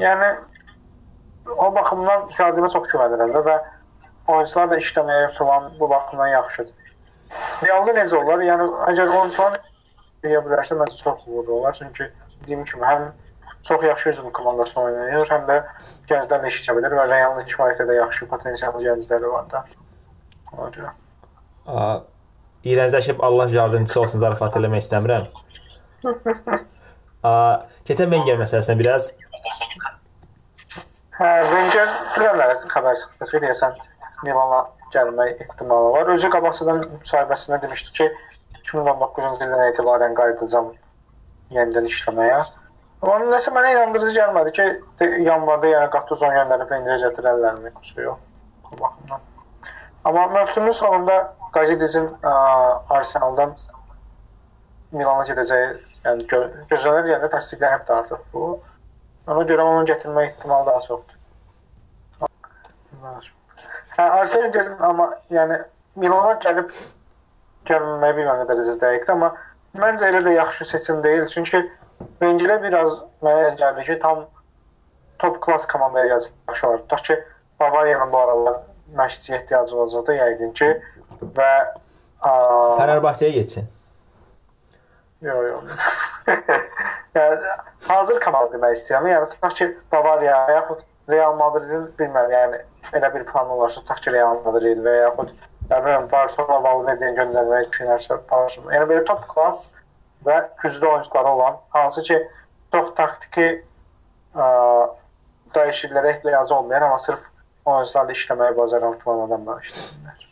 Yəni 0.00 0.30
o 1.56 1.70
baxımdan 1.74 2.28
Jardimə 2.34 2.70
çox 2.72 2.88
güvənirəm 2.92 3.34
və 3.34 3.56
oyunçular 4.30 4.70
da 4.70 4.78
işləməyə 4.82 5.32
falan 5.38 5.72
bu 5.80 5.88
baxımdan 5.90 6.32
yaxşıdır. 6.34 6.94
Realda 7.62 7.94
necə 7.96 8.18
olar? 8.18 8.42
Yəni 8.46 8.68
əgər 8.92 9.12
oyunçular 9.16 9.58
deyə 10.24 10.42
bilərsə 10.44 10.78
məncə 10.78 10.98
çox 11.00 11.26
uğurlu 11.26 11.60
olar. 11.60 11.76
Çünki 11.78 12.10
dediyim 12.40 12.64
kimi 12.64 12.86
həm 12.86 13.10
çox 13.62 13.82
yaxşı 13.84 14.10
üzüm 14.10 14.30
komandasında 14.32 14.84
oynayır, 14.84 15.28
həm 15.28 15.46
də 15.48 15.58
gənclərlə 16.10 16.50
işləyə 16.52 16.76
bilir 16.78 16.96
və 16.96 17.06
Realın 17.10 17.46
kifayət 17.48 17.82
qədər 17.82 18.00
yaxşı 18.00 18.28
potensiallı 18.30 18.84
gəncləri 18.86 19.32
var 19.32 19.50
da. 19.52 19.64
Ona 20.56 20.70
görə. 20.74 20.92
Aa, 21.66 21.96
iyrəncləşib 22.64 23.20
Allah 23.26 23.52
yardımçısı 23.54 24.00
olsun 24.00 24.24
zarafat 24.24 24.56
eləmək 24.60 24.86
istəmirəm. 24.86 25.28
A, 27.28 27.32
keçən 27.84 28.08
Wenger 28.08 28.40
məsələsinə 28.40 28.78
biraz 28.80 29.10
Hə, 31.20 31.30
Wenger 31.52 31.88
dünənlərə 32.16 32.54
xəbər 32.64 33.00
çıxdı 33.00 33.40
deyəsən 33.44 33.74
Milana 34.24 34.60
gəlmək 34.94 35.42
ehtimalı 35.44 35.90
var. 35.94 36.12
Özü 36.14 36.30
qabaqcadan 36.32 36.80
müsahibəsində 37.00 37.60
demişdi 37.62 37.92
ki, 37.98 38.06
2019-cu 38.60 39.44
ildən 39.46 39.66
etibarən 39.70 40.16
qayıdacağam 40.18 40.70
yenidən 41.56 41.88
işləməyə. 41.90 42.38
Amma 43.00 43.18
nəsə 43.32 43.52
mənə 43.54 43.74
inandırıcı 43.74 44.16
gəlmədi 44.18 44.54
ki, 44.56 44.66
yanvarda 45.26 45.68
yəni 45.74 45.90
Gattuso 45.92 46.30
göndərib 46.34 46.72
Wenger 46.72 47.04
gətirərlərmi, 47.06 47.74
yoxsa 47.74 48.06
yox. 48.06 48.24
Bu 48.70 48.80
baxımdan. 48.80 49.28
Amma 50.04 50.26
mövsümün 50.34 50.70
sonunda 50.70 51.16
Qazidizin 51.52 52.08
Arsenaldan 52.96 53.54
Milana 54.92 55.22
gedəcəyi, 55.28 55.70
yəni 56.04 56.26
gö 56.32 56.42
gözlənir 56.72 57.12
yəni 57.12 57.28
təsdiqlənib 57.30 57.86
də 57.86 57.98
artıq 58.00 58.22
bu. 58.32 58.46
Ona 59.26 59.44
görə 59.48 59.66
onu 59.66 59.84
gətirmək 59.88 60.30
ehtimalı 60.30 60.66
daha 60.66 60.80
çoxdur. 60.86 61.16
Hə, 63.96 64.04
Arsenal 64.04 64.50
gəlin, 64.54 64.78
amma 64.86 65.10
yəni 65.30 65.60
Milana 66.00 66.36
gəlib 66.42 66.72
gəlməyə 67.68 68.16
bir 68.16 68.28
qədər 68.30 68.62
dəqiqdir, 68.80 69.12
amma 69.12 69.32
məncə 69.76 70.08
elə 70.10 70.22
də 70.24 70.34
yaxşı 70.38 70.64
seçim 70.72 71.02
deyil. 71.04 71.26
Çünki 71.26 71.62
Wengerə 72.22 72.60
biraz 72.62 73.02
mənə 73.24 73.56
gəlir 73.60 73.86
ki, 73.86 73.98
tam 74.00 74.24
top 75.18 75.40
klass 75.42 75.66
komandaya 75.68 76.06
yazılmış 76.14 76.64
var. 76.64 76.78
Tutaq 76.78 77.04
ki, 77.04 77.18
Bavariyanın 77.60 78.12
bu 78.12 78.18
aralar 78.18 78.62
məşqçiyə 78.96 79.42
ehtiyacı 79.42 79.76
olacaqdı 79.76 80.16
yəqin 80.16 80.54
ki 80.56 80.70
və 81.36 81.50
Fənərbağçəyə 82.20 83.32
getsin. 83.36 83.68
Yox, 85.20 85.44
yox. 85.48 85.64
yəni 87.14 87.54
hazır 87.88 88.20
komanda 88.24 88.54
demək 88.54 88.76
istəyirəm. 88.78 89.08
Yəni 89.10 89.28
tutaq 89.34 89.56
ki, 89.58 89.68
Bavariya 89.92 90.38
yaxud 90.56 90.84
Real 91.10 91.36
Madridin 91.38 91.88
bilmirəm, 91.98 92.34
yəni 92.34 92.60
elə 92.98 93.12
bir 93.14 93.24
plan 93.30 93.50
olarsa 93.50 93.80
tutaq 93.80 94.02
ki, 94.04 94.12
Real 94.14 94.42
Madrid 94.44 94.82
və 94.84 94.96
yaxud 95.00 95.32
bilim 95.70 96.06
Barcelona 96.10 96.58
Valverde 96.64 97.10
göndərməyə 97.18 97.66
düşünərsə 97.70 98.20
Barcelona. 98.30 98.76
Yəni 98.76 98.90
belə 98.90 99.04
top 99.06 99.26
klass 99.30 99.72
və 100.26 100.38
güclü 100.62 100.86
oyunçuları 100.86 101.34
olan, 101.34 101.58
hansı 101.74 102.02
ki 102.06 102.18
çox 102.74 102.92
taktiki 102.98 103.48
ə, 104.34 104.46
dəyişikliklərə 105.54 106.14
ehtiyacı 106.16 106.54
olmayan, 106.54 106.88
amma 106.88 106.98
sırf 106.98 107.26
oyunçularla 107.64 108.16
işləməyi 108.18 108.56
bacaran 108.56 108.98
falan 109.02 109.26
adamlar 109.28 109.62
işləsinlər. 109.66 110.28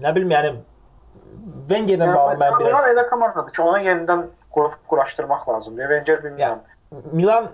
Nə 0.00 0.14
bilim, 0.16 0.34
yəni 0.36 0.52
Wengerlə 1.70 2.06
yəni, 2.06 2.14
bağlı 2.14 2.38
mən 2.38 2.58
biraz 2.58 2.78
Milan 2.78 2.88
elə 2.94 3.04
komandadır 3.10 3.54
ki, 3.54 3.62
onu 3.62 3.78
yenidən 3.86 4.24
quraşdırmaq 4.54 5.48
lazımdır. 5.48 5.88
Wenger 5.94 6.22
bilmirəm. 6.24 6.40
Yəni, 6.40 7.02
Milan 7.12 7.50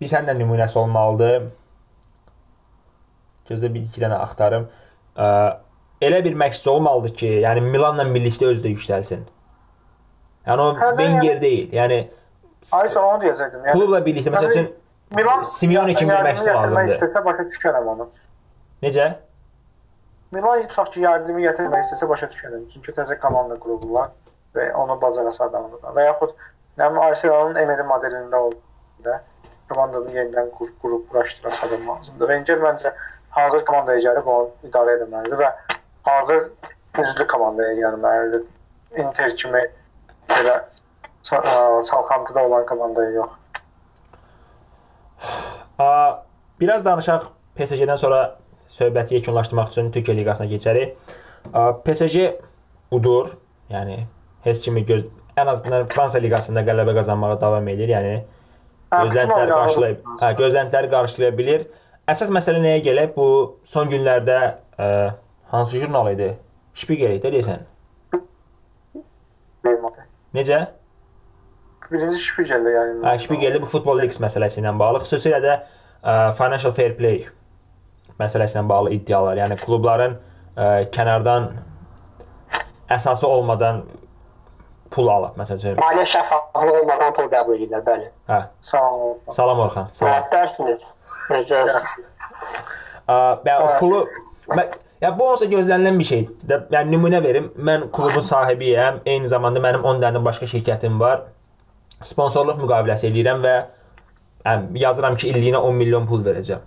bir 0.00 0.08
səndən 0.10 0.40
nümunəsi 0.42 0.78
olmalıdır. 0.78 1.50
Gözlə 3.50 3.74
bir 3.74 3.84
iki 3.86 4.02
dənə 4.02 4.18
axtarım. 4.24 4.68
Elə 6.00 6.24
bir 6.24 6.34
məşqçi 6.42 6.70
olmalıdır 6.70 7.14
ki, 7.22 7.30
yəni 7.44 7.60
Milanla 7.60 8.06
birlikdə 8.14 8.50
özü 8.50 8.66
də 8.66 8.74
yüksəlsin. 8.74 9.24
Yəni 10.46 10.60
o 10.64 10.68
hə, 10.74 10.90
Wenger 10.98 11.34
yəni, 11.34 11.40
deyil. 11.42 11.72
Yəni 11.76 11.98
Aysa 12.76 13.02
onu 13.06 13.22
deyəcəkdim. 13.24 13.66
Yəni 13.66 13.74
klubla 13.76 14.00
birlikdə 14.04 14.32
məsəl 14.34 14.50
üçün 14.54 14.70
Milan 15.16 15.42
Simeone 15.42 15.94
kimi 15.94 16.12
bir 16.12 16.24
məşqçi 16.30 16.54
lazımdır. 16.54 16.94
İstəsə 16.94 17.24
başa 17.24 17.44
düşərəm 17.50 17.92
onu. 17.94 18.08
Necə? 18.82 19.10
Milan 20.32 20.66
tutaq 20.70 20.92
ki, 20.94 21.00
yardımı 21.04 21.44
gətirmək 21.44 21.84
istəsə 21.84 22.08
başa 22.08 22.30
düşərəm. 22.32 22.66
Çünki 22.72 22.94
təzə 22.96 23.18
komanda 23.20 23.58
qurublar 23.60 24.12
və 24.56 24.72
onu 24.74 24.96
bacarasa 25.00 25.46
adamdır. 25.46 25.84
Və 25.96 26.06
yaxud 26.06 26.34
nə 26.78 26.90
bilim 26.90 27.02
Arsenalın 27.06 27.56
Emery 27.62 27.86
modelində 27.88 28.36
oldu. 28.46 29.16
Komandanı 29.70 30.10
yenidən 30.16 30.50
qur 30.58 30.72
qrup 30.82 31.04
quraşdıran 31.10 31.52
adam 31.66 31.88
lazımdır. 31.88 32.28
Wenger 32.32 32.58
məncə 32.64 32.90
hazır 33.30 33.64
komandaya 33.64 34.00
gəlib 34.08 34.26
onu 34.26 34.48
idarə 34.66 34.96
etməlidir 34.98 35.38
və 35.38 35.50
hazır 36.08 36.48
güclü 36.98 37.26
komandaya 37.30 37.76
gəlməlidir. 37.78 38.42
Inter 38.98 39.36
kimi 39.36 39.62
belə 40.28 40.56
çalxantıda 41.22 42.44
olan 42.46 42.66
komandaya 42.66 43.10
yox. 43.10 43.30
Biraz 46.60 46.84
danışaq 46.84 47.30
PSG-dən 47.56 47.96
sonra 47.96 48.38
söhbəti 48.68 49.14
yekunlaşdırmaq 49.14 49.70
üçün 49.70 49.92
Türkiyə 49.94 50.16
liqasına 50.18 50.50
keçərik. 50.50 50.96
PSG 51.86 52.26
udur, 52.90 53.36
yəni 53.70 54.02
heç 54.44 54.62
kimi 54.64 54.84
göz 54.88 55.06
ən 55.38 55.48
azından 55.50 55.88
Fransa 55.92 56.20
liqasında 56.22 56.64
qələbə 56.66 56.94
qazanmağa 56.96 57.40
davam 57.40 57.68
edir. 57.72 57.92
Yəni 57.94 58.14
gözləntiləri 58.90 59.54
qarşılaya, 59.54 59.96
hə, 60.22 60.32
gözləntiləri 60.38 60.90
qarşılaya 60.92 61.36
bilir. 61.38 61.66
Əsas 62.10 62.32
məsələ 62.34 62.62
nəyə 62.64 62.80
gəlib? 62.84 63.14
Bu 63.16 63.26
son 63.64 63.90
günlərdə 63.90 64.38
ə, 64.80 64.88
hansı 65.52 65.82
jurnal 65.82 66.10
idi? 66.14 66.32
Spiegel 66.74 67.18
idi 67.18 67.34
deyəsən. 67.36 67.66
Necə? 70.34 70.60
Birinci 71.90 72.22
Spiegeldə 72.22 72.72
yəni. 72.74 72.98
Hə, 73.06 73.14
Spiegeldə 73.22 73.60
bu 73.62 73.68
Football 73.70 74.02
Leaks 74.02 74.20
məsələsi 74.22 74.62
ilə 74.62 74.72
bağlı, 74.78 75.02
xüsusilə 75.04 75.40
də 75.42 75.56
ə, 75.60 76.16
financial 76.38 76.74
fair 76.74 76.96
play 76.98 77.24
məsələsi 78.20 78.58
ilə 78.58 78.66
bağlı 78.68 78.92
iddialar, 78.98 79.38
yəni 79.40 79.56
klubların 79.62 80.18
ə, 80.54 80.68
kənardan 80.94 81.50
əsası 82.90 83.26
olmadan 83.26 83.84
pul 84.90 85.08
alıb, 85.12 85.36
məsələn. 85.38 85.78
Maliyyə 85.80 86.06
şəffaflığı 86.12 86.76
olmadan 86.80 87.14
pul 87.16 87.28
qəbul 87.32 87.56
edirlər, 87.58 87.82
bəli. 87.86 88.06
Hə. 88.30 88.40
Salam. 88.70 89.18
Salam 89.36 89.62
Orxan. 89.66 89.90
Salam. 89.96 90.28
Dərsiniz. 90.32 90.86
Necə? 91.30 91.58
Pulu 93.80 94.06
ya 95.00 95.10
bu 95.18 95.28
olsa 95.32 95.46
gözlənilən 95.50 95.98
bir 95.98 96.08
şeydir. 96.08 96.64
Yəni 96.74 96.94
nümunə 96.94 97.22
verim. 97.24 97.50
Mən 97.56 97.88
klubun 97.94 98.24
sahibiyəm. 98.26 99.02
Eyni 99.06 99.28
zamanda 99.30 99.62
mənim 99.62 99.86
10 99.86 100.02
dənə 100.02 100.24
başqa 100.24 100.48
şirkətim 100.50 100.98
var. 101.00 101.24
Sponsorluq 102.04 102.60
müqaviləsi 102.60 103.08
eləyirəm 103.10 103.42
və 103.44 103.54
yəni, 104.44 104.82
yazıram 104.82 105.16
ki, 105.20 105.30
illiyinə 105.32 105.60
10 105.70 105.80
milyon 105.80 106.06
pul 106.08 106.24
verəcəm. 106.24 106.66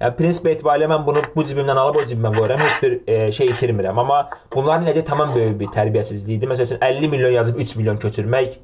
Yəni 0.00 0.16
prinsip 0.16 0.46
etibarilə 0.48 0.86
mən 0.88 1.02
bunu 1.04 1.20
bu 1.34 1.42
cibimdən 1.44 1.76
alıb 1.76 1.98
o 2.00 2.02
cibimə 2.08 2.30
qoyuram, 2.32 2.62
heç 2.64 2.78
bir 2.80 2.94
e, 3.04 3.32
şey 3.36 3.50
itirmirəm. 3.52 3.98
Amma 4.00 4.22
bunların 4.54 4.86
nədir 4.88 5.04
tamam 5.04 5.34
böyük 5.34 5.58
bir 5.60 5.68
tərbiyəsizlikdir. 5.74 6.48
Məsəl 6.48 6.70
üçün 6.70 6.80
50 6.80 7.08
milyon 7.12 7.34
yazıb 7.34 7.60
3 7.60 7.74
milyon 7.76 8.00
köçürmək 8.00 8.56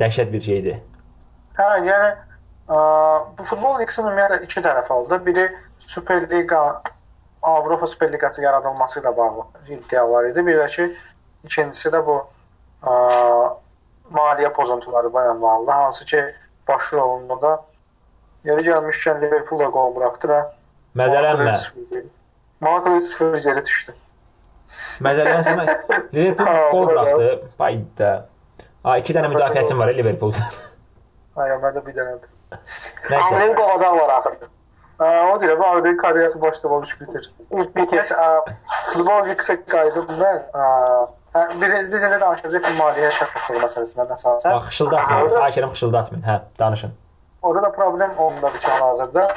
dəhşət 0.00 0.32
bir 0.32 0.42
şeydir. 0.48 0.80
Hə, 1.58 1.68
yəni 1.86 2.08
ə, 2.10 2.80
bu 3.38 3.46
futbol 3.46 3.78
liqasının 3.84 4.10
ümumiyyətlə 4.10 4.40
iki 4.48 4.64
tərəfi 4.66 4.92
oldu. 4.96 5.20
Biri 5.28 5.46
Super 5.78 6.26
Liqa 6.34 6.64
Avropa 7.42 7.86
Super 7.86 8.10
Liqası 8.12 8.42
yaradılması 8.42 9.00
ilə 9.04 9.14
bağlı 9.16 9.46
iddialar 9.78 10.32
idi. 10.32 10.46
Bir 10.46 10.58
də 10.64 10.66
ki, 10.74 10.88
ikincisi 11.46 11.94
də 11.94 12.02
bu 12.10 12.18
ə, 12.82 12.98
maliyyə 14.18 14.50
pozuntuları 14.58 15.14
ilə 15.14 15.40
bağlı, 15.46 15.70
hansı 15.70 16.10
ki, 16.10 16.26
başrolunda 16.68 17.42
da 17.42 17.56
Yeri 18.46 18.62
gəlmişkən 18.68 19.20
Liverpool 19.22 19.60
da 19.60 19.68
qol 19.74 19.94
buraxdı 19.96 20.30
və 20.30 20.40
Məzələnmə. 20.96 21.54
Monaco 22.64 22.98
0 23.00 23.42
geri 23.44 23.64
düşdü. 23.64 23.94
Məzələnmə. 25.04 25.64
Liverpool 26.14 26.70
qol 26.70 26.86
buraxdı. 26.92 27.30
Bayda. 27.58 28.12
Ha, 28.86 28.98
2 29.02 29.16
dənə 29.16 29.32
müdafiəçim 29.34 29.82
var 29.82 29.92
Liverpoolda. 29.98 30.46
Ay, 31.42 31.52
məndə 31.62 31.82
bir 31.84 31.96
dənədir. 31.96 32.30
Nəysə. 33.10 33.22
Amrin 33.24 33.54
qolada 33.58 33.90
var 33.96 34.12
axı. 34.20 34.50
Ha, 34.98 35.08
o 35.32 35.40
deyir, 35.40 35.58
bu 35.58 35.64
Avrupa 35.66 35.96
karyerası 36.02 36.40
başlamamış 36.42 36.94
bitir. 37.00 37.32
Bitir. 37.52 37.98
Nəysə, 37.98 38.30
futbol 38.92 39.28
yüksək 39.32 39.66
qayıdım 39.72 40.14
mən. 40.22 40.38
Hə, 41.36 41.42
biz 41.60 41.90
biz 41.92 42.06
indi 42.08 42.20
danışacağıq 42.22 42.70
maliyyə 42.78 43.10
şəffaflığı 43.18 43.64
məsələsindən 43.66 44.14
əsasən. 44.16 44.54
Bax, 44.54 44.70
xışıldatmayın. 44.70 45.34
Xahiş 45.34 45.58
edirəm 45.58 45.74
xışıldatmayın. 45.74 46.24
Hə, 46.30 46.38
danışın. 46.62 46.94
Orada 47.42 47.62
da 47.62 47.72
problem 47.72 48.16
ondadır 48.18 48.60
ki, 48.60 48.66
hal-hazırda. 48.66 49.28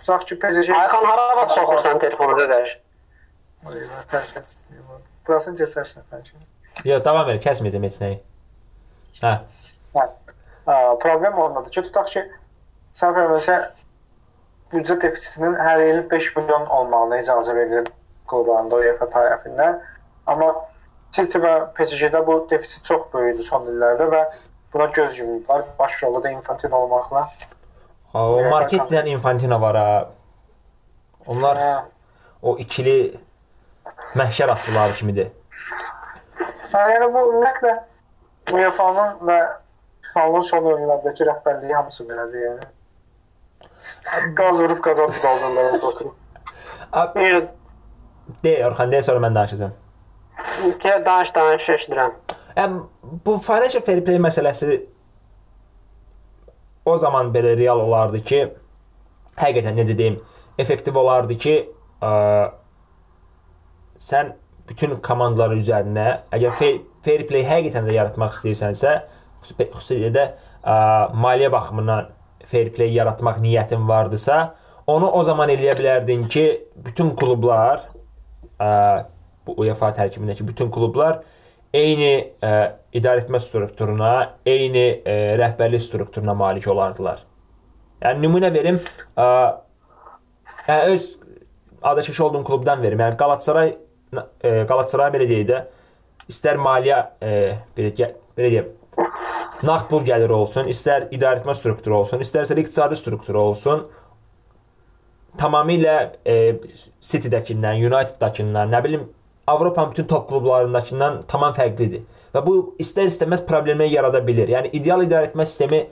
Tutaq 0.00 0.26
ki, 0.26 0.38
PSG... 0.38 0.70
Ayxan 0.70 1.04
hara 1.04 1.36
vaxt 1.36 1.58
soxursan 1.58 1.98
telefonu 1.98 2.36
var. 4.88 5.00
Burasını 5.26 5.60
kəsərsən 5.62 6.04
bəlkə. 6.12 6.42
Yox, 6.84 7.04
davam 7.04 7.30
et, 7.32 7.40
kəsməyəcəm 7.44 7.86
heç 7.88 8.00
nəyi. 8.02 8.18
Hə. 9.22 9.32
Hə. 9.96 10.08
Problem 11.00 11.38
ondadır 11.46 11.72
ki, 11.72 11.86
tutaq 11.88 12.10
ki, 12.12 12.24
səhv 13.00 13.22
eləmirsə 13.22 13.56
büdcə 14.74 14.98
defisitinin 15.06 15.56
hər 15.60 15.82
il 15.86 16.02
5 16.10 16.30
milyon 16.36 16.66
olmağına 16.78 17.20
icazə 17.22 17.54
verilir 17.56 17.88
klublarında 18.30 18.80
UEFA 18.82 19.08
tərəfindən. 19.12 19.80
Amma 20.26 20.50
City 21.14 21.38
və 21.38 21.52
PSG-də 21.76 22.24
bu 22.26 22.40
defisit 22.50 22.84
çox 22.88 23.06
böyükdür 23.12 23.46
son 23.46 23.68
illərdə 23.70 24.08
və 24.10 24.22
buna 24.74 24.86
göz 24.86 25.18
yumdular. 25.18 25.62
Baş 25.78 26.02
rolda 26.02 26.22
da 26.22 26.30
Infantino 26.30 26.76
olmaqla. 26.76 27.24
O 28.14 28.42
marketlə 28.50 29.06
Infantino 29.08 29.60
var 29.60 29.76
ha. 29.76 30.08
Onlar 31.26 31.56
hə. 31.56 31.72
o 32.42 32.56
ikili 32.58 33.20
məhşər 34.18 34.50
atdılar 34.52 34.92
kimidir. 34.98 35.30
Hə, 36.72 36.82
yəni 36.92 37.08
bu 37.14 37.22
ümumiyyətlə 37.30 37.74
UEFA-nın 38.52 39.22
və 39.28 39.38
FIFA-nın 40.04 40.46
son 40.50 40.68
oyunlardakı 40.72 41.26
rəhbərliyi 41.30 41.74
hamısı 41.74 42.04
belədir 42.08 42.44
yəni. 42.48 42.68
Qaz 44.36 44.60
vurub 44.60 44.82
qazanıb 44.84 45.22
daldırırlar 45.22 45.72
orada 45.72 45.86
oturub. 45.86 46.12
Ab, 46.92 47.16
de 48.44 48.66
Orxan, 48.66 48.92
de 48.92 49.02
sonra 49.02 49.26
mən 49.26 49.34
danışacağam. 49.34 49.72
danış 50.84 51.34
danış 51.34 51.68
eşidirəm. 51.68 52.12
Bu 52.54 53.38
financial 53.42 53.82
fair 53.82 54.04
play 54.04 54.20
məsələsi 54.22 54.76
o 56.86 56.96
zaman 57.00 57.32
belə 57.34 57.56
real 57.58 57.80
olardı 57.80 58.20
ki, 58.28 58.40
həqiqətən 59.40 59.78
necə 59.80 59.96
deyim, 59.98 60.18
effektiv 60.60 60.96
olardı 61.00 61.34
ki, 61.40 61.54
ə, 62.04 62.10
sən 63.98 64.34
bütün 64.68 64.94
komandalar 65.04 65.56
üzərinə, 65.56 66.06
əgər 66.36 66.58
fair, 66.60 66.76
fair 67.04 67.24
play 67.28 67.42
həqiqətən 67.48 67.88
də 67.88 67.96
yaratmaq 67.96 68.36
istəyirsənsə, 68.36 68.92
xüsusi- 69.42 69.70
xüsusilə 69.72 70.12
də 70.14 70.26
ə, 70.28 70.76
maliyyə 71.24 71.50
baxımından 71.56 72.12
fair 72.46 72.70
play 72.76 72.92
yaratmaq 72.94 73.40
niyyətin 73.42 73.88
vardısa, 73.88 74.54
onu 74.86 75.08
o 75.08 75.22
zaman 75.24 75.50
eləyə 75.50 75.74
bilərdin 75.80 76.28
ki, 76.28 76.44
bütün 76.86 77.14
klublar 77.16 77.88
ə, 78.60 79.08
bu 79.46 79.56
UEFA 79.64 79.90
tərkibindəki 79.96 80.46
bütün 80.46 80.70
klublar 80.72 81.22
eyni 81.74 82.12
ə, 82.44 82.52
idarəetmə 82.94 83.40
strukturuna, 83.42 84.12
eyni 84.46 84.86
ə, 85.00 85.16
rəhbərlik 85.40 85.82
strukturuna 85.82 86.36
malik 86.38 86.68
olardılar. 86.70 87.24
Yəni 88.04 88.24
nümunə 88.24 88.52
verim, 88.54 88.78
ə, 89.18 89.28
yəni 90.68 90.94
öz 90.94 91.08
azarkeş 91.84 92.20
olduğum 92.28 92.44
klubdan 92.46 92.82
verim. 92.84 93.02
Yəni 93.02 93.18
Qalatasaray 93.20 93.74
ə, 94.14 94.54
Qalatasaray 94.70 95.12
belə 95.14 95.28
deyək 95.30 95.48
də 95.50 95.64
istər 96.30 96.60
maliyyə 96.62 97.00
ə, 97.18 97.34
belə 97.76 98.12
belə 98.34 98.50
deyim, 98.50 98.70
nağd 99.64 99.88
pul 99.90 100.04
gəliri 100.06 100.34
olsun, 100.34 100.68
istər 100.70 101.08
idarəetmə 101.14 101.54
strukturu 101.56 102.00
olsun, 102.00 102.22
istərsə 102.24 102.56
iqtisadi 102.60 102.98
strukturu 102.98 103.40
olsun, 103.48 103.84
tamamilə 105.40 105.96
e, 106.26 106.36
City-dəkindən, 107.04 107.80
United-dakından, 107.88 108.70
nə 108.72 108.82
bilim 108.84 109.06
Avropanın 109.46 109.90
bütün 109.90 110.06
top 110.06 110.28
klublarındakından 110.28 111.20
tamam 111.28 111.52
fərqlidir. 111.52 112.04
Və 112.34 112.42
bu 112.46 112.54
istər-istəməz 112.80 113.44
problemlər 113.48 113.90
yarada 113.92 114.22
bilər. 114.24 114.48
Yəni 114.50 114.72
ideal 114.72 115.04
idarəetmə 115.04 115.44
sistemi 115.46 115.84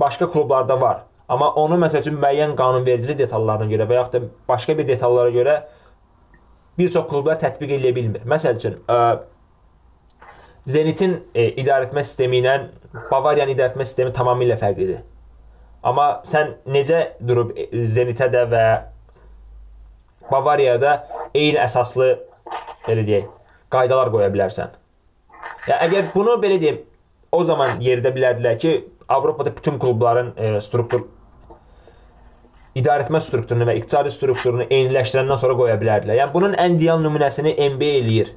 başqa 0.00 0.30
klublarda 0.32 0.80
var. 0.80 1.04
Amma 1.28 1.50
onu 1.58 1.76
məsəl 1.82 2.04
üçün 2.04 2.16
müəyyən 2.22 2.54
qanunvericilik 2.56 3.18
detallarına 3.18 3.68
görə 3.70 3.88
və 3.90 3.98
yaxud 3.98 4.12
da 4.16 4.30
başqa 4.48 4.78
bir 4.78 4.88
detallara 4.88 5.30
görə 5.34 5.56
bir 6.78 6.90
çox 6.92 7.08
klublar 7.10 7.38
tətbiq 7.40 7.76
edə 7.78 7.94
bilmir. 7.94 8.22
Məsəl 8.28 8.60
üçün, 8.60 8.78
Zenitin 10.66 11.20
e, 11.34 11.44
idarəetmə 11.62 12.02
sistemi 12.02 12.40
ilə 12.40 12.56
Bavariyanın 13.10 13.54
idarəetmə 13.54 13.84
sistemi 13.86 14.10
tamamilə 14.14 14.56
fərqlidir. 14.58 15.04
Amma 15.86 16.22
sən 16.26 16.56
necə 16.66 17.04
durub 17.22 17.52
e, 17.54 17.68
Zenitə 17.86 18.26
də 18.32 18.42
və 18.50 18.64
Bavariyada 20.32 20.96
eyni 21.34 21.60
əsaslı 21.62 22.08
belə 22.86 23.06
deyək, 23.06 23.28
qaydalar 23.72 24.12
qoya 24.14 24.30
bilərsən? 24.34 24.76
Ya 25.68 25.80
əgər 25.86 26.12
bunu 26.14 26.36
belə 26.42 26.60
deyim, 26.62 26.80
o 27.32 27.42
zaman 27.44 27.80
yeridə 27.84 28.14
bilərdilər 28.14 28.58
ki, 28.62 28.76
Avropada 29.06 29.52
bütün 29.54 29.76
klubların 29.78 30.32
e, 30.34 30.48
struktur 30.60 31.04
idarəetmə 32.76 33.20
strukturunu 33.24 33.68
və 33.68 33.76
iqtisadi 33.78 34.12
strukturunu 34.12 34.66
eyniləşdirəndən 34.66 35.40
sonra 35.40 35.56
qoya 35.58 35.76
bilərdilər. 35.80 36.18
Yəni 36.20 36.34
bunun 36.34 36.56
ən 36.60 36.76
ideal 36.76 37.00
nümunəsini 37.04 37.54
NBA 37.72 37.92
eləyir. 38.02 38.32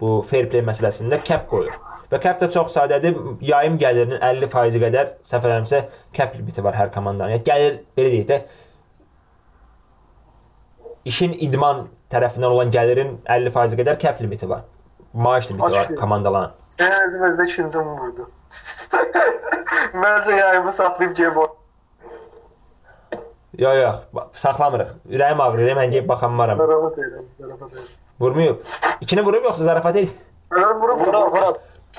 Bu 0.00 0.20
fair 0.26 0.48
play 0.50 0.64
məsələsində 0.66 1.20
cap 1.26 1.44
qoyur. 1.50 1.74
Və 2.10 2.20
cap 2.22 2.40
da 2.40 2.48
çox 2.50 2.72
sadədir. 2.74 3.18
Yayım 3.44 3.76
gəlirinin 3.82 4.18
50% 4.22 4.80
qədər 4.82 5.12
səhv 5.28 5.46
eləmirəmsə 5.46 5.82
cap 6.16 6.34
limiti 6.38 6.64
var 6.64 6.78
hər 6.78 6.90
komandanın. 6.94 7.36
Yəni 7.36 7.46
gəlir 7.46 7.78
belə 7.98 8.14
deyək 8.16 8.28
də 8.30 8.40
işin 11.04 11.32
idman 11.32 11.86
tərəfindən 12.12 12.50
olan 12.52 12.70
gəlirin 12.74 13.16
50% 13.26 13.76
qədər 13.80 13.98
cap 14.02 14.20
limiti 14.20 14.48
var. 14.50 14.62
Maaş 15.14 15.50
limiti 15.50 15.72
var 15.72 15.84
Açıq. 15.84 15.96
komandaların. 16.00 16.52
Sən 16.76 16.92
özümüzdə 17.06 17.46
ikinci 17.48 17.78
mi 17.78 17.96
vurdu? 18.00 18.28
Məncə 20.02 20.36
yayımı 20.38 20.72
saxlayıb 20.72 21.14
cebo. 21.16 21.46
Yox, 23.58 23.76
yox, 23.82 24.22
saxlamırıq. 24.32 24.92
Ürəyim 25.12 25.40
ağrıyır, 25.44 25.76
mən 25.76 25.90
gəlib 25.92 26.08
baxanmaram. 26.08 26.58
Zarafat 26.58 26.98
edirəm, 26.98 27.26
zarafat 27.40 27.72
edirəm. 27.72 27.90
Vurmuyub. 28.20 28.56
İkini 29.00 29.24
vurub 29.24 29.44
yoxsa 29.44 29.64
zarafat? 29.64 29.96
Mən 29.96 30.80
vurub 30.80 31.06
Vura 31.06 31.20
vurub. 31.20 31.36
vura. 31.36 31.52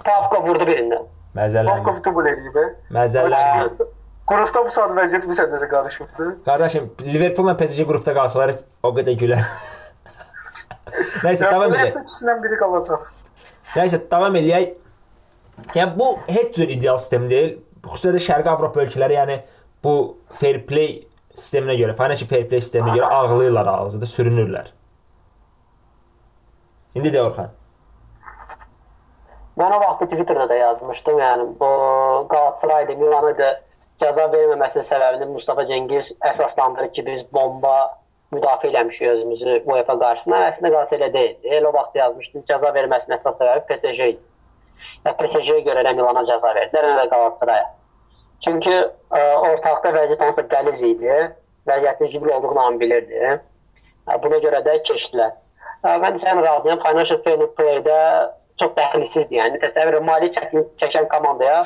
Pavka 0.06 0.42
vurdu 0.48 0.66
birindən. 0.70 1.06
Məzələn. 1.36 1.68
Pavkov 1.70 2.00
dubl 2.06 2.26
eləyib. 2.32 2.58
e. 2.58 2.66
Qrupda 4.30 4.62
bu 4.64 4.72
saat 4.72 4.94
vəziyyət 4.96 5.26
bir 5.28 5.36
səndəcə 5.36 5.68
qarışıbdı. 5.72 6.28
Qardaşım, 6.46 6.86
Liverpool'la 7.04 7.58
PSG 7.60 7.84
qrupda 7.90 8.14
qalsalar 8.16 8.54
o 8.84 8.92
qədər 8.96 9.18
gülər. 9.20 9.42
Nəysə, 11.26 11.50
davam 11.50 11.74
edək. 11.76 11.98
ikisindən 12.04 12.40
biri 12.44 12.60
qalacaq. 12.62 13.04
Nəysə, 13.74 14.00
davam 14.12 14.38
eləyək. 14.40 14.78
Yəni 15.76 15.98
bu 16.00 16.08
heç 16.30 16.56
cür 16.56 16.72
ideal 16.72 17.00
sistem 17.02 17.28
deyil. 17.32 17.58
Xüsusilə 17.84 18.16
də 18.16 18.22
Şərqi 18.24 18.52
Avropa 18.54 18.80
ölkələri, 18.86 19.18
yəni 19.20 19.38
bu 19.84 19.96
fair 20.40 20.62
play 20.70 20.94
sisteminə 21.36 21.76
görə, 21.82 21.98
financial 21.98 22.30
fair 22.32 22.48
play 22.48 22.64
sisteminə 22.64 22.96
görə 22.96 23.12
ağlayırlar 23.18 23.68
ağzıda, 23.74 24.08
sürünürlər. 24.08 24.72
İndi 26.96 27.12
də 27.12 27.26
Orxan. 27.26 27.52
Mən 29.60 29.76
o 29.76 29.84
vaxt 29.84 30.08
Twitterda 30.08 30.48
da 30.50 30.56
yazmışdım, 30.58 31.20
yəni 31.20 31.48
bu 31.60 31.70
Galatasarayda 32.32 32.96
Milan'a 33.02 33.38
da 33.38 33.52
cəza 34.02 34.26
verməməsinin 34.34 34.88
səbəbini 34.90 35.30
Mustafa 35.34 35.66
Cengiz 35.70 36.10
əsaslandırır 36.32 36.94
ki, 36.96 37.06
biz 37.06 37.22
bomba 37.34 37.76
müdafiə 38.34 38.72
eləmişik 38.72 39.08
özümüzü 39.14 39.62
UEFA 39.70 39.96
qarşısında. 40.00 40.42
Əslində 40.50 40.72
Galatasaray 40.74 41.02
elə 41.02 41.14
deyildi. 41.14 41.54
Elə 41.58 41.70
o 41.70 41.74
vaxt 41.76 42.00
yazmışdım, 42.00 42.46
cəza 42.50 42.74
verməsinin 42.78 43.18
əsas 43.20 43.38
səbəbi 43.40 43.66
PSG 43.70 44.10
idi. 44.14 44.22
Və 45.06 45.14
PSG-yə 45.20 45.62
görə 45.68 45.86
də 45.86 45.94
Milana 45.98 46.26
cəza 46.30 46.54
verdilər, 46.58 46.90
nə 46.90 47.00
də 47.02 47.08
Galatasaraya. 47.14 47.70
Çünki 48.44 48.74
ə, 48.74 49.22
ortaqda 49.52 49.94
vəziyyət 49.98 50.26
onsuz 50.28 50.50
qəliz 50.52 50.86
idi. 50.90 51.18
Vəziyyətin 51.70 52.12
ciddi 52.12 52.34
olduğunu 52.38 52.64
hamı 52.66 52.80
bilirdi. 52.80 53.20
Ə, 54.10 54.18
Buna 54.24 54.40
görə 54.44 54.64
də 54.66 54.80
keçdilər. 54.90 55.36
Ə, 55.84 55.98
Mən 56.04 56.20
sən 56.24 56.42
razıyam. 56.44 56.82
Financial 56.84 57.22
Fair 57.24 57.46
Play-də 57.60 58.00
çox 58.64 58.74
dəxilsizdir. 58.78 59.38
Yəni 59.38 59.60
təsəvvür 59.64 60.00
mali 60.08 60.30
çəkin 60.38 60.66
çəkən 60.82 61.08
komandaya 61.12 61.64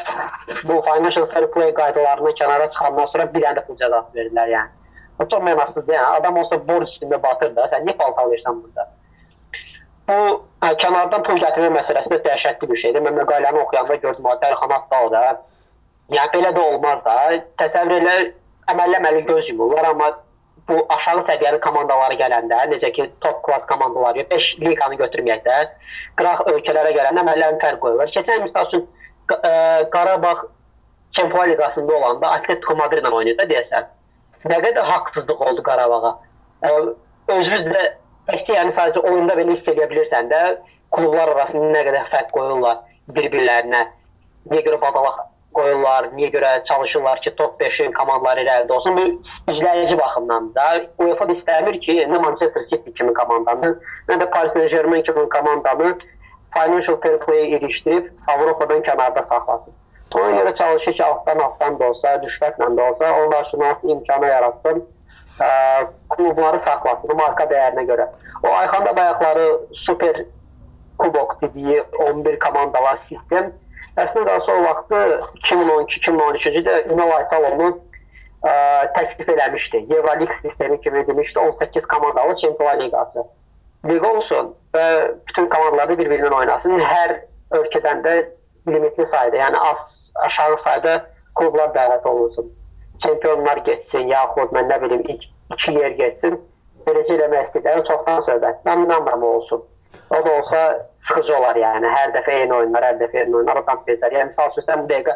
bu 0.67 0.81
Financial 0.87 1.27
Fair 1.31 1.47
Play 1.53 1.73
qaydalarını 1.79 2.33
kənara 2.39 2.69
çıxandan 2.73 3.09
sonra 3.13 3.25
bir 3.33 3.45
dənə 3.45 3.59
də 3.59 3.65
pul 3.67 3.77
cəzası 3.81 4.17
verirlər 4.17 4.53
yəni. 4.53 4.71
O 5.19 5.27
çox 5.31 5.43
mənasızdır. 5.47 5.93
Yəni 5.97 6.19
adam 6.19 6.37
olsa 6.43 6.59
borc 6.69 6.93
içində 6.95 7.21
batır 7.23 7.53
da, 7.55 7.67
sən 7.73 7.85
niyə 7.85 7.97
paltarlayırsan 8.01 8.61
burada? 8.63 8.87
Bu 10.07 10.17
ə, 10.65 10.73
kənardan 10.83 11.25
pul 11.27 11.41
gətirmə 11.43 11.71
məsələsi 11.79 12.13
də 12.13 12.21
dəhşətli 12.27 12.69
bir 12.71 12.81
şeydir. 12.83 13.05
Mən 13.05 13.17
məqaləni 13.21 13.63
oxuyanda 13.63 13.95
gördüm, 14.05 14.29
o 14.31 14.35
dərxana 14.43 14.81
da 14.91 15.01
o 15.05 15.11
da. 15.13 15.23
Yəni 16.13 16.33
belə 16.35 16.53
də 16.57 16.67
olmaz 16.71 17.03
da. 17.05 17.17
Təsəvvür 17.63 18.01
elə 18.01 18.15
əməlləməli 18.73 19.25
göz 19.27 19.49
yumurlar, 19.51 19.91
amma 19.91 20.13
bu 20.69 20.85
aşağı 20.93 21.23
səviyyəli 21.29 21.59
komandalara 21.63 22.17
gələndə, 22.19 22.59
necə 22.73 22.91
ki 22.95 23.07
top 23.23 23.39
klass 23.45 23.65
komandalar, 23.69 24.17
5 24.31 24.47
liqanı 24.63 24.99
götürməyək 25.01 25.43
də, 25.45 25.57
qıraq 26.19 26.43
ölkələrə 26.51 26.93
gələndə 26.97 27.23
əməllərin 27.23 27.59
fərq 27.63 27.79
qoyurlar. 27.83 28.11
Keçən 28.15 28.43
misal 28.43 28.67
üçün 28.67 28.83
ə, 29.31 29.53
Qarabağ 29.93 30.33
Çempionlar 31.17 31.49
Liqasında 31.49 31.93
olanda 31.95 32.31
Atletico 32.31 32.75
Madridlə 32.77 33.11
oynayırdı 33.11 33.47
deyəsən. 33.53 33.87
Nə 34.51 34.57
qədər 34.65 34.89
haqsızlıq 34.91 35.45
oldu 35.49 35.63
Qarabağa. 35.63 36.13
Ə, 36.67 36.73
Özünüz 37.27 37.65
də 37.71 37.85
təkcə 38.27 38.59
yəni 38.59 38.75
sadəcə 38.75 39.01
oyunda 39.07 39.35
belə 39.39 39.55
hiss 39.55 39.71
edə 39.71 39.87
bilirsən 39.91 40.29
də 40.31 40.41
klublar 40.95 41.31
arasında 41.33 41.71
nə 41.73 41.87
qədər 41.87 42.11
fərq 42.11 42.29
qoyurlar 42.35 42.83
bir-birlərinə. 43.15 43.81
Görə 44.51 44.79
badalaq 44.83 45.25
qoyurlar, 45.57 46.09
niyə 46.17 46.29
görə 46.35 46.51
çalışırlar 46.69 47.21
ki, 47.25 47.33
top 47.39 47.61
5-in 47.61 47.95
komandaları 47.97 48.45
irəlidə 48.45 48.73
olsun. 48.73 48.97
Bu 48.97 49.53
izləyici 49.53 49.97
baxımdan 49.99 50.51
da 50.55 50.67
UEFA 51.03 51.27
istəmir 51.33 51.79
ki, 51.85 51.97
nə 52.11 52.21
Manchester 52.25 52.67
City 52.71 52.93
kimi 52.99 53.13
komandanı, 53.17 53.73
nə 54.09 54.19
də 54.21 54.29
Paris 54.35 54.53
Saint-Germain 54.53 55.03
kimi 55.09 55.29
komandanı 55.35 55.95
financial 56.53 57.01
fair 57.01 57.19
play 57.19 57.49
ilişdirib 57.57 58.07
Avropadan 58.33 58.85
kənarda 58.87 59.25
saxlasın. 59.29 59.73
Ona 60.15 60.29
görə 60.39 60.57
çalışır 60.57 60.93
ki, 60.93 61.03
altdan 61.03 61.39
altdan 61.39 61.79
da 61.79 61.89
olsa, 61.89 62.15
düşməklə 62.23 62.69
də 62.77 62.89
olsa, 62.91 63.11
onlar 63.23 63.51
hansı 63.61 63.87
imkanı 63.95 64.27
yaratsın, 64.27 64.85
ə, 65.39 65.51
klubları 66.15 66.61
saxlasın 66.65 67.17
marka 67.19 67.49
dəyərinə 67.51 67.85
görə. 67.91 68.07
O 68.43 68.53
Ayxan 68.61 68.85
da 68.85 68.95
bayaqları 68.95 69.47
super 69.85 70.25
kubok 70.97 71.41
dediyi 71.41 71.83
11 72.09 72.39
komandalar 72.39 72.99
sistem 73.09 73.53
əslində 74.03 74.25
daha 74.29 74.55
o 74.55 74.63
vaxtı 74.63 75.01
2012-2013-cü 75.47 76.53
ildə 76.61 76.77
Ünal 76.93 77.13
Aysal 77.17 77.47
onu 77.51 77.69
ə, 77.71 78.53
təklif 78.97 79.29
eləmişdi. 79.33 79.83
Euroleague 79.89 80.39
sistemi 80.41 80.81
kimi 80.81 81.07
demişdi 81.07 81.39
18 81.39 81.85
komandalı 81.93 82.35
Çempionlar 82.41 82.81
Liqası. 82.81 83.25
Liqa 83.89 84.13
olsun 84.13 84.53
və 84.75 84.85
bütün 85.27 85.49
komandalar 85.49 85.89
da 85.89 85.97
bir-birindən 85.99 86.35
oynasın. 86.41 86.79
Hər 86.79 87.15
ölkədən 87.59 88.03
də 88.05 88.15
limitli 88.67 89.07
sayda, 89.13 89.37
yəni 89.37 89.57
az 89.69 89.81
aşağı 90.27 90.59
sayda 90.65 90.97
klublar 91.35 91.73
dəvət 91.75 92.05
olunsun. 92.09 92.51
Çempionlar 93.05 93.57
getsin, 93.65 94.07
yaxud 94.11 94.53
mən 94.55 94.69
nə 94.71 94.81
bilim 94.81 95.03
ilk 95.05 95.25
iki 95.53 95.73
yer 95.77 95.95
getsin. 96.01 96.37
Beləcə 96.87 97.17
eləmək 97.17 97.49
istəyirlər, 97.49 97.83
çoxdan 97.89 98.23
söhbət. 98.29 98.61
Mən 98.65 98.85
inanmıram 98.85 99.23
olsun. 99.23 99.63
O 100.09 100.25
da 100.25 100.31
olsa 100.39 100.61
sıxıcı 101.07 101.35
olar 101.37 101.59
yəni. 101.61 101.89
Hər 101.95 102.13
dəfə 102.15 102.35
eyni 102.41 102.53
oyunlar, 102.53 102.85
hər 102.89 102.99
dəfə 103.01 103.23
eyni 103.23 103.35
oyunlar, 103.39 103.61
adam 103.63 103.83
bezər. 103.87 104.13
Yəni 104.15 104.31
misal 104.31 104.53
üçün 104.53 104.67
sən 104.67 104.83
bu 104.83 104.93
dəqiqə 104.93 105.15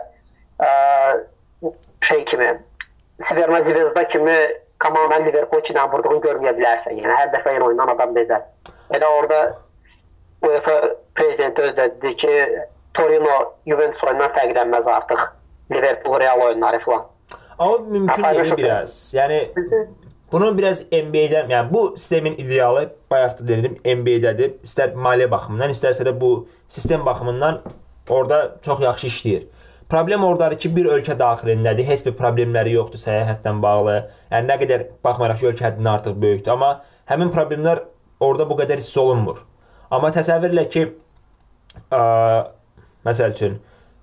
ə, 0.68 0.70
şey 2.10 2.26
kimi 2.32 2.50
Siverma 3.30 3.60
Zvezda 3.62 4.08
kimi 4.08 4.38
komandanın 4.84 5.28
Liverpool 5.30 5.68
ilə 5.70 5.86
vurduğunu 5.92 6.22
görməyə 6.26 6.56
bilərsən. 6.58 6.98
Yəni 7.04 7.18
hər 7.20 7.34
dəfə 7.36 7.56
eyni 7.56 7.68
oyundan 7.70 7.94
adam 7.96 8.16
bezər. 8.16 8.48
Elə 8.92 9.12
orada 9.20 9.42
UEFA 10.42 10.78
prezidenti 11.16 11.62
özü 11.62 11.76
dedi 12.02 12.16
ki, 12.18 12.34
Torino 12.98 13.36
Juventus 13.68 14.04
oyundan 14.08 14.34
fərqlənməz 14.38 14.90
artıq. 14.96 15.28
Liverpool 15.72 16.20
Real 16.20 16.42
oyunları 16.42 16.80
falan. 16.80 17.06
Amma 17.60 17.78
mümkün 17.78 18.24
deyil 18.24 18.58
biraz. 18.58 19.14
Yəni 19.14 19.50
bunun 20.32 20.58
biraz 20.58 20.84
NBA-dən, 20.92 21.50
yəni 21.52 21.74
bu 21.74 21.94
sistemin 21.98 22.38
idealı 22.40 22.90
bayaq 23.12 23.40
da 23.40 23.48
dedim, 23.48 23.78
NBA-dədir. 23.86 24.58
İstər 24.66 24.96
maliyyə 24.96 25.32
baxımından, 25.32 25.74
istərsə 25.76 26.06
də 26.08 26.14
bu 26.22 26.48
sistem 26.68 27.06
baxımından 27.06 27.62
orada 28.10 28.58
çox 28.62 28.82
yaxşı 28.82 29.08
işləyir. 29.08 29.44
Problem 29.90 30.24
ordadır 30.24 30.58
ki, 30.58 30.76
bir 30.76 30.88
ölkə 30.96 31.18
daxilindədir, 31.20 31.84
heç 31.84 32.06
bir 32.06 32.16
problemləri 32.16 32.78
yoxdur 32.78 33.00
səyahətlə 33.02 33.52
bağlı. 33.62 33.98
Yəni 34.32 34.48
nə 34.48 34.58
qədər 34.62 34.86
baxmayaraq 35.04 35.42
ki, 35.42 35.50
ölkə 35.52 35.68
həddindən 35.68 35.92
artıq 35.98 36.22
böyükdür, 36.22 36.54
amma 36.54 36.70
həmin 37.12 37.34
problemlər 37.36 37.84
orada 38.24 38.48
bu 38.50 38.56
qədər 38.62 38.80
hiss 38.80 38.98
olunmur. 38.98 39.44
Amma 39.92 40.14
təsəvvür 40.16 40.56
elə 40.56 40.64
ki, 40.72 40.86
ə, 41.92 42.02
məsəl 43.08 43.36
üçün 43.36 43.60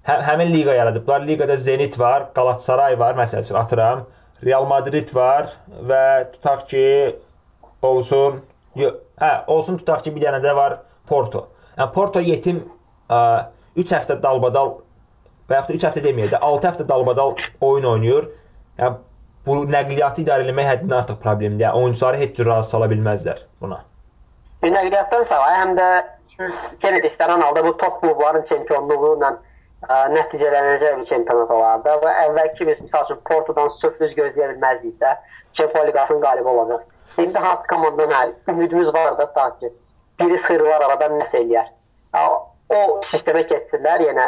hə, 0.08 0.18
həmin 0.28 0.52
liqa 0.52 0.76
yaradıblar. 0.76 1.24
Liqada 1.26 1.56
Zenit 1.56 1.98
var, 2.00 2.28
Galatasaray 2.36 2.98
var, 3.00 3.16
məsəl 3.16 3.46
üçün 3.46 3.60
atıram. 3.60 4.04
Real 4.44 4.66
Madrid 4.70 5.10
var 5.14 5.50
və 5.68 6.02
tutaq 6.34 6.66
ki, 6.70 6.84
olsun, 7.82 8.42
hə, 8.76 9.32
olsun 9.50 9.78
tutaq 9.80 10.04
ki, 10.04 10.14
bir 10.14 10.28
dənə 10.28 10.42
də 10.44 10.54
var 10.56 10.80
Porto. 11.08 11.48
Yəni 11.78 11.92
Porto 11.94 12.22
yetim 12.22 12.62
3 13.08 13.94
həftə 13.96 14.18
dalbadal 14.22 14.76
və 15.48 15.58
yaxud 15.58 15.74
da 15.74 15.78
3 15.80 15.86
həftə 15.88 16.04
deməyək 16.04 16.32
də 16.36 16.42
6 16.44 16.68
həftə 16.68 16.88
dalbadal 16.88 17.34
oyun 17.60 17.90
oynayır. 17.94 18.28
Yəni 18.78 18.98
bu 19.46 19.58
nəqliyyatı 19.72 20.22
idarə 20.24 20.46
etmək 20.46 20.70
həddindən 20.72 21.02
artıq 21.02 21.20
problemdir. 21.22 21.66
Yəni 21.66 21.82
oyunçuları 21.82 22.20
heç 22.22 22.36
cür 22.36 22.50
razı 22.52 22.74
sala 22.74 22.88
bilməzlər 22.92 23.42
buna. 23.62 23.82
Bir 24.62 24.74
nəqliyyatdan 24.74 25.28
savayı 25.30 25.60
həm 25.64 25.76
də 25.78 25.88
də 26.38 27.10
istənilən 27.10 27.42
halda 27.42 27.64
bu 27.64 27.76
top 27.78 28.00
klubların 28.02 28.44
çempionluğu 28.50 29.14
ilə 29.16 29.32
ə, 29.86 29.96
nəticələnəcək 30.14 30.96
bir 31.00 31.10
çempionat 31.10 31.50
olardı 31.56 31.96
və 32.04 32.14
əvvəlki 32.26 32.68
biz 32.70 32.80
məsəl 32.86 33.06
üçün 33.06 33.20
Portodan 33.30 33.70
sürpriz 33.82 34.14
gözləyə 34.18 34.52
bilməzdiksə, 34.54 35.16
Çempionlar 35.58 35.88
Liqasının 35.88 36.20
qalibi 36.20 36.48
olacaq. 36.48 36.82
İndi 37.18 37.38
hansı 37.38 37.66
komandadan 37.66 38.14
hə, 38.14 38.52
ümidimiz 38.52 38.94
var 38.94 39.18
da 39.18 39.32
ta 39.32 39.58
ki 39.58 39.72
biri 40.20 40.40
sıyrılar 40.46 40.84
aradan 40.86 41.18
nəsə 41.20 41.42
eləyər. 41.42 41.70
O 42.18 42.80
sistemə 43.10 43.42
keçsinlər, 43.50 44.04
yenə 44.08 44.26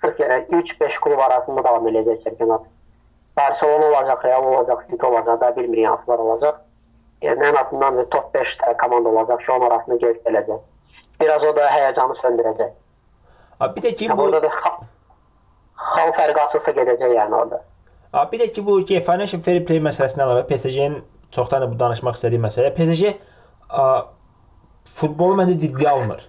sırf 0.00 0.20
yenə 0.20 0.40
3-5 0.48 1.00
klub 1.04 1.20
arasında 1.26 1.64
davam 1.64 1.88
edəcək 1.90 2.24
çempionat. 2.24 2.66
Barcelona 3.36 3.86
olacaq, 3.86 4.24
Real 4.24 4.44
olacaq, 4.44 4.84
City 4.90 5.06
olacaq, 5.06 5.40
da 5.40 5.56
bilmirik 5.56 5.88
hansılar 5.88 6.18
olacaq. 6.18 6.60
Yəni 7.22 7.48
ən 7.50 7.56
azından 7.60 8.04
top 8.10 8.34
5 8.34 8.56
komanda 8.82 9.08
olacaq 9.08 9.44
ki, 9.44 9.52
onun 9.52 9.70
arasında 9.70 9.96
gələcək. 9.96 10.60
Biraz 11.20 11.42
o 11.44 11.56
da 11.56 11.66
həyəcanı 11.68 12.16
söndürəcək. 12.22 12.70
Abi 13.60 13.76
bir 13.76 13.88
də 13.88 13.94
ki 13.96 14.08
bu 14.10 14.16
burada 14.16 14.42
da 14.42 14.50
xal, 14.56 16.12
fərqi 16.16 16.40
açılsa 16.46 16.72
gedəcək 16.78 17.14
yəni 17.16 17.36
orada. 17.36 17.60
Abi 18.12 18.32
bir 18.32 18.44
də 18.44 18.52
ki 18.54 18.64
bu 18.66 18.78
ki, 18.84 19.00
financial 19.04 19.42
fair 19.44 19.60
play 19.66 19.82
məsələsindən 19.84 20.24
əlavə 20.26 20.46
PSG-nin 20.48 21.02
çoxdan 21.36 21.62
da 21.64 21.68
bu 21.70 21.78
danışmaq 21.80 22.16
istədiyi 22.16 22.40
məsələ. 22.42 22.72
PSG 22.74 23.12
a, 23.68 23.84
futbolu 24.96 25.36
məncə 25.42 25.58
ciddi 25.60 25.88
almır. 25.88 26.24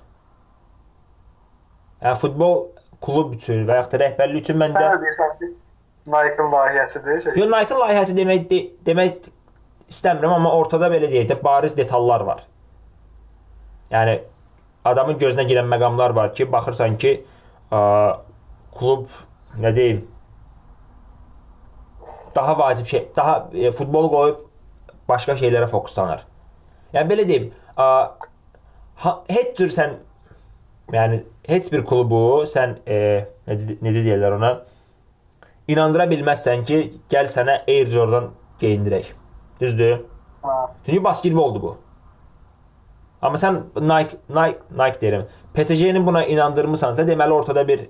Yəni 2.02 2.20
futbol 2.22 2.58
klub 3.02 3.34
üçün 3.38 3.64
və 3.70 3.80
yaxud 3.80 3.96
da 3.96 4.04
rəhbərlik 4.04 4.44
üçün 4.44 4.60
məncə 4.62 4.84
Sən 4.84 5.04
deyirsən 5.06 5.34
ki, 5.40 5.52
Nike-ın 6.12 6.52
layihəsidir. 6.52 7.24
Şey. 7.24 7.40
Yo 7.40 7.48
Nike 7.50 7.78
layihəsi 7.78 8.18
demək 8.18 8.46
de, 8.50 8.62
demək 8.86 9.32
istəmirəm, 9.92 10.36
amma 10.36 10.52
ortada 10.58 10.90
belə 10.92 11.10
deyək 11.12 11.30
də 11.32 11.40
bariz 11.44 11.78
detallar 11.78 12.26
var. 12.28 12.44
Yəni 13.94 14.20
adamın 14.86 15.20
gözünə 15.22 15.46
girən 15.50 15.70
məqamlar 15.72 16.16
var 16.16 16.34
ki, 16.34 16.48
baxırsan 16.52 16.98
ki, 17.02 17.18
ə, 17.72 17.82
klub 18.78 19.08
nə 19.60 19.76
deyim 19.76 20.06
daha 22.36 22.60
vacib 22.60 22.86
şey, 22.86 23.08
daha 23.16 23.50
e, 23.54 23.72
futbolu 23.72 24.10
qoyub 24.12 24.44
başqa 25.10 25.36
şeylərə 25.40 25.68
fokuslanır. 25.68 26.24
Yəni 26.94 27.12
belə 27.12 27.28
deyim, 27.28 27.50
ə, 27.76 27.88
ha, 29.04 29.14
heç 29.30 29.58
cür 29.60 29.74
sən 29.74 29.98
yəni 30.92 31.22
heç 31.48 31.72
bir 31.74 31.86
klubu 31.88 32.44
sən 32.50 32.78
e, 32.88 33.00
necə, 33.48 33.78
necə 33.84 34.06
deyirlər 34.06 34.38
ona 34.38 34.54
inandıra 35.72 36.08
bilməzsən 36.12 36.66
ki, 36.68 36.82
gəl 37.12 37.30
sənə 37.32 37.62
Air 37.68 37.92
Jordan 37.92 38.32
geyindirək. 38.60 39.14
Düzdür? 39.62 40.02
Çünki 40.86 41.04
basketboldur 41.04 41.62
bu. 41.62 41.78
Amma 43.22 43.38
sən 43.38 43.60
Nike 43.76 44.18
Nike 44.30 44.60
Nike 44.78 45.02
deyirəm. 45.02 45.26
PSG-ni 45.56 46.02
buna 46.06 46.24
inandırmısansa, 46.26 47.06
deməli 47.08 47.36
ortada 47.36 47.64
bir 47.68 47.84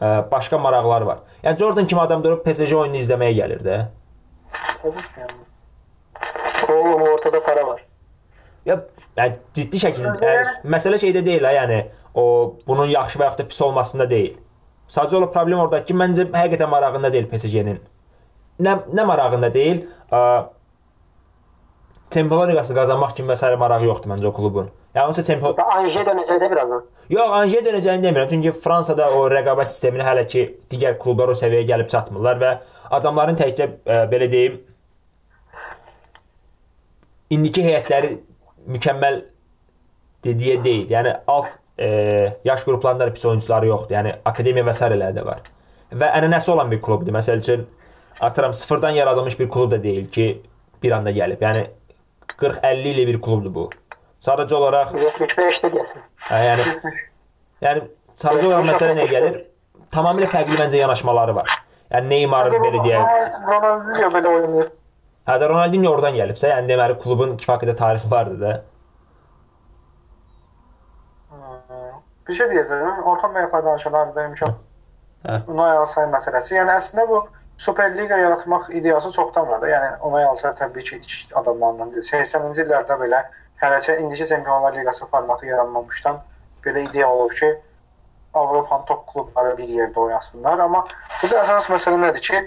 ə, 0.00 0.30
başqa 0.30 0.58
maraqlar 0.58 1.06
var. 1.06 1.20
Yəni 1.44 1.58
Jordan 1.58 1.86
kimi 1.86 2.02
adam 2.02 2.24
durub 2.24 2.42
PSG 2.44 2.74
oyununu 2.74 2.98
izləməyə 3.02 3.36
gəlir 3.38 3.62
də. 3.66 3.76
Təbii 4.82 5.04
ki, 5.06 5.20
yəni. 5.22 5.44
Oğlum 6.72 7.02
ortada 7.12 7.42
para 7.44 7.66
var. 7.66 7.84
Ya 8.66 8.80
yəni 9.16 9.38
ciddi 9.54 9.82
şəkildə 9.84 10.32
yəni, 10.32 10.56
məsələ 10.74 10.98
şeydə 11.00 11.22
deyil 11.26 11.46
ha, 11.46 11.54
yəni 11.60 11.84
o 12.14 12.26
bunun 12.66 12.90
yaxşı 12.90 13.20
və 13.20 13.30
yaxud 13.30 13.44
da 13.44 13.48
pis 13.52 13.62
olmasında 13.68 14.10
deyil. 14.10 14.34
Sadəcə 14.90 15.20
olaraq 15.20 15.32
problem 15.34 15.62
ordadır 15.62 15.86
ki, 15.86 15.94
məncə 15.98 16.26
həqiqətən 16.34 16.70
marağında 16.70 17.12
deyil 17.14 17.30
PSG-nin. 17.30 17.78
Nə 18.66 18.76
nə 18.98 19.06
marağında 19.06 19.52
deyil, 19.54 19.84
ə, 20.10 20.20
Çempionlar 22.10 22.48
Liqasını 22.48 22.76
qazanmaq 22.78 23.14
kimi 23.16 23.32
və 23.32 23.36
sair 23.36 23.56
marağı 23.58 23.88
yoxdur 23.88 24.12
məncə 24.12 24.28
o 24.28 24.32
klubun. 24.32 24.68
Yəni 24.94 25.10
onsuz 25.10 25.26
çempion 25.26 25.56
Və 25.58 25.64
Anje 25.74 26.04
dönəcək 26.06 26.38
də 26.40 26.50
birazdan. 26.52 26.84
Yox, 27.10 27.32
Anje 27.40 27.62
dönəcəyini 27.66 28.06
demirəm. 28.06 28.28
Çünki 28.30 28.52
Fransada 28.54 29.10
o 29.12 29.26
rəqabət 29.32 29.74
sistemini 29.74 30.06
hələ 30.06 30.22
ki 30.30 30.44
digər 30.70 30.96
klublar 31.02 31.32
o 31.32 31.36
səviyyəyə 31.36 31.66
gəlib 31.72 31.90
çatmırlar 31.92 32.40
və 32.40 32.52
adamların 32.98 33.38
təkcə 33.42 33.66
ə, 33.66 33.98
belə 34.12 34.30
deyim 34.32 34.60
indiki 37.34 37.64
heyətləri 37.66 38.12
mükəmməl 38.70 39.20
dediyə 40.26 40.60
deyil. 40.64 40.86
Yəni 40.90 41.14
alt 41.26 41.58
e, 41.78 41.88
yaş 42.44 42.64
qruplarında 42.64 43.06
da 43.06 43.12
pis 43.12 43.24
oyunçuları 43.24 43.70
yoxdur. 43.70 43.96
Yəni 43.98 44.14
akademiya 44.24 44.66
və 44.66 44.74
sairələr 44.78 45.16
də 45.16 45.24
var. 45.26 45.42
Və 45.92 46.10
ənənəsi 46.18 46.50
olan 46.54 46.70
bir 46.70 46.80
klubdur. 46.82 47.14
Məsəl 47.14 47.42
üçün 47.42 47.66
atıram 48.20 48.54
sıfırdan 48.54 48.90
yaradılmış 48.90 49.40
bir 49.40 49.50
klub 49.50 49.70
da 49.70 49.82
deyil 49.82 50.06
ki, 50.06 50.42
bir 50.82 50.92
anda 50.92 51.10
gəlib. 51.10 51.42
Yəni 51.42 51.66
40-50 52.40 52.92
ilə 52.92 53.06
bir 53.10 53.20
klubdur 53.24 53.52
bu. 53.54 53.66
Sadəcə 54.26 54.56
olaraq 54.58 54.94
75-də 54.96 55.70
deyəsən. 55.74 56.02
hə, 56.28 56.40
yəni 56.46 56.64
Bitmiş. 56.70 57.02
yəni 57.64 57.84
sadəcə 58.22 58.48
olaraq 58.50 58.68
məsələ 58.70 58.96
nəyə 58.98 59.10
gəlir? 59.12 59.38
Tamamilə 59.94 60.28
fərqli 60.32 60.58
məncə 60.60 60.80
yanaşmaları 60.80 61.34
var. 61.36 61.52
Yəni 61.92 62.10
Neymarın 62.12 62.56
belə 62.60 62.82
deyək. 62.84 63.28
Ronaldinho 63.50 64.08
belə 64.16 64.32
oynayır. 64.38 64.70
Hə 65.26 65.36
də 65.42 65.48
Ronaldinho 65.50 65.92
oradan 65.92 66.16
gəlibsə, 66.16 66.50
yəni 66.52 66.70
deməli 66.70 66.98
klubun 67.02 67.36
kifayət 67.40 67.64
qədər 67.64 67.78
tarixi 67.80 68.10
vardı 68.10 68.40
da. 68.40 68.56
Bir 72.26 72.34
şey 72.34 72.48
deyəcəm. 72.50 73.02
Orxan 73.06 73.34
bəy 73.34 73.48
danışanlar 73.54 74.14
da 74.14 74.24
imkan. 74.26 74.54
Hə. 75.26 75.40
Unai 75.50 75.76
Alsay 75.78 76.08
məsələsi. 76.10 76.56
Yəni 76.58 76.74
əslində 76.74 77.06
bu 77.10 77.20
Super 77.56 77.98
Liqa 77.98 78.16
yaratmaq 78.16 78.70
ideyası 78.70 79.10
çoxdan 79.10 79.48
var 79.48 79.60
da. 79.62 79.68
Yəni 79.68 79.98
Unai 80.02 80.24
Alsay 80.24 80.52
təbii 80.54 80.84
ki, 80.84 81.00
adamlarından 81.34 81.92
biri. 81.92 82.04
80-ci 82.04 82.66
illərdə 82.66 82.98
belə 83.00 83.22
hələsə 83.62 83.98
indiki 84.02 84.26
Çempionlar 84.28 84.76
Liqası 84.76 85.06
formatı 85.06 85.46
yaranmamışdan 85.46 86.20
belə 86.64 86.84
ideya 86.90 87.08
olub 87.10 87.32
ki, 87.32 87.54
Avropanın 88.34 88.84
top 88.84 89.06
klubları 89.12 89.56
bir 89.58 89.68
yerdə 89.68 89.96
oynasınlar, 89.96 90.58
amma 90.60 90.82
burada 91.22 91.38
əsas 91.40 91.70
məsələ 91.72 92.00
nədir 92.02 92.20
ki, 92.26 92.42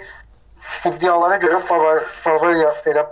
iddialara 0.85 1.39
görə 1.41 1.63
Bavar 1.69 2.03
Bavariya 2.25 2.75
elə 2.91 3.07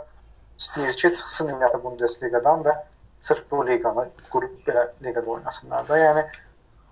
istəyir 0.59 0.93
ki, 0.93 1.09
çıxsın 1.17 1.49
ümumiyyətlə 1.49 1.81
Bundesliqadan 1.83 2.61
və 2.67 2.75
sırf 3.21 3.47
bu 3.51 3.63
liqanı 3.65 4.05
qrup 4.29 4.61
belə 4.67 4.85
liqada 5.01 5.31
oynasınlar 5.39 5.87
da. 5.89 5.97
Yəni 5.97 6.25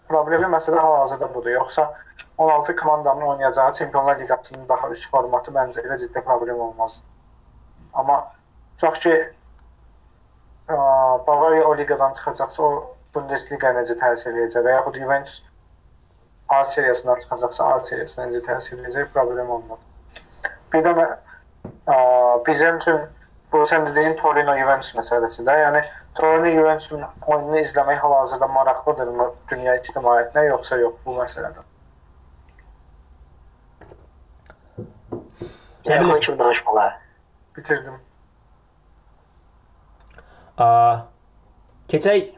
problemi 0.09 0.49
məsələ 0.55 0.81
hal-hazırda 0.81 1.29
budur. 1.35 1.53
Yoxsa 1.59 1.91
16 2.37 2.75
komandanın 2.75 3.21
oynayacağı 3.21 3.71
Çempionlar 3.73 4.19
Liqasının 4.19 4.69
daha 4.69 4.89
üst 4.89 5.11
formatı 5.11 5.51
məncə 5.51 5.83
elə 5.87 5.97
ciddi 5.97 6.21
problem 6.21 6.59
olmaz. 6.59 7.01
Amma 7.93 8.31
tutaq 8.77 8.99
ki 8.99 9.13
ə, 10.67 10.77
Bavariya 11.27 11.67
o 11.67 11.77
liqadan 11.77 12.11
çıxacaqsa, 12.11 12.63
o 12.63 12.95
Bundesliqa 13.15 13.71
necə 13.77 13.95
təsir 13.99 14.35
edəcək 14.35 14.65
və 14.65 14.79
yaxud 14.79 14.97
Juventus 14.99 15.43
A 16.49 16.63
seriyasından 16.63 17.19
çıxacaqsa 17.19 17.67
A 17.73 17.83
seriyasına 17.83 18.25
necə 18.29 18.41
təsir 18.45 18.81
edəcək 18.81 19.13
problem 19.13 19.49
ondan. 19.49 19.77
Bir 20.73 20.83
də 20.85 20.95
ə, 20.99 21.95
bizim 22.47 22.81
üçün 22.81 22.99
bu 23.53 23.61
sən 23.69 23.87
dediyin 23.87 24.17
Torino 24.19 24.57
Juventus 24.57 24.91
məsələsi 24.97 25.45
də, 25.47 25.55
yəni 25.63 25.83
Torino 26.19 26.51
Juventusun 26.57 27.05
oyununu 27.27 27.61
izləmək 27.63 28.03
hal-hazırda 28.03 28.47
maraqlıdırmı 28.57 29.29
dünya 29.53 29.77
ictimaiyyətinə 29.79 30.45
yoxsa 30.49 30.81
yox 30.83 30.99
bu 31.05 31.15
məsələdə? 35.85 35.99
Telefon 35.99 36.19
kimi 36.25 36.39
danışmalar. 36.39 36.93
Bitirdim. 37.57 37.93
A, 40.57 40.67
keçək 41.91 42.29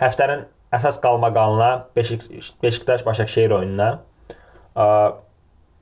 həftənin 0.00 0.44
əsas 0.72 0.98
qalmaqalına 1.02 1.70
Beşik 1.96 2.24
Beşiktaş 2.62 3.06
Başakşehir 3.06 3.50
oyununa. 3.58 3.90
A, 4.76 4.86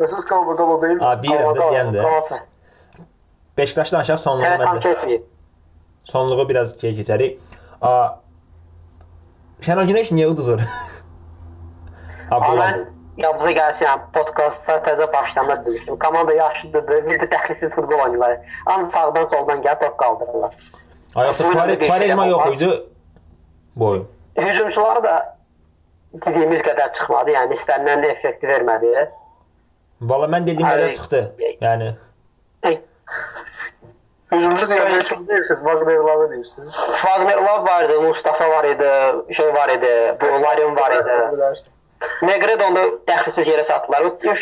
Əsas 0.00 0.24
qalma 0.28 0.54
qala 0.56 0.78
deyil. 0.82 1.02
a 1.04 1.12
bilirəm 1.20 1.56
də 1.58 1.66
deyəndə. 1.74 2.38
Beşiktaşdan 3.58 4.00
aşağı 4.00 4.18
sonluğu 4.18 4.44
məndə. 4.44 5.20
Sonluğu 6.04 6.48
biraz 6.48 6.80
şey 6.80 6.94
keçərik. 6.96 7.38
A, 7.82 8.20
Şenol 9.60 9.84
Güneş 9.84 10.12
niyə 10.12 10.26
uduzur? 10.32 10.60
Abdullah. 12.30 12.78
Yadınıza 13.22 13.50
gəlsin, 13.60 13.84
yəni 13.86 14.00
podkastda 14.14 14.76
təzə 14.86 15.12
başlamada 15.12 15.64
demişdim. 15.64 15.98
Komanda 15.98 16.34
yaxşıdır, 16.34 16.88
bir 17.06 17.20
də 17.22 17.28
təxlisiz 17.34 17.74
futbol 17.74 17.98
oynayırlar. 17.98 18.38
Amma 18.66 18.90
sağdan 18.94 19.28
soldan 19.32 19.62
gəlib 19.62 19.80
top 19.84 19.98
qaldırırlar. 19.98 20.54
Ay 21.14 21.26
yoxsa 21.26 21.52
Quaresma 21.52 21.86
Quaresma 21.86 22.26
yox 22.26 22.54
idi 22.54 22.70
bu 23.76 23.86
oyun. 23.86 24.08
Hücumçular 24.38 25.04
da 25.04 25.36
dediyimiz 26.26 26.60
qədər 26.68 26.92
çıxmadı, 26.98 27.30
yəni 27.30 27.58
istənilən 27.60 28.06
effekti 28.10 28.46
vermədi. 28.46 29.08
Valla 30.00 30.26
mən 30.36 30.46
dediyim 30.46 30.68
qədər 30.68 30.94
çıxdı. 30.98 31.20
Yəni 31.60 31.94
Hücumcu 34.30 34.66
deyəndə 34.70 35.04
çox 35.04 35.28
deyirsiniz, 35.28 35.60
Wagner'ları 35.66 36.30
deyirsiniz. 36.32 36.72
Wagnerlar 37.02 37.60
vardı, 37.68 38.00
Mustafa 38.00 38.50
var 38.50 38.64
idi, 38.64 38.90
şey 39.36 39.54
var 39.54 39.68
idi, 39.68 40.16
bu 40.20 40.26
Larin 40.42 40.76
var 40.76 40.92
idi. 40.92 41.14
Negredo'da 42.22 42.84
dəxilsiz 43.08 43.48
yerə 43.52 43.66
satdılar. 43.68 44.04
Bu, 44.04 44.34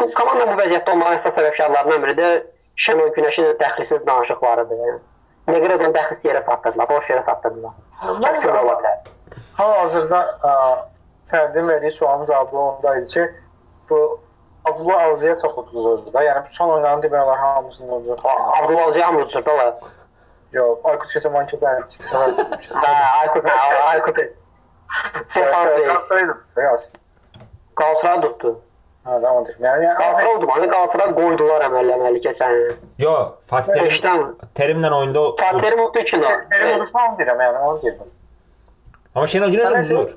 bu 0.00 0.10
komanda 0.16 0.46
bu 0.50 0.58
vəziyyətdə 0.60 0.94
olmağın 0.94 1.18
əsas 1.18 1.36
səbəbkarlarından 1.38 2.04
biri 2.06 2.16
də 2.20 2.28
Şenol 2.84 3.10
Günəşin 3.16 3.54
dəxilsiz 3.60 4.06
danışıqlarıdır. 4.06 4.82
Yəni. 4.86 4.98
Negredo'da 5.50 5.92
dəxilsiz 5.98 6.30
yerə 6.30 6.44
satdılar, 6.46 6.88
boş 6.88 7.10
yerə 7.10 7.24
satdılar. 7.26 7.78
Çox 8.42 8.58
ola 8.62 8.74
bilər. 8.80 8.98
Hal-hazırda 9.58 10.20
Fərdin 11.30 11.68
verdiyi 11.68 11.92
sualın 11.92 12.24
cavabı 12.24 12.58
onda 12.58 12.96
idi 12.96 13.08
ki, 13.08 13.26
bu 13.90 14.20
bu 14.78 14.92
Alziyə 14.92 15.34
çox 15.42 15.58
uduzurdu 15.58 16.12
da. 16.12 16.22
Yəni 16.24 16.50
son 16.50 16.70
oyunların 16.70 17.02
demək 17.02 17.24
olar 17.24 17.38
hamısını 17.38 17.94
uduzur. 17.94 18.18
Abdulaziz 18.62 19.02
Amruzur 19.02 19.44
da 19.46 19.56
var. 19.56 19.74
Yox, 20.52 20.78
Aykut 20.84 21.10
kəsən 21.14 21.32
səfər. 21.56 21.82
Hə, 22.84 22.92
Aykut, 23.20 23.46
Aykut. 23.86 24.18
Stefan 25.30 25.66
Bey, 25.68 25.86
Qalsaydım. 25.86 26.38
Biraz. 26.56 26.92
Qalatasaray 27.74 28.20
tutdu. 28.22 28.60
Hə, 29.06 29.16
devam 29.22 29.44
edelim. 29.44 29.64
Yəni 29.66 29.84
yəni 29.86 29.96
Qalatasaray 29.98 30.34
oldu, 30.34 30.46
hani 30.54 30.68
Qalatasaray 30.70 31.14
qoydular 31.14 31.64
əməlləməli 31.68 32.20
keçən. 32.26 32.52
il. 32.60 32.76
yo 33.04 33.14
Fatih 33.46 33.72
Terim 33.72 33.90
Beşdən. 33.92 34.20
Terimlə 34.58 34.90
oyunda 34.98 35.20
o- 35.20 35.36
Fatih 35.40 35.76
Mutlu 35.78 36.00
üçün 36.00 36.22
o. 36.22 36.30
Benim 36.50 36.80
uduzmam 36.80 37.16
deyirəm, 37.18 37.42
yəni 37.46 37.58
onu 37.58 37.78
deyirəm. 37.82 38.08
Amma 39.14 39.26
Şenol 39.26 39.50
Güneş 39.50 39.68
Mən- 39.68 39.80
uduzur. 39.80 40.16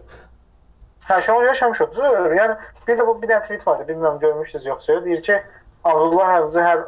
Hə, 1.10 1.22
şu 1.22 1.36
an 1.38 1.44
yaşamış 1.44 1.82
uduzur. 1.82 2.32
Yəni 2.42 2.56
bir 2.88 2.98
də 2.98 3.08
bu 3.08 3.22
bir 3.22 3.28
dənə 3.28 3.42
tweet 3.42 3.68
vardı, 3.68 3.84
bilmirəm 3.88 4.20
görmüşsünüz 4.20 4.66
yoxsa. 4.66 5.06
Deyir 5.06 5.22
ki, 5.24 5.42
Abdullah 5.84 6.30
Həvzi 6.36 6.62
hər 6.68 6.80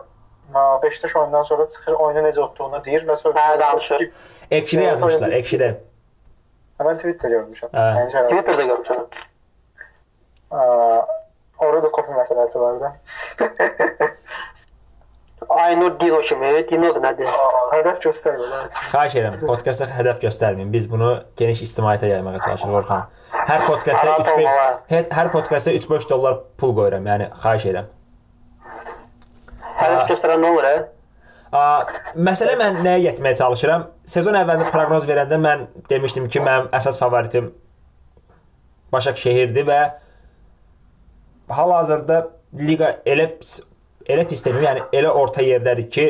ə, 0.54 0.84
Beşiktaş 0.84 1.16
oyundan 1.16 1.42
sonra 1.44 1.68
çıxır, 1.68 1.94
oyunu 1.94 2.28
necə 2.28 2.40
utduğunu 2.42 2.86
deyir 2.86 3.08
və 3.08 3.16
sonra 3.16 3.40
Hə, 3.40 3.60
danışır. 3.60 4.10
Ekşidə 4.52 4.82
yazmışlar, 4.84 5.30
Ekşidə. 5.32 5.74
Mən 6.78 7.00
Twitterdə 7.02 7.40
görmüşəm. 7.40 7.70
Hə. 7.74 7.86
Yəni 7.98 8.12
şey, 8.14 8.26
Twitter'da 8.32 8.66
görmüşəm. 8.72 9.06
ə, 10.52 10.66
orada 11.58 11.84
da 11.88 11.92
kopi 11.96 12.12
məsələsi 12.18 12.60
var 12.62 12.80
da. 12.84 12.92
Aynur 15.58 15.94
Dino 16.00 16.20
kimi, 16.28 16.50
Dino'dur 16.70 17.02
nədir? 17.02 17.30
Hədəf 17.72 18.00
göstərmir. 18.04 18.50
Xahiş 18.92 19.16
edirəm, 19.20 19.38
podkastda 19.48 19.88
hədəf 19.96 20.20
göstərməyin. 20.26 20.70
Biz 20.74 20.90
bunu 20.92 21.12
geniş 21.40 21.62
ictimaiyyətə 21.66 22.10
yaymağa 22.12 22.40
çalışırıq 22.46 22.78
Orxan. 22.82 23.06
Hər 23.48 23.64
podkastda 23.68 24.04
Arap 24.04 24.26
3 24.28 24.32
olmalı. 24.34 24.76
hər, 24.92 25.08
hər 25.18 25.32
podkastda 25.34 25.74
3-5 25.78 26.10
dollar 26.10 26.40
pul 26.62 26.76
qoyuram. 26.78 27.06
Yəni 27.10 27.30
xahiş 27.44 27.68
edirəm. 27.72 27.90
Hədəf 29.78 30.04
göstərən 30.12 30.44
nə 30.46 30.52
olur? 30.52 30.68
hə? 30.68 30.78
Məsələ 31.52 32.58
mən 32.60 32.82
nəyə 32.84 33.04
yetməyə 33.06 33.38
çalışıram? 33.40 33.88
Sezon 34.08 34.36
əvvəlində 34.36 34.72
proqnoz 34.74 35.08
verəndə 35.08 35.40
mən 35.40 35.68
demişdim 35.90 36.28
ki, 36.28 36.42
mənim 36.44 36.68
əsas 36.76 37.00
favoritim 37.00 37.54
Başakşehirdir 38.92 39.66
və 39.68 39.80
hal-hazırda 41.52 42.22
liqa 42.60 42.94
elə 43.06 43.30
elə 44.08 44.24
pis 44.28 44.44
deməyim, 44.46 44.66
yəni 44.66 44.84
elə 44.96 45.12
orta 45.12 45.44
yerdədir 45.44 45.90
ki, 45.92 46.06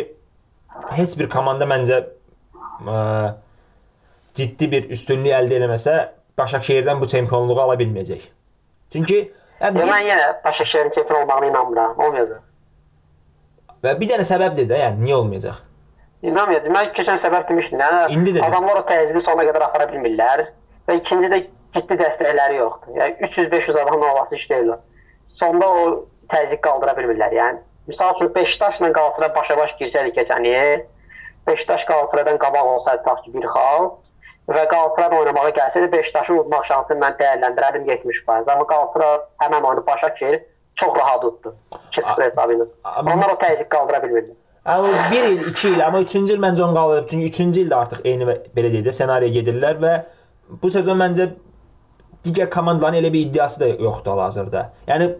heç 0.97 1.17
bir 1.17 1.29
komanda 1.33 1.65
məncə 1.69 2.03
ə, 2.85 2.97
ciddi 4.37 4.71
bir 4.71 4.89
üstünlük 4.93 5.33
əldə 5.37 5.61
etməsə, 5.61 5.97
Başakşehirdən 6.37 7.01
bu 7.01 7.09
çempionluğu 7.09 7.61
ala 7.61 7.77
bilməyəcək. 7.79 8.27
Çünki 8.93 9.23
yəni, 9.61 9.85
mən 9.89 10.03
yenə 10.05 10.27
Başakşehir'in 10.43 10.93
çempion 10.97 11.23
olmağına 11.23 11.45
inanmıram. 11.45 11.97
Olmayacaq. 11.99 12.46
Və 13.83 13.93
bir 13.99 14.09
dənə 14.11 14.25
səbəbdir 14.27 14.69
də, 14.69 14.79
yəni 14.83 15.05
niyə 15.05 15.15
olmayacaq? 15.21 15.61
İnanmıyorum. 16.27 16.73
Mən 16.73 16.91
keçən 16.97 17.21
səfər 17.23 17.47
demişdim. 17.49 17.79
Yəni, 17.79 18.11
İndi 18.15 18.33
dedim. 18.33 18.43
adamlar 18.43 18.81
o 18.81 18.85
təzyiqi 18.89 19.21
sona 19.25 19.43
qədər 19.45 19.63
apara 19.67 19.85
bilmirlər 19.91 20.47
və 20.89 20.95
ikinci 21.01 21.29
də 21.33 21.39
ciddi 21.75 21.97
dəstəkləri 22.01 22.57
yoxdur. 22.57 22.95
Yəni 22.97 23.29
300-500 23.29 23.81
adamla 23.83 24.13
olası 24.13 24.35
iş 24.35 24.49
deyil. 24.49 24.71
Sonda 25.39 25.69
o 25.69 25.83
təzyiq 26.33 26.61
qaldıra 26.65 26.95
bilmirlər. 26.97 27.35
Yəni 27.37 27.59
misal 27.87 28.15
üçün 28.15 28.33
Beşiktaşla 28.35 28.91
Qalatasaray 28.93 29.35
başa-baş 29.35 29.77
girsəydi 29.81 30.15
keçən 30.17 30.47
il, 30.49 30.83
Beşiktaş 31.47 31.85
Qalatasaraydan 31.85 32.37
qabaq 32.37 32.65
olsaydı 32.73 33.03
tutaq 33.03 33.23
ki 33.23 33.33
bir 33.37 33.45
xal 33.53 33.89
və 34.49 34.67
Qalatasaray 34.73 35.19
oynamağa 35.19 35.53
gəlsəydi 35.59 35.91
Beşiktaşın 35.91 36.41
udmaq 36.41 36.65
şansını 36.71 36.99
mən 37.05 37.17
dəyərləndirərdim 37.21 37.85
70%. 37.93 38.51
Amma 38.51 38.67
Qalatasaray 38.67 39.19
həmin 39.43 39.69
oyunu 39.69 39.85
başa 39.87 40.13
keçir, 40.13 40.41
çox 40.81 40.95
rahat 40.99 41.23
utdu. 41.25 41.55
2-0 41.91 42.23
hesabı 42.23 42.53
ilə. 42.53 42.67
Amma- 42.83 43.13
Onlar 43.15 43.29
o 43.33 43.37
təzyiq 43.43 43.67
qaldıra 43.69 43.97
bilmirlər. 44.03 44.35
Amma 44.65 44.87
1 45.11 45.23
il, 45.31 45.41
2 45.51 45.69
il, 45.69 45.81
amma 45.85 45.99
3-cü 46.01 46.33
il 46.33 46.39
məncə 46.43 46.63
onu 46.63 46.73
qaldırıb. 46.75 47.07
Çünki 47.09 47.29
3-cü 47.43 47.61
ildə 47.65 47.75
artıq 47.81 48.01
eyni 48.05 48.25
belə 48.27 48.71
deyək 48.73 48.83
də 48.89 48.93
ssenariyə 48.97 49.31
gedirlər 49.39 49.79
və 49.83 49.93
bu 50.63 50.69
sezon 50.69 50.99
məncə 50.99 51.29
digər 52.25 52.49
komandaların 52.51 52.99
elə 52.99 53.13
bir 53.13 53.25
iddiası 53.29 53.59
da 53.59 53.67
yoxdur 53.67 54.11
hal-hazırda. 54.11 54.65
Yəni 54.87 55.15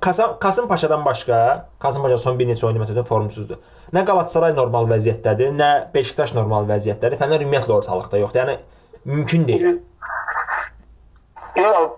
Kasım 0.00 0.38
Kasım 0.40 0.68
Paşadan 0.68 1.04
başqa, 1.04 1.68
Kasım 1.78 2.02
Paşa 2.02 2.16
son 2.18 2.38
bir 2.38 2.46
neçə 2.48 2.66
oyunda 2.66 2.84
məsələn 2.84 3.04
formsuzdur. 3.08 3.56
Nə 3.96 4.04
Qalatasaray 4.04 4.52
normal 4.54 4.86
vəziyyətdədir, 4.90 5.54
nə 5.56 5.70
Beşiktaş 5.94 6.34
normal 6.36 6.68
vəziyyətdədir. 6.68 7.16
Fənər 7.18 7.42
ümumiyyətlə 7.46 7.72
ortalıqda 7.80 8.20
yoxdur. 8.20 8.40
Yəni 8.44 8.58
mümkün 9.04 9.48
deyil. 9.48 9.78
Yox, 11.56 11.90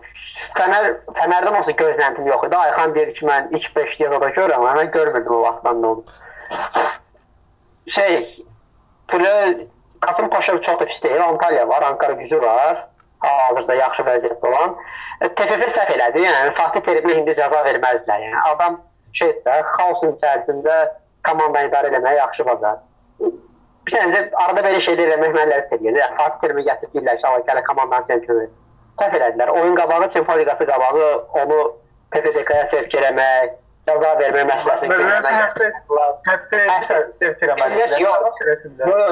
Fənər 0.57 0.87
Fənərdən 1.19 1.57
olsa 1.61 1.75
gözləntim 1.83 2.29
yox 2.29 2.47
idi. 2.47 2.57
Ayxan 2.57 2.95
deyir 2.95 3.15
ki, 3.17 3.27
mən 3.29 3.51
ilk 3.59 3.71
5 3.77 3.97
yılda 4.01 4.29
görürəm, 4.29 4.61
amma 4.61 4.77
mən 4.83 4.93
görmürdüm 4.95 5.35
o 5.35 5.43
vaxtdan 5.43 5.83
da 5.83 5.89
onu. 5.89 6.05
Şey, 7.97 8.45
Pülə 9.09 9.35
Kasım 10.01 10.31
Paşa 10.31 10.63
çox 10.63 10.81
da 10.81 10.85
pis 10.85 11.03
deyil. 11.03 11.23
Antalya 11.23 11.69
var, 11.69 11.83
Ankara 11.83 12.13
gücü 12.13 12.43
var. 12.43 12.89
Hazırda 13.19 13.75
yaxşı 13.75 14.03
vəziyyətdə 14.03 14.49
olan. 14.49 14.77
E, 15.21 15.29
TFF 15.29 15.73
səhv 15.77 15.95
elədi. 15.95 16.23
Yəni 16.23 16.53
Fatih 16.59 16.85
Terimə 16.87 17.17
indi 17.19 17.35
cəza 17.39 17.63
verməzdilər. 17.67 18.21
Yəni 18.27 18.43
adam 18.53 18.77
şeydə 19.19 19.57
xaosun 19.73 20.15
içərisində 20.15 20.77
komandanı 21.27 21.71
idarə 21.71 21.91
etməyi 21.91 22.21
yaxşı 22.21 22.47
bacar. 22.47 22.79
Bir 23.19 23.97
səncə 23.97 24.23
arada 24.45 24.63
belə 24.69 24.85
şeylər 24.87 25.11
eləmək 25.11 25.35
mənə 25.35 25.51
ləzzət 25.55 25.75
edir. 25.81 25.99
Yəni 25.99 26.21
Fatih 26.21 26.41
Terimə 26.45 26.65
gətirib 26.71 26.95
deyirlər 26.95 27.19
ki, 27.25 27.45
gələ 27.51 27.65
komandanı 27.71 28.09
çempionu. 28.13 28.47
Səhv 28.99 29.15
elədilər. 29.19 29.49
Oyun 29.61 29.77
qabağı, 29.77 30.13
Çempionlar 30.15 30.41
Liqası 30.41 30.67
qabağı 30.67 31.09
onu 31.43 31.59
PFDK-ya 32.11 32.69
sevk 32.71 32.95
eləmək, 33.01 33.51
cəza 33.89 34.11
vermək 34.21 34.47
məsələsini 34.51 34.89
Məsələn, 34.93 35.23
həftə 36.29 36.63
həftə 36.71 36.99
sevk 37.21 37.43
eləməliyik. 37.47 37.95
Yox. 38.05 38.41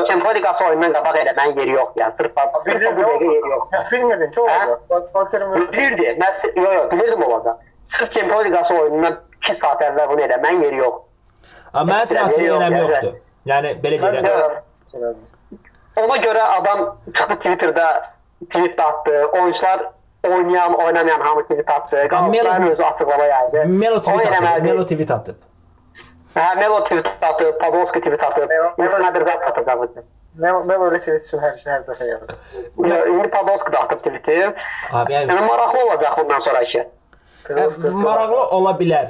Çempionlar 0.08 0.34
Liqası 0.38 0.64
oyundan 0.68 0.92
qabaq 0.96 1.16
eləməyin 1.22 1.60
yeri 1.60 1.70
yoxdur. 1.76 2.00
Yəni 2.02 2.12
sırf 2.18 2.32
sırf 2.64 2.96
bu 2.96 3.02
dəqiqə 3.02 3.30
yeri 3.36 3.50
yoxdur. 3.54 3.86
Bilmədin 3.92 4.30
ki, 4.30 4.40
olacaq. 4.40 5.12
Fatih'in 5.12 5.72
Bilirdi. 5.72 6.08
Mən 6.22 6.32
yo 6.64 6.72
yo 6.72 6.90
bilirdim 6.90 7.22
olacaq. 7.22 7.56
Sırf 7.98 8.12
Çempionlar 8.14 8.44
Liqası 8.46 8.74
oyunundan 8.80 9.20
2 9.48 9.58
saat 9.62 9.80
əvvəl 9.90 10.08
bunu 10.10 10.20
eləməyin 10.26 10.64
yeri 10.64 10.76
yoxdur. 10.76 11.02
Amma 11.74 11.92
mənim 11.92 12.04
üçün 12.04 12.16
açıq 12.16 12.44
Yox, 12.46 12.58
önəmi 12.60 12.76
yəni- 12.76 12.90
yoxdur. 12.90 13.14
Yəni 13.46 13.68
belə 13.82 13.96
deyirəm. 14.02 15.14
Ona 15.96 16.16
görə 16.26 16.42
adam 16.58 16.80
çıxdı 17.16 17.34
Twitterdə 17.42 17.86
tweet 18.50 18.80
atdı. 18.80 19.24
Oyunçular 19.26 19.90
oynayan, 20.28 20.74
oynamayan 20.74 21.20
hamı 21.20 21.42
tweet 21.42 21.70
atdı. 21.70 22.08
Qalatasarayın 22.08 22.72
özü 22.72 22.82
açıqlama 22.82 23.24
yaydı. 23.24 23.64
Melo 23.66 23.98
tweet 24.00 24.20
atıb. 24.20 24.32
eləməlidir. 24.32 24.62
Melo 24.62 24.82
tweet 24.82 25.10
atıb. 25.10 25.34
Hə, 26.36 26.56
Melo 26.58 26.84
tweet 26.84 27.06
atıb, 27.22 27.60
Podolski 27.60 28.00
tweet 28.00 28.24
atıb. 28.24 28.50
Melo- 28.78 29.02
Nadir 29.02 29.20
zət 29.26 29.44
atıb 29.50 29.66
qabıcı. 29.66 30.02
Melo 30.38 30.64
Melo 30.64 30.92
retweet 30.92 31.24
üçün 31.24 31.38
hər 31.38 31.54
şey 31.56 31.72
hər 31.72 31.84
dəfə 31.86 32.08
yazır. 32.10 32.36
İndi 33.12 33.30
Podolski 33.30 33.70
də 33.72 33.76
atıb 33.84 33.98
tweeti. 34.04 34.54
Abi, 34.92 35.12
yəni 35.12 35.46
maraqlı 35.46 35.84
olacaq 35.86 36.18
bundan 36.18 36.40
sonraki. 36.48 36.88
Ə, 37.48 37.90
maraqlı 37.90 38.42
ola 38.58 38.70
bilər. 38.80 39.06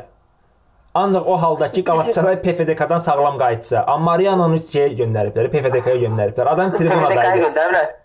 Ancaq 0.95 1.27
o 1.27 1.37
halda 1.43 1.71
ki 1.73 1.85
Qalatasaray 1.85 2.43
PFDK-dan 2.43 2.99
sağlam 2.99 3.39
qayıtsa, 3.39 3.83
amma 3.87 4.11
Mariano'nu 4.13 4.57
şeyə 4.57 4.95
göndəriblər, 5.01 5.51
PFDK-yə 5.53 5.99
göndəriblər. 6.07 6.49
Adam 6.49 6.71
PFDK-ya 6.71 6.91
tribunadaydı. 6.91 7.97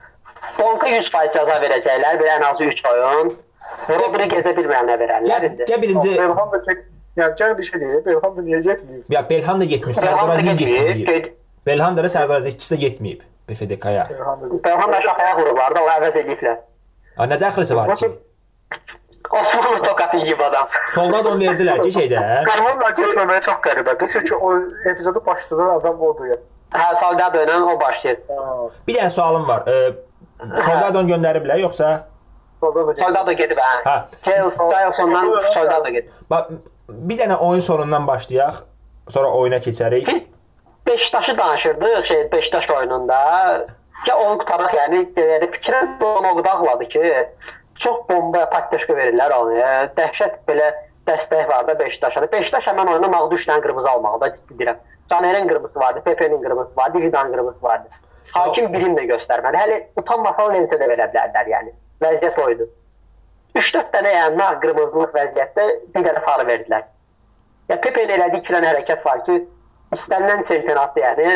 Donka 0.57 0.87
100% 0.89 1.35
cəza 1.35 1.57
verəcəklər, 1.65 2.19
bir 2.21 2.31
ən 2.35 2.45
azı 2.49 2.69
3 2.71 2.81
oyun. 2.93 3.31
Rodriguez-ə 3.89 4.55
bilməyənə 4.57 4.95
verərlər 4.97 5.45
Gəl, 5.69 5.81
birinci 5.81 6.15
Belham 6.17 6.49
da 6.53 6.59
get. 6.65 6.87
Yəni 7.19 7.35
gəl 7.37 7.57
bir 7.57 7.67
şey 7.67 7.81
deyir. 7.81 8.01
Belham 8.05 8.37
da 8.37 8.41
niyə 8.47 8.61
getməyib? 8.65 9.05
ya 9.11 9.21
Belhan 9.29 9.61
da 9.61 9.65
getmir, 9.65 9.95
Sərdar 9.99 10.33
Aziz 10.37 10.55
getməyib. 10.61 11.29
Belhan 11.67 11.97
da 11.97 12.09
Sərdar 12.09 12.41
Aziz 12.41 12.55
ikisi 12.55 12.75
də 12.75 12.79
getməyib 12.85 13.21
PFDK-ya. 13.47 14.07
Belham 14.09 14.41
da. 14.41 14.63
Belhan 14.65 14.93
da 14.93 15.01
şaxaya 15.05 15.37
vurublar 15.37 15.75
da, 15.75 15.83
o 15.83 15.89
əvəz 15.97 16.19
ediblər. 16.23 16.59
A 17.17 17.27
nə 17.29 17.39
dəxlisi 17.41 17.77
var 17.77 17.95
ki? 17.95 18.11
Osmanlı 19.31 19.81
tokatı 19.87 20.17
yiyib 20.17 20.39
adam. 20.39 20.67
Solda 20.93 21.23
da 21.25 21.29
onu 21.29 21.43
verdilər 21.43 21.81
ki 21.83 21.91
şeydə. 21.95 22.21
Da 22.81 22.89
getməməyə 22.97 23.43
çox 23.45 23.59
qəribədir. 23.67 24.09
Çünki 24.13 24.35
o 24.35 24.53
epizodu 24.91 25.25
başladan 25.25 25.69
adam 25.79 26.01
odur 26.01 26.31
ya. 26.33 26.39
Hə, 26.73 26.87
Soldado 26.99 27.43
ilə 27.43 27.59
o 27.67 27.75
başlayır. 27.79 28.19
Bir 28.87 28.97
dənə 28.97 29.09
sualım 29.11 29.47
var. 29.47 29.67
Ə, 29.67 29.93
Soldadon 30.41 31.09
göndəriblər 31.09 31.61
yoxsa? 31.61 31.89
Da. 32.61 32.83
Soldado 32.97 33.33
gedib 33.37 33.59
hə. 33.61 33.71
Hə. 33.85 33.95
Chelsea-dan 34.25 34.93
Soldado 35.53 35.93
gedib. 35.93 36.11
Bax 36.29 36.51
bir 36.89 37.17
dənə 37.21 37.37
oyun 37.41 37.63
sonundan 37.65 38.07
başlayaq. 38.07 38.63
Sonra 39.09 39.31
oyuna 39.37 39.57
keçərik. 39.61 40.09
Beşiktaş'ı 40.87 41.37
danışırdıq, 41.37 42.05
şey 42.07 42.31
Beşiktaş 42.31 42.69
oyununda. 42.69 43.15
Ya 44.07 44.17
onu 44.17 44.37
qutaraq, 44.41 44.73
yəni 44.75 45.01
deyəndə 45.15 45.49
fikrən 45.55 45.89
onu 46.05 46.31
qudaqladı 46.39 46.87
ki, 46.93 47.01
çox 47.83 47.97
bomba 48.09 48.45
taktika 48.49 48.93
verirlər 48.97 49.33
onu. 49.35 49.57
Yəni, 49.57 49.89
dəhşət 49.97 50.39
belə 50.49 50.71
dəstək 51.09 51.49
var 51.49 51.67
da 51.67 51.79
Beşiktaşa. 51.79 52.31
Beşiktaş 52.31 52.69
həmin 52.71 52.93
oyunda 52.93 53.09
Mağdu 53.13 53.35
3 53.35 53.47
dənə 53.49 53.61
qırmızı 53.65 53.89
almalıda 53.89 54.31
ciddi 54.35 54.63
deyirəm. 54.63 54.79
Canerin 55.11 55.47
qırmızısı 55.47 55.79
vardı, 55.79 56.01
Pepe'nin 56.05 56.41
qırmızısı 56.43 56.77
vardı, 56.77 56.97
Vidan 56.97 57.31
qırmızısı 57.31 57.63
vardı. 57.63 57.89
Hakim 58.33 58.73
birini 58.73 58.95
də 58.99 59.07
göstərmədi. 59.11 59.59
Hələ 59.63 59.79
utanmasan 59.99 60.53
lensə 60.55 60.79
də 60.79 60.87
verə 60.91 61.07
bilərlər 61.13 61.49
yəni. 61.51 61.73
Vəziyyət 62.03 62.39
oydu. 62.45 62.67
3-4 63.55 63.91
dənə 63.95 64.11
yəni 64.15 64.37
nağ 64.39 64.49
qırmızılıq 64.63 65.15
vəziyyətdə 65.17 65.65
bir 65.95 66.05
dənə 66.07 66.23
sarı 66.27 66.47
verdilər. 66.47 66.85
Ya 67.69 67.77
Pepe 67.83 68.05
ilə 68.05 68.15
elədiyi 68.19 68.43
iki 68.43 68.53
dənə 68.55 68.71
hərəkət 68.71 69.05
var 69.05 69.23
ki, 69.27 69.37
istənilən 69.97 70.45
çempionatda 70.47 71.03
yəni 71.05 71.27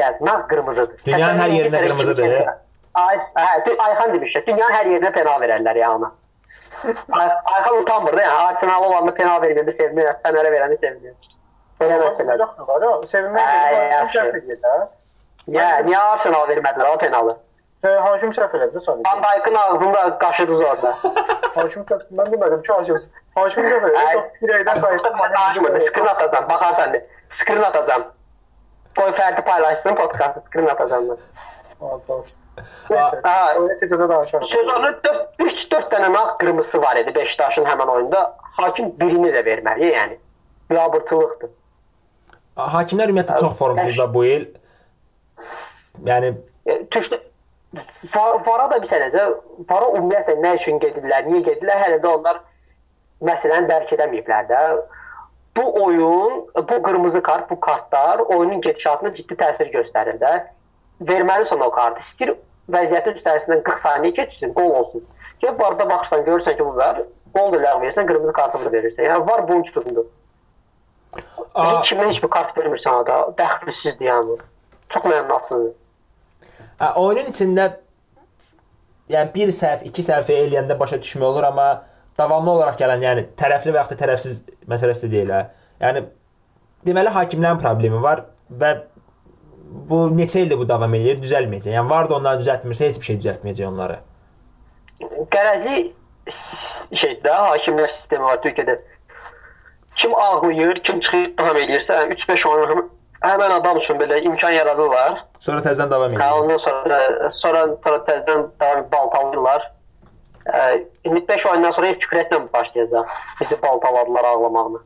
yəni 0.00 0.28
nağ 0.28 0.36
qırmızıdır. 0.50 1.04
Dünyanın 1.06 1.42
hər 1.44 1.54
yerində 1.58 1.82
qırmızıdır. 1.84 2.34
Ay, 2.94 3.16
hə, 3.36 3.76
Ayxan 3.84 4.14
demişdi. 4.14 4.44
Dünyanın 4.46 4.74
hər 4.78 4.90
yerinə 4.94 5.12
penal 5.12 5.40
verərlər 5.42 5.78
ya 5.78 5.92
ona. 5.98 6.10
Ay, 7.12 7.28
Ayxan 7.54 7.78
utanmırdı 7.82 8.20
yəni. 8.22 8.42
Arsenal 8.48 8.88
olanda 8.88 9.14
penal 9.14 9.40
vermədi, 9.42 9.76
sevinir. 9.78 10.12
Fənərə 10.24 10.52
verəni 10.56 10.80
sevinir. 10.80 11.14
Belə 11.80 11.96
məsələ. 12.04 12.36
var. 12.68 12.84
Sevinmək 13.12 13.48
Hə, 13.48 13.88
yaxşı. 13.92 14.28
Hakim 15.46 15.52
səhv 15.52 15.52
edir 15.52 15.52
də. 15.52 15.60
Ya, 15.60 15.82
niyə 15.84 15.98
Arsenal 15.98 16.48
vermədilər 16.48 16.94
o 16.94 16.98
penalı? 16.98 17.36
Hə, 17.84 17.90
Hakim 18.00 18.30
səhv 18.32 18.54
elədi 18.56 18.80
sadəcə. 18.80 19.04
Van 19.04 19.22
Dijk'ın 19.24 19.54
ağzında 19.54 20.18
qaşıdınız 20.18 20.64
orada. 20.64 20.92
Hakim 21.54 21.82
səhv. 21.82 22.04
Mən 22.18 22.30
demədim 22.32 22.62
ki, 22.62 22.72
Hakim. 22.72 22.96
Hakim 23.34 23.64
səhv 23.64 23.88
elədi. 23.88 23.98
Ay. 24.06 24.14
Top 24.14 24.26
dirəkdən 24.42 24.80
qayıtdı. 24.80 25.10
Danışmırdı. 25.18 25.80
Screen 25.90 26.06
atacağım. 26.06 26.48
Baxarsan 26.48 26.92
de. 26.92 27.06
Screen 27.42 27.62
atacağım. 27.62 28.04
Qoy 28.96 29.10
Fərdi 29.10 29.44
paylaşsın 29.44 29.94
podkastı. 29.94 30.42
Screen 30.48 30.66
atacağım 30.66 31.10
mən. 31.10 31.18
Neyse. 32.90 33.20
Ha, 33.24 33.54
Oyuna 33.58 33.74
keçəndə 33.80 34.08
danışarıq. 34.08 34.46
Sezonu 34.54 34.90
3-4 35.42 35.88
dənə 35.92 36.12
nağ 36.12 36.36
qırmızısı 36.38 36.82
var 36.82 36.96
idi 36.96 37.14
Beşiktaşın 37.14 37.64
həmin 37.64 37.86
oyunda. 37.96 38.36
Hakim 38.40 38.92
birini 39.00 39.28
də 39.34 39.42
verməli, 39.44 39.90
yəni. 39.92 40.18
Biabırçılıqdır. 40.70 41.50
Hakimlər 42.56 43.10
ümumiyyətlə 43.10 43.40
çox 43.40 43.58
formsuz 43.58 43.98
da 43.98 44.14
bu 44.14 44.24
il. 44.24 44.46
Yəni 46.08 46.34
E, 46.66 46.78
Türkdə 46.94 47.18
Va- 48.14 48.38
Vara 48.46 48.70
da 48.70 48.82
bir 48.82 48.88
sənəcə, 48.88 49.22
Vara 49.70 49.86
ümumiyyətlə 49.98 50.34
nə 50.40 50.52
üçün 50.60 50.78
gedirlər, 50.80 51.26
niyə 51.28 51.42
gedirlər, 51.48 51.80
hələ 51.82 51.98
də 52.04 52.10
onlar 52.10 52.38
məsələni 53.28 53.68
dərk 53.68 53.92
edəməyiblər 53.96 54.46
də. 54.50 54.60
Bu 55.56 55.64
oyun, 55.84 56.46
bu 56.56 56.82
qırmızı 56.82 57.22
kart, 57.22 57.50
bu 57.50 57.60
kartlar 57.60 58.18
oyunun 58.18 58.60
gedişatına 58.60 59.14
ciddi 59.14 59.34
təsir 59.42 59.70
göstərir 59.74 60.18
də. 60.22 60.32
Verməlisən 61.10 61.66
o 61.66 61.70
kartı. 61.70 62.00
İstir 62.10 62.32
vəziyyətin 62.72 63.20
üstəsindən 63.20 63.62
40 63.62 63.86
saniyə 63.86 64.14
keçsin, 64.14 64.54
qol 64.54 64.70
olsun. 64.80 65.04
Ki 65.40 65.52
barda 65.58 65.88
baxsan 65.90 66.24
görürsən 66.24 66.56
ki, 66.56 66.64
bu 66.64 66.76
var, 66.76 67.02
qol 67.34 67.52
da 67.52 67.62
ləğv 67.66 67.82
verirsən, 67.84 68.06
qırmızı 68.10 68.32
kartı 68.32 68.64
da 68.64 68.76
verirsən. 68.76 69.08
Yəni 69.10 69.30
var 69.30 69.48
bunun 69.48 69.64
a, 71.54 71.82
Kimə 71.86 72.08
heç 72.10 72.22
bir 72.22 72.30
kart 72.30 72.56
vermirsən 72.58 73.02
ada, 73.02 73.18
dəxilsizdir 73.38 74.08
yəni. 74.10 74.38
Çox 74.94 75.04
məmnunsunuz. 75.04 75.72
Oyunun 76.80 77.30
içində 77.32 77.68
yəni 79.10 79.34
bir 79.34 79.52
səhv, 79.54 79.84
iki 79.90 80.02
səhv 80.02 80.30
eləyəndə 80.32 80.78
başa 80.80 80.98
düşmək 81.02 81.26
olur, 81.26 81.48
amma 81.50 81.68
davamlı 82.18 82.50
olaraq 82.50 82.78
gələn, 82.80 83.04
yəni 83.04 83.26
tərəfli 83.38 83.74
və 83.74 83.82
yaxud 83.82 83.96
da 83.98 84.04
tərəfsiz 84.04 84.40
məsələsi 84.70 85.06
də 85.06 85.12
deyil. 85.12 85.34
Yəni 85.82 86.04
deməli 86.86 87.12
hakimlərin 87.14 87.60
problemi 87.60 88.00
var 88.02 88.26
və 88.50 88.74
bu 89.90 90.06
neçə 90.14 90.44
ildir 90.44 90.58
bu 90.60 90.68
davam 90.68 90.94
edir, 90.94 91.18
düzəlməyəcək. 91.22 91.74
Yəni 91.74 91.90
var 91.90 92.08
da 92.10 92.16
onları 92.16 92.42
düzəltmirsə 92.42 92.88
heç 92.88 92.98
bir 93.00 93.10
şey 93.10 93.20
düzəltməyəcək 93.22 93.68
onları. 93.68 94.00
qərəzli 95.34 95.92
şeydə 97.00 97.32
hakimlər 97.32 97.90
sistemi 97.98 98.24
var 98.24 98.38
Türkiyədə. 98.44 98.76
Kim 99.96 100.14
ağlayır, 100.14 100.80
kim 100.84 101.00
çıxıb 101.00 101.38
davam 101.38 101.56
edirsə, 101.56 101.96
3-5 102.14 102.46
oyun 102.50 102.70
həm- 102.70 102.88
həmin 103.22 103.50
adam 103.56 103.78
üçün 103.78 103.98
belə 103.98 104.22
imkan 104.24 104.50
yaradırlar. 104.50 105.24
Sonra 105.44 105.60
təzədən 105.64 105.90
davam 105.92 106.14
Hə, 106.14 106.16
edir. 106.16 106.40
ondan 106.40 106.60
sonra 106.64 106.98
sonra 107.42 107.62
sonra 107.84 107.98
təzədən 108.08 108.44
davam 108.60 108.84
baltalayırlar. 108.92 109.66
Ə, 110.44 110.60
indi 111.08 111.20
5 111.28 111.46
oyundan 111.50 111.72
sonra 111.76 111.90
fikrətlə 112.04 112.38
başlayacaq. 112.52 113.10
Bizi 113.40 113.62
baltaladılar 113.62 114.24
ağlamağını. 114.30 114.80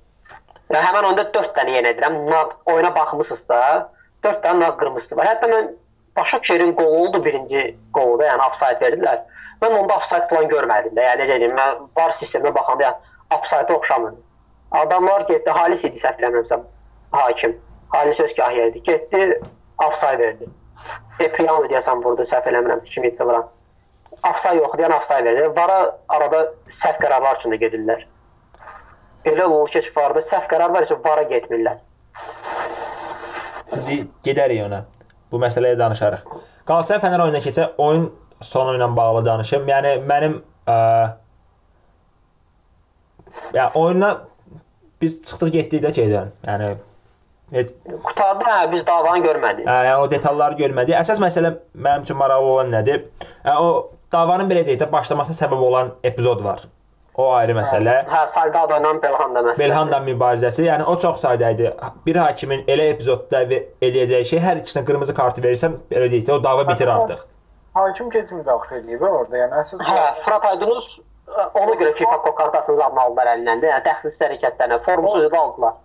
Yəni 0.73 0.85
həmin 0.85 1.07
onda 1.13 1.25
4 1.35 1.53
dənə 1.59 1.77
yenə 1.79 1.93
edirəm. 1.95 2.17
Naq 2.31 2.57
oyuna 2.73 2.91
baxmısınızsa, 2.97 3.61
4 4.25 4.41
dənə 4.45 4.61
naq 4.65 4.79
qırmızısı 4.81 5.17
var. 5.17 5.31
Hətta 5.33 5.51
mən 5.53 5.71
Başakşehir'in 6.19 6.73
qolu 6.75 6.97
oldu 7.03 7.25
birinci 7.25 7.61
qolda, 7.95 8.27
yəni 8.27 8.43
offside 8.49 8.81
verdilər. 8.87 9.21
Mən 9.63 9.77
onda 9.79 9.97
offside 10.01 10.27
falan 10.31 10.49
görmədim 10.51 10.97
də. 10.97 11.05
Yəni 11.07 11.23
necə 11.23 11.37
deyim, 11.45 11.55
mən 11.59 11.85
var 11.99 12.17
sisteminə 12.19 12.51
baxanda 12.55 12.89
yəni 12.89 13.39
offside 13.39 13.75
oxşamır. 13.75 14.17
Adamlar 14.81 15.21
getdi, 15.29 15.51
Halis 15.51 15.85
idi 15.87 16.03
səhv 16.03 16.19
eləmirəmsəm, 16.23 16.65
hakim. 17.13 17.55
Halis 17.95 18.21
Özkahya 18.21 18.67
idi. 18.73 18.83
Getdi, 18.83 19.41
offside 19.87 20.19
verdi. 20.19 20.51
Epriano 21.21 21.65
deyəsən 21.71 22.05
vurdu, 22.05 22.27
səhv 22.31 22.51
eləmirəm, 22.53 22.85
kim 22.93 23.09
idi 23.09 23.25
vuran. 23.31 23.49
Offside 24.19 24.59
yox, 24.61 24.77
deyən 24.79 24.95
offside 24.99 25.27
verdi. 25.31 25.49
Vara 25.57 25.81
arada 26.15 26.45
səhv 26.83 27.03
qərarlar 27.03 27.41
üçün 27.41 27.55
də 27.55 27.61
gedirlər. 27.65 28.07
Elə 29.29 29.45
olur 29.45 29.71
ki, 29.73 29.83
vardı, 29.97 30.23
səhv 30.31 30.47
qərar 30.51 30.73
var 30.75 30.87
isə 30.87 30.97
vara 31.05 31.25
getmirlər. 31.29 31.81
İndi 33.77 33.99
gedərik 34.25 34.63
ona. 34.65 34.85
Bu 35.33 35.41
məsələyə 35.43 35.77
danışarıq. 35.79 36.23
Qalatasaray 36.69 37.03
Fənər 37.03 37.25
oyununa 37.25 37.43
keçə, 37.45 37.67
oyun 37.83 38.09
sonu 38.45 38.77
ilə 38.79 38.89
bağlı 38.97 39.25
danışım. 39.27 39.67
Yəni 39.69 39.95
mənim 40.09 40.39
ə, 40.69 40.77
yəni 43.57 43.71
oyuna 43.83 44.13
biz 45.03 45.19
çıxdıq 45.29 45.53
getdik 45.59 45.85
də 45.85 45.93
şeydən. 45.99 46.33
Yəni 46.49 46.71
heç 47.53 47.75
Qutarda 48.05 48.45
hə, 48.45 48.73
biz 48.73 48.87
davanı 48.87 49.23
görmədik. 49.25 49.69
Hə, 49.69 49.77
yəni 49.91 50.03
o 50.03 50.11
detalları 50.11 50.59
görmədik. 50.63 50.97
Əsas 50.99 51.21
məsələ 51.23 51.55
mənim 51.75 52.05
üçün 52.07 52.19
maraqlı 52.21 52.51
olan 52.57 52.75
nədir? 52.75 53.07
Hə, 53.45 53.55
o 53.61 53.69
davanın 54.13 54.51
belə 54.51 54.67
deyək 54.67 54.83
də 54.83 54.91
başlamasına 54.93 55.39
səbəb 55.39 55.65
olan 55.71 55.95
epizod 56.05 56.45
var. 56.45 56.67
O 57.19 57.33
ayrı 57.35 57.57
məsələ. 57.57 57.95
Hə, 58.07 58.21
Salgado 58.35 58.77
ilə 58.79 58.93
Belhan 59.03 59.35
da 59.35 59.41
məsələ. 59.41 59.59
Belhanda 59.59 59.99
mübarizəsi, 60.07 60.63
yəni 60.69 60.85
o 60.87 60.95
çox 61.03 61.25
sadə 61.25 61.51
idi. 61.57 61.73
Bir 62.07 62.21
hakimin 62.23 62.63
elə 62.71 62.93
epizodda 62.93 63.41
eləyəcəyi 63.49 64.29
şey 64.29 64.43
hər 64.45 64.61
ikisinə 64.63 64.85
qırmızı 64.87 65.17
kartı 65.19 65.43
verirsən, 65.43 65.75
belə 65.91 66.07
deyək 66.13 66.29
də 66.29 66.37
o 66.37 66.39
dava 66.45 66.69
bitir 66.69 66.93
artıq. 66.95 67.25
Hakim 67.75 68.11
keçimi 68.11 68.45
daxil 68.47 68.79
edib 68.85 69.03
orada. 69.03 69.37
Yəni 69.43 69.59
əsas 69.65 69.83
Hə, 69.83 70.07
Fırat 70.25 70.47
Aydınus 70.53 70.87
ə, 71.27 71.49
ona 71.59 71.75
görə 71.83 71.93
FIFA 71.99 72.23
kokartasını 72.29 72.87
almalılar 72.87 73.33
əlindən 73.35 73.65
də. 73.65 73.73
Yəni 73.75 73.87
dəxilsiz 73.91 74.23
hərəkətlərinə, 74.23 74.79
formsuz 74.87 75.39
aldılar. 75.43 75.77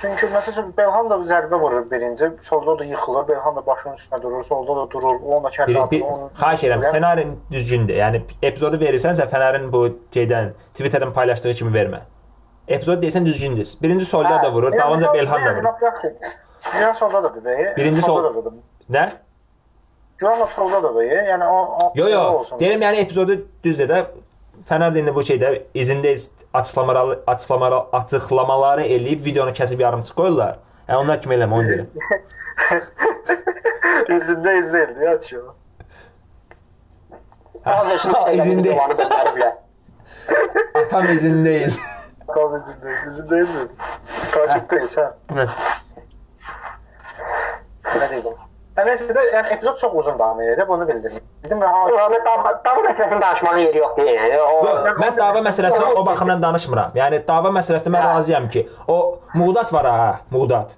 Çünki 0.00 0.26
məsələn 0.26 0.72
Belhan 0.76 1.10
da 1.10 1.16
zərbə 1.28 1.58
vurur 1.60 1.84
birinci, 1.90 2.30
solda 2.42 2.78
da 2.78 2.84
yıxılır, 2.84 3.28
Belhan 3.28 3.56
da 3.56 3.66
başının 3.66 3.94
üstünə 3.94 4.22
durur, 4.22 4.42
solda 4.42 4.76
da 4.76 4.90
durur, 4.90 5.20
o 5.22 5.38
kəllə 5.42 5.66
Bir, 5.68 5.76
atır. 5.76 6.00
xahiş 6.40 6.64
edirəm, 6.64 6.82
ssenarin 6.88 7.36
düzgündür. 7.50 7.94
Yəni 8.00 8.22
epizodu 8.42 8.80
verirsənsə 8.82 9.28
Fənərin 9.30 9.70
bu 9.72 9.84
şeydən 10.16 10.50
Twitterdən 10.74 11.12
paylaşdığı 11.14 11.52
kimi 11.60 11.70
vermə. 11.78 12.00
Epizod 12.68 13.02
deyirsən 13.02 13.26
düzgündür. 13.26 13.68
Birinci 13.82 14.04
solda 14.04 14.42
da 14.42 14.52
vurur, 14.52 14.72
dalınca 14.78 15.14
Belhan 15.14 15.44
da 15.46 15.54
vurur. 15.54 15.70
Güyan 16.72 16.92
solda 16.92 17.22
da 17.22 17.44
deyir. 17.44 17.76
Birinci 17.76 18.02
sol- 18.02 18.16
solda 18.16 18.44
da 18.44 18.50
deyir. 18.50 18.62
Nə? 18.90 19.08
Güyan 20.18 20.40
da 20.40 20.46
solda 20.46 20.82
da 20.82 20.94
deyir. 21.00 21.22
Yəni 21.22 21.46
o, 21.46 21.78
o 21.82 21.92
Yo 21.94 22.08
yo. 22.08 22.42
Deyirəm 22.60 22.82
yəni 22.88 22.96
epizodu 22.96 23.36
düzdür 23.64 23.88
də 23.88 24.04
Fənər 24.68 24.94
də 24.94 25.02
indi 25.02 25.12
bu 25.12 25.20
şeydə 25.24 25.48
izində 25.76 26.12
açıqlamaları 26.56 27.18
açıqlamaları 27.32 27.80
açıqlamaları 27.98 28.86
eləyib 28.96 29.24
videonu 29.24 29.52
kəsib 29.56 29.82
yarımçıq 29.84 30.16
qoyurlar. 30.16 30.54
Yəni 30.88 30.98
onlar 31.02 31.20
kimi 31.20 31.36
eləmə 31.36 31.58
onu 31.58 31.66
deyirəm. 31.68 31.88
İzində 34.14 34.54
izləyirdi 34.60 35.04
ya 35.04 35.14
şu. 35.28 35.42
İzində 38.38 38.70
atam 40.80 41.10
izindəyiz. 41.12 41.78
Tam 42.32 42.56
izində, 42.60 42.96
izində 43.10 43.42
izləyirdi. 43.44 43.92
Takipteyiz 44.38 44.96
ha. 45.02 45.06
Nə 47.84 48.10
deyim? 48.10 48.43
Nəysə 48.74 49.14
də 49.14 49.22
yəni 49.30 49.52
epizod 49.54 49.76
çox 49.78 49.92
uzun 49.94 50.18
davam 50.18 50.40
edir, 50.42 50.68
bunu 50.68 50.88
bildirim. 50.88 51.20
Dedim 51.44 51.60
və 51.62 51.68
ha 51.70 51.82
Rahmet 51.92 52.24
dava, 52.26 52.54
dava 52.64 52.80
məsələsində 52.88 53.20
danışmanın 53.22 53.58
yeri 53.62 53.78
yoxdur 53.78 54.08
yəni. 54.10 54.38
O 54.42 54.56
Yox, 54.66 54.88
mən 54.98 55.18
dava 55.18 55.42
məsələsindən 55.46 55.98
o 56.00 56.06
baxımdan 56.06 56.42
danışmıram. 56.42 56.96
Yəni 56.98 57.20
dava 57.28 57.52
məsələsində 57.54 57.92
mən 57.94 58.08
razıyam 58.08 58.48
ki, 58.50 58.64
o 58.88 58.96
Muğdat 59.34 59.72
var 59.72 59.86
ha, 59.86 60.08
Muğdat. 60.30 60.74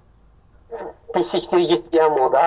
pislikdir 1.15 1.69
git 1.71 1.93
deyən 1.95 2.13
moda. 2.19 2.45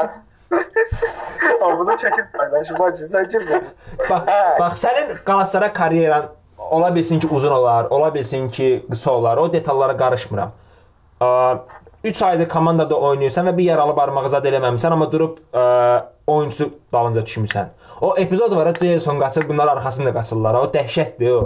Amma 1.62 1.80
bunu 1.80 1.96
çəkib 2.02 2.30
paylaşım, 2.38 2.80
bacı, 2.80 3.08
sən 3.10 3.28
kimsən? 3.34 3.68
Bax, 4.10 4.30
bax 4.60 4.84
sənin 4.84 5.16
Qalatasaray 5.26 5.74
karyeran 5.74 6.30
ola 6.78 6.96
bilsin 6.96 7.20
ki, 7.20 7.28
uzun 7.32 7.52
olar, 7.52 7.86
ola 7.90 8.14
bilsin 8.16 8.50
ki, 8.50 8.86
qısa 8.90 9.12
olar. 9.12 9.38
O 9.38 9.54
detallara 9.54 9.98
qarışmıram. 9.98 10.52
3 12.04 12.22
aydır 12.22 12.48
komandada 12.50 12.96
oynayırsan 13.00 13.48
və 13.50 13.58
bir 13.58 13.64
yaralı 13.64 13.96
barmağı 13.96 14.30
zad 14.30 14.46
eləməmisən, 14.48 14.94
amma 14.96 15.10
durub 15.12 15.40
ə, 15.52 15.64
oyunçu 16.28 16.70
dalınca 16.94 17.26
düşmüsən. 17.28 17.74
O 18.02 18.14
epizod 18.18 18.56
var, 18.56 18.72
Jason 18.82 19.20
qaçır, 19.20 19.50
bunlar 19.50 19.68
arxasında 19.68 20.14
qaçırlar. 20.14 20.62
O 20.62 20.72
dəhşətdir 20.72 21.36
o. 21.36 21.44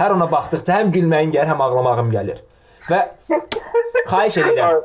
Hər 0.00 0.16
ona 0.16 0.26
baxdıqca 0.32 0.80
həm 0.80 0.90
gülməyim 0.96 1.30
gəlir, 1.36 1.52
həm 1.52 1.62
ağlamağım 1.62 2.10
gəlir. 2.12 2.42
Və 2.90 3.06
xahiş 4.10 4.42
edirəm. 4.42 4.82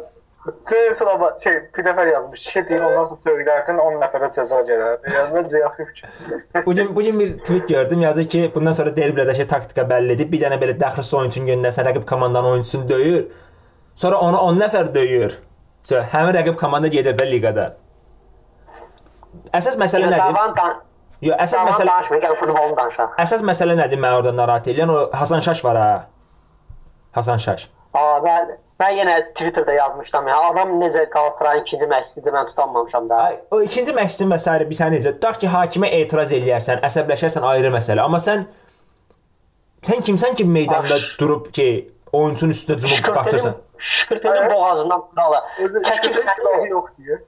Jason 0.70 1.06
ama 1.06 1.34
şey 1.44 1.54
bir 1.78 1.84
dəfə 1.86 2.08
yazmış, 2.14 2.40
şey 2.40 2.70
deyir, 2.70 2.82
ondan 2.82 3.06
sonra 3.06 3.20
tövlərdin 3.26 3.82
10 3.82 4.00
nəfərə 4.06 4.30
cəza 4.38 4.62
gələr. 4.70 4.96
Yəni 5.16 5.36
məncə 5.36 5.60
yaxşı 5.66 5.86
fikir. 5.90 6.66
Bu 6.66 6.76
gün 6.76 6.96
bu 6.96 7.02
gün 7.02 7.20
bir 7.20 7.38
tweet 7.40 7.70
gördüm. 7.70 8.02
Yazır 8.02 8.30
ki, 8.30 8.52
bundan 8.56 8.72
sonra 8.72 8.90
derbilərdəki 8.90 9.48
taktika 9.48 9.86
bəlli 9.90 10.18
edib, 10.18 10.32
bir 10.34 10.42
dənə 10.46 10.58
belə 10.62 10.80
daxilsi 10.80 11.18
oyunçunu 11.18 11.50
göndərsən, 11.50 11.90
rəqib 11.90 12.06
komandanın 12.10 12.56
oyunçusunu 12.56 12.90
döyür. 12.90 13.26
Sonra 14.02 14.18
onu 14.18 14.38
10 14.38 14.62
nəfər 14.64 14.94
döyür. 14.96 15.36
So, 15.86 16.00
həmin 16.14 16.34
rəqib 16.38 16.56
komanda 16.58 16.90
gedir 16.94 17.14
də 17.18 17.28
liqada. 17.30 17.68
Əsas 19.54 19.78
məsələ 19.82 20.10
nədir? 20.10 20.24
Davan 20.34 20.80
Yo, 21.22 21.36
əsas 21.38 21.54
davan 21.54 21.70
məsələ 21.70 21.92
danışmır, 21.92 22.22
gəl 22.24 22.40
futbolunu 22.40 22.78
danışaq. 22.80 23.14
əsas 23.22 23.44
məsələ 23.46 23.76
nədir? 23.78 24.00
Məni 24.02 24.18
orada 24.18 24.32
narahat 24.34 24.68
edən 24.74 24.90
o 24.90 24.98
Hasan 25.14 25.44
Şaş 25.46 25.64
var 25.66 25.78
ha. 25.78 25.92
Hasan 27.18 27.38
Şaş. 27.46 27.68
Aa, 27.94 28.18
mən 28.26 28.56
mən 28.82 28.98
yenə 28.98 29.16
Twitterdə 29.38 29.76
yazmışdım 29.78 30.28
ya. 30.32 30.40
Adam 30.50 30.74
necə 30.82 31.06
Qalatasarayın 31.14 31.66
ikinci 31.68 31.90
məşqçisidir, 31.94 32.34
mən 32.34 32.50
tutanmamışam 32.50 33.10
da. 33.10 33.22
Ay, 33.28 33.40
o 33.52 33.62
ikinci 33.62 33.94
məşqçinin 33.94 34.34
və 34.34 34.40
s. 34.42 34.58
bir 34.70 34.82
sən 34.82 34.98
necə? 34.98 35.14
Tutaq 35.20 35.40
ki, 35.44 35.54
hakimə 35.54 35.94
etiraz 36.02 36.34
eləyərsən, 36.34 36.82
əsəbləşərsən 36.90 37.46
ayrı 37.54 37.70
məsələ. 37.78 38.02
Amma 38.02 38.18
sən 38.18 38.48
sən 39.86 40.02
kimsən 40.10 40.42
ki 40.42 40.46
meydanda 40.58 40.98
durub 41.20 41.52
ki, 41.54 41.70
oyunçunun 42.14 42.52
üstünə 42.52 42.80
cumub 42.80 43.14
qaçırsan? 43.16 43.56
Şükürtünün 43.78 44.54
boğazından 44.54 45.02
tutalı. 45.10 45.42
Özü 45.60 45.84
işkədə 45.92 46.24
iqtidarı 46.24 46.68
yox 46.70 46.90
deyə. 47.00 47.20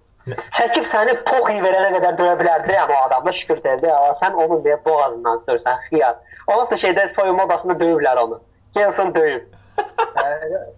Çəkib 0.58 0.86
səni 0.94 1.14
poxi 1.28 1.58
verənə 1.66 1.90
qədər 1.98 2.18
döyə 2.20 2.36
bilərdi 2.40 2.78
amma 2.80 2.96
o 3.02 3.06
adam 3.08 3.26
da 3.26 3.34
şükür 3.34 3.64
dedi. 3.64 3.92
Amma 3.92 4.14
sən 4.22 4.38
onun 4.46 4.64
deyə 4.64 4.78
boğazından 4.86 5.40
tutursan, 5.40 5.80
xiyar. 5.90 6.16
Ondan 6.48 6.66
sonra 6.66 6.82
şeydə 6.86 7.08
soyunma 7.16 7.46
odasında 7.46 7.74
döyüblər 7.84 8.24
onu. 8.24 8.42
Gelsin 8.76 9.16
döyüb. 9.16 9.48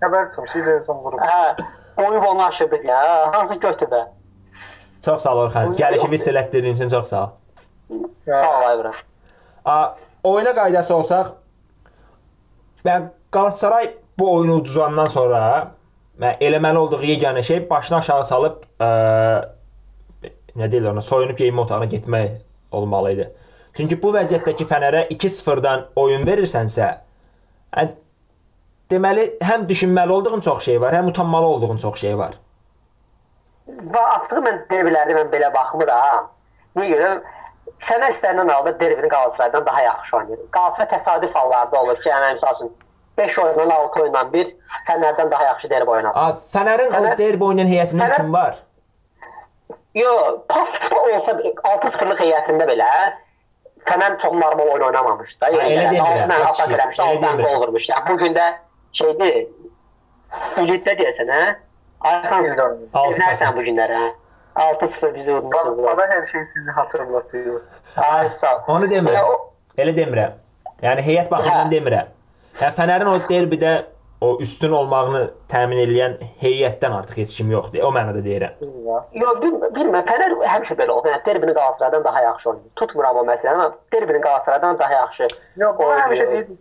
Xəbər 0.01 0.26
çıxmış, 0.32 0.66
Jason 0.66 0.97
vurub. 1.03 1.20
Hə, 1.20 1.56
oyub 2.08 2.24
onu 2.24 2.45
aşırdı 2.45 2.84
ya. 2.88 2.99
Hansı 3.34 3.53
götürdü? 3.53 4.06
Çox 5.06 5.22
sağ 5.22 5.34
ol 5.36 5.39
Orxan. 5.45 5.74
Gəlişi 5.74 6.12
hiss 6.12 6.28
elətdirdiyin 6.28 6.76
üçün 6.76 6.89
çox 6.89 7.08
sağ 7.10 7.24
ol. 7.24 7.30
Sağ 8.26 8.60
ol 8.60 8.68
Ayvra. 8.70 8.91
A, 9.66 9.95
oyuna 10.24 10.56
qaydası 10.56 10.95
olsaq 10.95 11.28
və 12.86 13.01
Qalatasaray 13.36 13.89
bu 14.19 14.33
oyunu 14.33 14.53
uduzandan 14.61 15.07
sonra 15.11 15.41
eləməli 16.21 16.77
olduğu 16.77 17.01
yeganə 17.03 17.43
şey 17.43 17.69
başını 17.69 17.97
aşağı 17.97 18.25
salıb 18.25 18.61
ə, 18.79 18.88
nə 20.55 20.69
deyirlər 20.71 20.93
ona, 20.93 21.01
soyunub 21.03 21.36
geyinmə 21.39 21.65
otağına 21.65 21.89
getmək 21.91 22.38
olmalı 22.71 23.11
idi. 23.11 23.25
Çünki 23.75 23.97
bu 24.01 24.13
vəziyyətdəki 24.15 24.67
Fənərə 24.69 25.01
2-0-dan 25.11 25.83
oyun 25.99 26.23
verirsənsə, 26.27 26.88
ə, 27.75 27.86
deməli 28.91 29.27
həm 29.43 29.67
düşünməli 29.67 30.15
olduğun 30.15 30.45
çox 30.47 30.63
şey 30.69 30.79
var, 30.81 30.95
həm 30.95 31.11
utanmalı 31.11 31.51
olduğun 31.57 31.83
çox 31.83 31.99
şey 32.05 32.17
var. 32.17 32.39
Və 33.67 34.05
artıq 34.13 34.39
mən 34.47 34.63
derbilərdə 34.71 35.19
mən 35.19 35.36
belə 35.36 35.51
baxmıram. 35.53 36.31
Niyə 36.79 36.93
görə? 36.93 37.11
Sənə 37.89 38.13
istənilən 38.15 38.49
halda 38.53 38.71
derbini 38.79 39.09
Qalatasaraydan 39.09 39.65
daha 39.65 39.81
yaxşı 39.81 40.17
oynayır. 40.17 40.41
Qalatasaray 40.55 40.91
təsadüf 40.95 41.36
hallarda 41.36 41.81
olur 41.81 41.99
ki, 41.99 42.09
yəni 42.09 42.31
məsəl 42.38 42.55
üçün 42.55 42.73
5 43.18 43.38
oyundan 43.39 43.70
6 43.70 44.01
oyundan 44.01 44.34
bir 44.34 44.55
Fənərdən 44.88 45.32
daha 45.32 45.43
yaxşı 45.43 45.70
derbi 45.70 45.89
oynar. 45.91 46.11
A, 46.16 46.26
Fənərin 46.53 46.89
o 46.89 46.95
Fənər- 46.95 47.18
derbi 47.18 47.43
oynayan 47.43 47.68
heyətindən 47.68 48.09
Fənər- 48.09 48.16
kim 48.16 48.34
var? 48.34 48.55
Yo, 49.95 50.11
pas 50.49 50.68
olsa 50.91 51.32
6-0-lıq 51.63 52.20
heyətində 52.20 52.68
belə 52.72 52.89
Fənər 53.86 54.18
çox 54.22 54.34
normal 54.34 54.68
oyun 54.74 54.82
oynamamış 54.89 55.36
da. 55.41 55.47
Ha, 55.47 55.51
elə 55.70 55.86
demirəm, 55.93 56.30
Mən 56.32 56.41
atak 56.49 56.68
ki, 56.68 56.74
eləmiş, 56.74 56.97
elə 56.99 57.05
6 57.16 57.22
demirəm. 57.22 57.43
gol 57.47 57.61
vurmuş. 57.61 57.84
Yəni 57.89 58.09
bu 58.09 58.18
gün 58.18 58.34
də 58.36 58.45
şeydir. 58.99 59.36
Üliddə 60.63 60.95
deyəsən, 60.99 61.30
hə? 61.36 61.55
Ayxan, 62.01 62.78
Nəsən 63.22 63.55
bu 63.55 63.61
günlərə? 63.68 64.01
6-0 64.55 65.13
bizi 65.16 65.32
vurmuşsunuz. 65.36 65.78
Bana 65.86 66.03
hər 66.11 66.24
şey 66.32 66.43
seni 66.43 66.72
hatırlatıyor. 66.72 67.61
Onu 68.68 68.86
demirəm. 68.91 69.16
Yəni, 69.16 69.24
o- 69.24 69.51
Elə 69.78 69.93
demirəm. 69.97 70.32
Yəni 70.82 71.01
heyət 71.07 71.32
baxımından 71.32 71.68
Hə. 71.68 71.72
demirəm. 71.72 72.07
Yəni 72.62 72.76
Fənərin 72.78 73.10
o 73.12 73.16
derbidə 73.30 73.72
o 74.26 74.30
üstün 74.41 74.72
olmağını 74.72 75.22
təmin 75.51 75.82
edən 75.84 76.14
heyətdən 76.41 76.93
artıq 76.97 77.18
heç 77.22 77.34
kim 77.38 77.49
yoxdur. 77.51 77.84
O 77.84 77.89
mənada 77.93 78.22
deyirəm. 78.26 78.53
Biz 78.62 78.78
ya. 78.88 79.01
Yo, 79.22 79.34
bil- 79.41 79.60
bilmirəm, 79.76 80.06
Fənər 80.08 80.36
həmişə 80.53 80.78
belə 80.80 80.95
oldu. 80.95 81.12
Yəni 81.12 81.26
derbini 81.26 81.53
Qalatasaraydan 81.53 82.03
daha 82.03 82.22
yaxşı 82.22 82.49
oynayır. 82.49 82.70
Tutmuram 82.80 83.18
o 83.18 83.26
məsələni, 83.28 83.53
amma 83.53 83.76
derbini 83.93 84.22
Qalatasaraydan 84.22 84.80
daha 84.80 84.93
yaxşı. 84.93 85.28
Yo, 85.58 85.74
bunu 85.80 85.99
həmişə 85.99 86.30
deyirdik. 86.32 86.60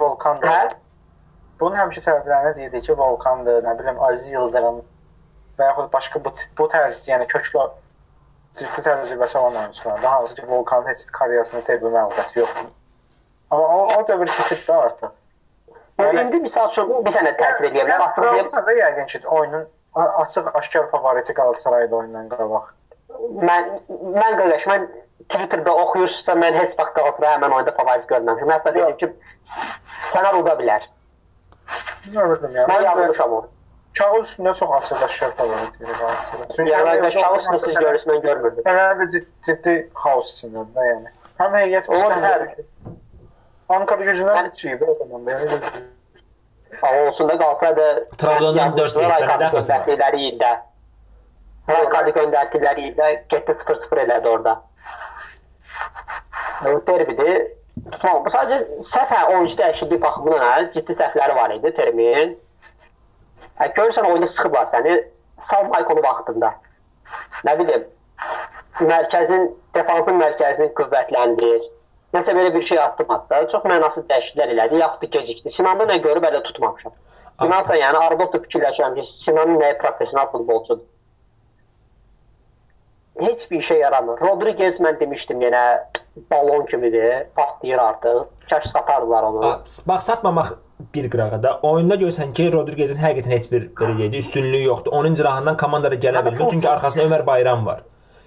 Volkandır. 0.00 0.48
Hə? 0.48 0.72
Bunun 1.60 1.76
həmişə 1.78 2.00
səbəblərini 2.08 2.56
deyirdik 2.56 2.88
ki, 2.88 2.98
Volkandır, 2.98 3.62
nə 3.68 3.78
bilim 3.78 4.00
Aziz 4.02 4.32
Yıldırım 4.32 4.80
və 5.58 5.68
yaxud 5.68 5.92
başqa 5.92 6.24
bu 6.24 6.32
bu 6.58 6.66
tərz, 6.72 7.04
yəni 7.06 7.26
köklü 7.30 7.68
ciddi 8.58 8.80
təcrübəsi 8.88 9.38
olan 9.38 9.56
oyunçular. 9.60 10.02
Daha 10.02 10.16
hansı 10.16 10.34
ki, 10.34 10.48
Volkanın 10.48 10.88
heç 10.88 11.04
karyerasında 11.12 11.60
təcrübə 11.68 11.92
məlumatı 11.98 12.38
yoxdur. 12.40 12.72
Amma 13.52 13.66
o, 13.76 13.88
o 13.98 14.08
dövr 14.08 14.26
keçibdi 14.36 14.72
artıq. 14.72 15.10
Yəni 16.00 16.22
indi 16.24 16.38
misal 16.46 16.70
üçün 16.72 16.90
bir 17.06 17.12
sənə 17.16 17.32
təsir 17.38 17.66
edə 17.68 17.74
bilər. 17.84 18.00
Aslında 18.00 18.30
Galatasaray 18.30 18.66
da 18.66 18.72
yəqin 18.80 19.06
ki, 19.12 19.20
oyunun 19.28 19.66
açıq 20.22 20.46
aşkar 20.60 20.86
favoriti 20.90 21.34
Qalatasarayda 21.36 21.96
oyundan 21.96 22.28
qabaq. 22.32 22.70
mən 23.48 23.68
mən 24.16 24.36
qardaş, 24.40 24.64
mən 24.72 24.86
Twitterdə 25.32 25.70
oxuyursunuzsa 25.84 26.34
mən 26.40 26.56
heç 26.60 26.72
vaxt 26.78 26.94
Galatasaray 26.96 27.34
həmin 27.36 27.56
oyunda 27.58 27.74
favorit 27.76 28.08
görməmişəm. 28.14 28.52
Hətta 28.56 28.74
dedim 28.74 28.96
ki, 29.02 29.10
Fənər 30.14 30.40
uda 30.40 30.56
bilər. 30.62 30.88
Nə 32.16 32.24
bilim 32.32 32.56
ya. 32.56 32.64
Mən 32.72 32.82
yanlışam 32.88 33.32
o. 33.38 33.42
kağız 33.98 34.26
üstündə 34.26 34.54
çox 34.58 34.70
açıq 34.78 35.02
aşkar 35.06 35.30
favoriti 35.36 35.84
Galatasaray. 35.84 36.46
Çünki 36.56 36.72
Yəni 36.72 37.64
siz 37.64 37.74
görürsünüz, 37.74 38.16
mən 38.16 38.22
görmürdüm. 38.22 38.64
Bir 39.00 39.08
ciddi, 39.46 39.74
xaos 40.02 40.32
içindədir 40.34 40.74
də 40.76 40.86
yəni. 40.92 41.12
Həm 41.40 41.56
heyət 41.60 41.88
pisdən 41.92 42.24
hər- 42.26 42.46
gedir. 42.48 42.66
Ankara 43.76 44.04
gücündən 44.04 44.36
Mən- 44.36 44.50
içiydi 44.52 44.84
o 44.84 44.94
zaman. 44.98 45.26
Amma 46.82 47.08
olsun 47.08 47.28
da 47.28 47.38
Qalatasarayda 47.38 48.04
Trabzondan 48.18 48.76
dörd 48.76 48.96
yeddi, 48.96 49.06
nə 49.06 49.38
dəxləsi 49.42 49.72
var? 49.72 49.80
göndərdikləri 49.86 50.20
ildə. 50.28 50.52
Raykadi 51.68 52.14
göndərdikləri 52.18 52.86
ildə 52.90 53.08
getdi 53.34 53.56
0-0 53.66 54.00
elədi 54.04 54.28
orada. 54.28 54.54
O 56.66 56.72
derbidir. 56.86 57.42
Tamam, 58.02 58.24
bu 58.24 58.30
sadəcə 58.30 58.58
səhv 58.94 59.12
hə, 59.14 59.20
oyuncu 59.34 59.56
dəyişikliyi 59.58 60.00
baxımından 60.02 60.68
ciddi 60.74 60.96
səhvləri 60.98 61.36
var 61.36 61.54
idi 61.54 61.72
Termin. 61.76 62.34
Hə, 63.60 63.68
görürsən 63.78 64.08
oyunda 64.10 64.28
sıxıblar 64.32 64.66
səni, 64.74 64.96
sal 65.50 65.64
Maykonu 65.72 66.02
vaxtında. 66.04 66.52
Nə 67.46 67.56
bilim, 67.58 67.86
mərkəzin, 68.92 69.48
defansın 69.74 70.20
mərkəzini 70.22 70.68
qüvvətləndir. 70.78 71.64
Nəsə 72.12 72.34
belə 72.36 72.50
bir 72.54 72.64
şey 72.68 72.78
atdımasa, 72.78 73.38
çox 73.52 73.62
mənasız 73.64 74.04
dəyişikliklər 74.10 74.50
elədi, 74.54 74.80
yaxud 74.82 75.02
da 75.02 75.18
gecikdi. 75.18 75.52
Sinanda 75.56 75.86
nə 75.88 75.96
görüb 76.04 76.24
elə 76.28 76.42
tutmamışam. 76.48 76.92
Sinansa 77.40 77.76
yəni 77.80 78.00
arada 78.06 78.26
fikirləşirəm 78.34 78.98
ki, 78.98 79.04
Sinanın 79.24 79.60
nəyi 79.60 79.78
professional 79.78 80.28
futbolçudur. 80.32 80.84
Heç 83.20 83.50
bir 83.50 83.62
şey 83.62 83.78
yaramır. 83.80 84.20
Rodriguez 84.20 84.76
mən 84.80 85.00
demişdim 85.00 85.40
yenə 85.40 85.64
balon 86.30 86.66
kimidir, 86.66 87.26
patlayır 87.36 87.78
artıq. 87.78 88.26
Kaş 88.50 88.64
satardılar 88.72 89.22
onu. 89.22 89.46
A, 89.46 89.58
Bax 89.88 90.02
satmamaq 90.02 90.46
bir 90.94 91.10
qırağa 91.10 91.42
da 91.42 91.60
oyunda 91.62 91.94
görsən 91.94 92.32
ki, 92.36 92.50
Rodriguezin 92.52 93.00
həqiqətən 93.00 93.32
heç 93.36 93.48
bir 93.52 93.68
belə 93.78 93.96
deyək, 93.98 94.16
üstünlüyü 94.18 94.66
yoxdur. 94.66 94.92
Onun 94.92 95.14
cırahından 95.14 95.56
komandaya 95.56 95.94
gələ 96.04 96.24
bilmir 96.26 96.48
çünki 96.50 96.68
arxasında 96.68 97.04
Ömər 97.04 97.26
Bayram 97.26 97.66
var. 97.66 97.82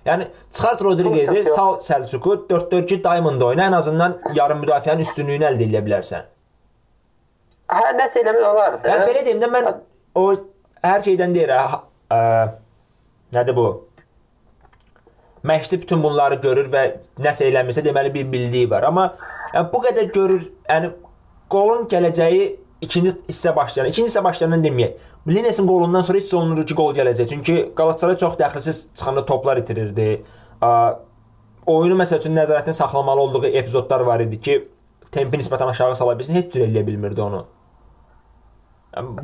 Yəni 0.06 0.28
çıxart 0.54 0.82
Rodriguezi, 0.86 1.46
sal 1.46 1.80
Səlcuqu 1.82 2.48
4-4-2 2.50 3.04
Diamond 3.04 3.42
oyna, 3.42 3.70
ən 3.70 3.76
azından 3.76 4.18
yarım 4.38 4.62
müdafiənin 4.62 5.02
üstünlüyünü 5.02 5.48
əldə 5.50 5.66
edə 5.66 5.82
bilərsən. 5.88 6.28
Hə, 7.74 7.88
nəsə 7.98 8.22
eləmək 8.22 8.46
olardı. 8.52 8.90
Yəni 8.92 9.08
belə 9.10 9.24
deyim 9.26 9.42
də 9.42 9.50
mən 9.56 9.72
o 10.22 10.26
hər 10.86 11.02
şeydən 11.08 11.34
deyirəm, 11.34 11.74
ə, 12.14 12.20
nədir 13.34 13.58
bu? 13.58 13.66
Məşqçi 15.46 15.82
bütün 15.82 16.04
bunları 16.04 16.38
görür 16.42 16.70
və 16.74 16.86
nəsə 17.22 17.50
eləmirsə 17.50 17.82
deməli 17.86 18.14
bir 18.14 18.30
bildiyi 18.32 18.70
var. 18.70 18.86
Amma 18.90 19.08
yəni, 19.54 19.66
bu 19.74 19.82
qədər 19.88 20.14
görür, 20.14 20.46
yəni 20.70 20.94
qolun 21.50 21.90
gələcəyi 21.90 22.48
ikinci 22.86 23.18
hissə 23.30 23.56
başlayan, 23.56 23.90
ikinci 23.90 24.10
hissə 24.12 24.24
başlayandan 24.26 24.66
deməyək. 24.66 25.02
Linesin 25.28 25.68
qolundan 25.68 26.02
sonra 26.02 26.18
hiss 26.18 26.34
olunur 26.34 26.66
ki, 26.66 26.76
qol 26.78 26.94
gələcək. 26.94 27.30
Çünki 27.30 27.74
Qalatasaray 27.76 28.18
çox 28.22 28.36
dəxilsiz 28.38 28.82
çıxanda 28.94 29.26
toplar 29.26 29.58
itirirdi. 29.58 30.22
Oyunu 31.66 31.96
məsəl 31.98 32.22
üçün 32.22 32.36
nəzarətdə 32.38 32.74
saxlamalı 32.78 33.22
olduğu 33.22 33.46
epizodlar 33.46 34.06
var 34.06 34.22
idi 34.22 34.40
ki, 34.40 34.58
tempi 35.12 35.40
nisbətən 35.42 35.72
aşağı 35.74 35.96
sala 35.96 36.14
bilsin, 36.20 36.36
heç 36.38 36.54
cür 36.54 36.68
eləyə 36.68 36.86
bilmirdi 36.88 37.22
onu. 37.22 37.46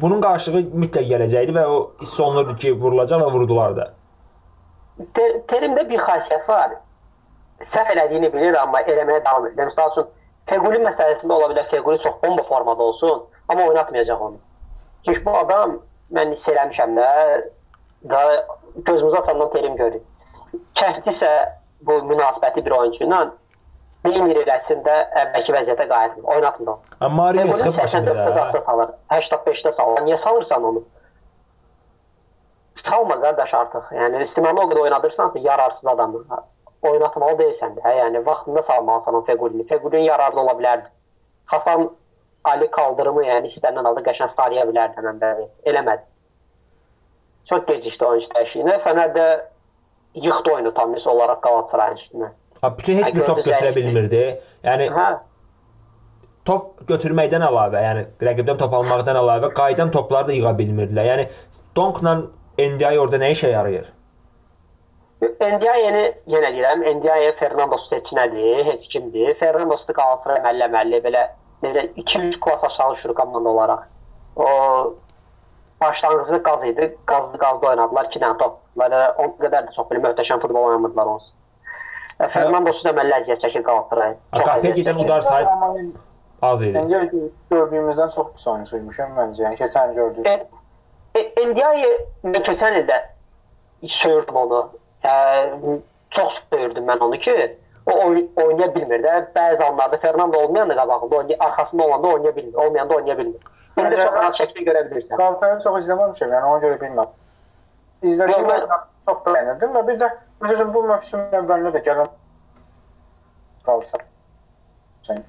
Bunun 0.01 0.21
qarşılığı 0.21 0.63
mütləq 0.83 1.05
gələcəkdi 1.11 1.53
və 1.55 1.65
o 1.69 1.77
hiss 2.01 2.19
olunurdu 2.19 2.55
ki, 2.63 2.73
vurulacaq 2.81 3.21
və 3.21 3.29
vurdular 3.35 3.75
da. 3.77 3.85
Ter 5.13 5.37
terimdə 5.53 5.85
bir 5.89 6.01
xasiyyət 6.01 6.49
var. 6.49 6.73
Səhv 7.75 7.93
elədiyini 7.93 8.33
bilir, 8.33 8.57
amma 8.57 8.81
eləməyə 8.81 9.21
davam 9.27 9.45
edir. 9.51 9.69
Məsəl 9.69 9.93
üçün 9.93 10.09
Fequli 10.49 10.81
məsələsində 10.81 11.37
ola 11.37 11.53
bilər 11.53 11.69
Fequli 11.69 12.01
çox 12.03 12.17
bomba 12.23 12.43
formada 12.49 12.83
olsun, 12.89 13.21
amma 13.47 13.69
oynatmayacaq 13.69 14.21
onu. 14.21 14.41
Çünki 15.05 15.25
bu 15.25 15.37
adam 15.37 15.77
mən 16.15 16.35
hiss 16.35 16.47
eləmişəm 16.53 16.95
də 16.99 17.09
da 18.09 18.21
gözümüzü 18.75 19.17
atandan 19.17 19.51
terim 19.53 19.75
görür. 19.75 20.01
Kəsdisə 20.75 21.31
bu 21.81 22.01
münasibəti 22.11 22.65
bir 22.65 22.77
oyuncu 22.79 23.05
ilə 23.05 23.21
Neymir 24.01 24.39
eləsində 24.41 24.93
əvvəlki 25.21 25.53
vəziyyətə 25.53 25.85
qayıtmır. 25.89 26.23
Oynatmır. 26.35 26.77
Amma 26.99 27.23
Mario 27.23 27.53
çıxıb 27.53 27.77
başında. 27.77 28.11
84-də 28.11 28.65
salır. 28.65 28.89
85-də 29.11 29.75
salır. 29.77 30.01
Niyə 30.07 30.23
salırsan 30.23 30.63
onu? 30.63 30.81
Salma 32.89 33.19
qardaş 33.21 33.53
artıq. 33.53 33.91
Yəni 33.93 34.23
Simanı 34.33 34.63
o 34.63 34.65
qədər 34.71 34.81
oynadırsan 34.87 35.33
ki, 35.33 35.43
yararsız 35.43 35.85
adamdır. 35.93 36.25
Oynatmalı 36.81 37.37
deyilsən 37.43 37.77
də. 37.77 37.93
Yəni 37.99 38.25
vaxtında 38.25 38.63
salmalısan 38.71 39.19
o 39.19 39.21
Fequlini. 39.25 39.67
Fequlin 39.67 40.07
yararlı 40.09 40.41
ola 40.41 40.57
bilərdi. 40.57 40.89
Hasan 41.45 41.89
Ali 42.43 42.67
kaldırımı 42.71 43.23
yəni 43.25 43.51
istənilən 43.53 43.85
halda 43.85 44.01
qəşəng 44.05 44.35
sarıya 44.37 44.65
bilərdi 44.69 44.97
həmən 44.97 45.19
bəri. 45.21 45.47
Eləmədi. 45.69 46.05
Çox 47.49 47.65
gecikdi 47.67 48.05
oyuncu 48.05 48.29
dəyişiyinə. 48.35 48.77
Fənər 48.85 49.11
də 49.17 49.25
yıxdı 50.15 50.53
oyunu 50.53 50.73
tam 50.73 50.91
mis 50.95 51.07
olaraq 51.07 51.41
Qalatasarayın 51.41 51.99
üstünə. 52.01 52.31
Ha, 52.61 52.77
bütün 52.77 52.97
heç 52.97 53.13
bir 53.15 53.25
top 53.25 53.43
götürə 53.45 53.75
bilmirdi. 53.75 54.21
Yəni 54.63 54.89
Hə, 54.95 55.07
top 56.45 56.83
götürməkdən 56.89 57.45
əlavə, 57.45 57.81
yəni 57.85 58.05
rəqibdən 58.27 58.59
top 58.61 58.73
almaqdan 58.79 59.17
əlavə 59.21 59.49
qayıdan 59.57 59.91
topları 59.93 60.31
da 60.31 60.37
yığa 60.37 60.53
bilmirdilər. 60.59 61.09
Yəni 61.13 61.27
Donkla 61.75 62.15
NDI 62.59 62.97
orada 62.99 63.19
nə 63.21 63.31
işə 63.35 63.51
yarayır? 63.53 63.91
Ndiaye-ni 65.21 66.03
yenə 66.33 66.49
deyirəm, 66.55 66.81
Ndiaye 66.97 67.35
Fernando 67.39 67.77
seçinədir, 67.89 68.63
heç 68.65 68.87
kimdir. 68.93 69.35
Fernando 69.39 69.77
da 69.87 69.93
Qalatasaray 69.93 70.41
məlləməli 70.47 71.01
belə 71.05 71.27
necə 71.63 71.87
2-3 71.97 72.39
klass 72.39 72.63
aşağı 72.63 72.95
düşür 72.95 73.13
komanda 73.13 73.49
olaraq. 73.49 73.83
O 74.35 74.47
başlanğıcı 75.81 76.43
qaz 76.43 76.63
idi. 76.65 76.97
Qazlı 77.05 77.37
qazlı 77.37 77.67
oynadılar 77.67 78.05
2 78.05 78.19
dənə 78.19 78.37
top. 78.37 78.59
Belə 78.77 79.01
o 79.17 79.27
qədər 79.41 79.67
də 79.67 79.75
çox 79.75 79.89
belə 79.89 80.03
möhtəşəm 80.05 80.41
futbol 80.41 80.63
oynamırdılar 80.69 81.05
onsuz. 81.15 81.33
E, 82.19 82.27
Fernando 82.33 82.73
da 82.85 82.93
mənlə 82.99 83.19
əziyyət 83.21 83.43
çəkir 83.45 83.65
Qalatasaray. 83.67 84.15
Əziyyət 84.31 84.79
gedən 84.81 85.01
udar 85.03 85.21
sayt 85.25 85.47
Amma 85.47 85.73
az 86.41 86.63
idi. 86.63 86.77
İndi 86.77 87.31
gördüyümüzdən 87.51 88.13
çox 88.15 88.33
pis 88.35 88.47
oyuncuymuş 88.47 88.99
məncə. 89.17 89.43
Yəni 89.45 89.59
keçən 89.59 89.95
gördük. 89.95 90.27
E, 90.27 91.19
e, 91.19 91.45
Ndiaye 91.51 91.91
mən 92.23 92.45
keçən 92.47 92.77
ildə 92.81 92.99
söyürdüm 94.01 94.35
onu. 94.45 94.61
E, 95.03 95.11
çox 96.17 96.39
söyürdüm 96.53 96.87
mən 96.87 97.03
onu 97.07 97.19
ki, 97.19 97.35
o 97.85 97.91
oy 98.07 98.29
oynaya 98.35 98.75
bilmir 98.75 99.03
də. 99.03 99.33
Bəzi 99.35 99.63
anlarda 99.63 99.97
Fernando 99.97 100.37
olmayanda 100.39 100.75
qabağında 100.75 101.15
oynaya, 101.15 101.37
arxasında 101.39 101.83
olanda 101.83 102.07
oynaya 102.07 102.35
bilmir, 102.35 102.53
olmayanda 102.53 102.95
oynaya 102.95 103.17
bilmir. 103.17 103.41
İndi 103.77 103.87
Məncə- 103.87 104.05
çox 104.05 104.13
rahat 104.13 104.39
şəkildə 104.39 104.63
görə 104.69 104.81
bilirsən. 104.91 105.17
Qalatasarayı 105.17 105.59
çox 105.59 105.77
izləməmişəm, 105.83 106.33
yəni 106.35 106.45
ona 106.51 106.59
görə 106.65 106.79
bilmirəm. 106.81 107.09
İzlədiyim 108.01 108.47
Yox, 108.49 108.63
mən- 108.69 108.87
çox 109.05 109.17
bəyənirdim 109.25 109.75
və 109.77 109.87
bir 109.87 109.99
də 110.01 110.09
məsələn 110.41 110.73
bu 110.73 110.83
mövsümün 110.83 111.37
əvvəlində 111.41 111.71
də 111.75 111.83
gələn 111.87 112.09
Qalatasaray. 113.65 114.05
Yəni- 115.09 115.25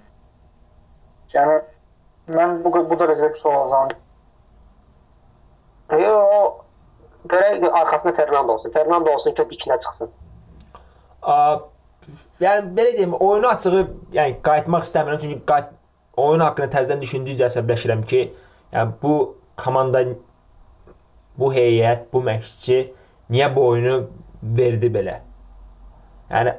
Yəni 1.35 1.61
mən 2.29 2.59
bu 2.65 2.73
bu 2.91 2.95
dərəcədə 3.01 3.33
pis 3.33 3.47
olacağını 3.47 4.01
Yo, 6.03 6.13
o 6.17 6.65
görək 7.29 7.71
arxasında 7.73 8.13
Fernando 8.17 8.53
olsun. 8.53 8.71
Fernando 8.71 9.11
olsun 9.11 9.35
ki, 9.35 9.43
ikinə 9.43 9.77
çıxsın. 9.83 10.11
A, 11.23 11.59
yəni 12.41 12.73
belə 12.77 12.97
deyim, 12.97 13.15
oyunu 13.15 13.49
açığı, 13.49 13.87
yəni 14.17 14.41
qayıtmaq 14.47 14.89
istəmirəm 14.89 15.21
çünki 15.23 15.39
qayıt 15.47 15.71
oyun 16.17 16.45
haqqında 16.45 16.73
təzədən 16.77 17.01
düşündükcə 17.03 17.49
əsəbləşirəm 17.49 18.03
ki, 18.09 18.25
yəni 18.73 18.97
bu 19.03 19.15
komanda 19.57 20.05
bu 21.39 21.53
heyət, 21.55 22.09
bu 22.13 22.23
məşqçi 22.27 22.83
niyə 23.33 23.49
bu 23.55 23.67
oyunu 23.69 23.97
verdi 24.43 24.91
belə? 24.93 25.21
Yəni 26.31 26.55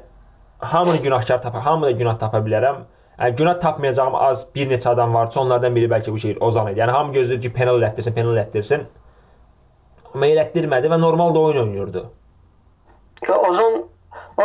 hamını 0.58 0.96
günahkar 0.96 1.42
tapa, 1.42 1.64
hamı 1.66 1.86
da 1.86 1.90
günah 1.90 2.18
tapa 2.18 2.38
bilərəm. 2.38 2.84
Yəni 3.18 3.36
günah 3.36 3.60
tapmayacağım 3.60 4.14
az 4.14 4.46
bir 4.54 4.70
neçə 4.70 4.88
adam 4.88 5.14
varsa, 5.14 5.40
onlardan 5.40 5.74
biri 5.74 5.88
bəlkə 5.90 6.12
bu 6.12 6.18
şey 6.18 6.36
Ozan 6.40 6.72
idi. 6.72 6.80
Yəni 6.80 6.90
hamı 6.90 7.14
gözləyir 7.14 7.40
ki, 7.40 7.52
penal 7.52 7.78
elətdirsin, 7.82 8.14
penal 8.14 8.34
elətdirsin. 8.36 8.86
Amma 10.14 10.30
elətdirmədi 10.30 10.90
və 10.90 11.00
normal 11.00 11.34
da 11.34 11.40
oyun 11.40 11.60
oynayırdı. 11.62 12.04
Ki 13.26 13.32
Ozan 13.32 13.73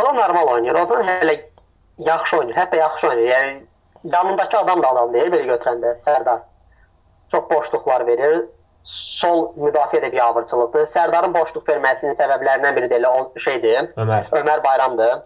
Ozan 0.00 0.16
normal 0.16 0.52
oynayır. 0.54 0.74
Ozan 0.74 1.08
hələ 1.08 1.40
yaxşı 1.98 2.38
oynayır. 2.38 2.56
Hətta 2.56 2.76
yaxşı 2.76 3.08
oynayır. 3.08 3.30
Yəni 3.30 3.60
yanındakı 4.14 4.58
adam 4.58 4.82
da 4.82 4.90
adam 4.90 5.12
deyil 5.12 5.32
belə 5.32 5.46
götürəndə 5.54 5.94
Sərdar. 6.06 6.40
Çox 7.32 7.50
boşluqlar 7.50 8.06
verir. 8.06 8.42
Sol 9.20 9.50
müdafiə 9.56 10.00
də 10.04 10.12
bir 10.12 10.20
avırçılıqdır. 10.24 10.86
Sərdarın 10.96 11.34
boşluq 11.34 11.66
verməsinin 11.68 12.16
səbəblərindən 12.18 12.76
biri 12.76 12.88
də 12.90 13.00
elə 13.00 13.10
o 13.20 13.26
şeydir. 13.44 13.90
Ömər. 14.00 14.30
Ömər 14.40 14.64
Bayramdır. 14.64 15.18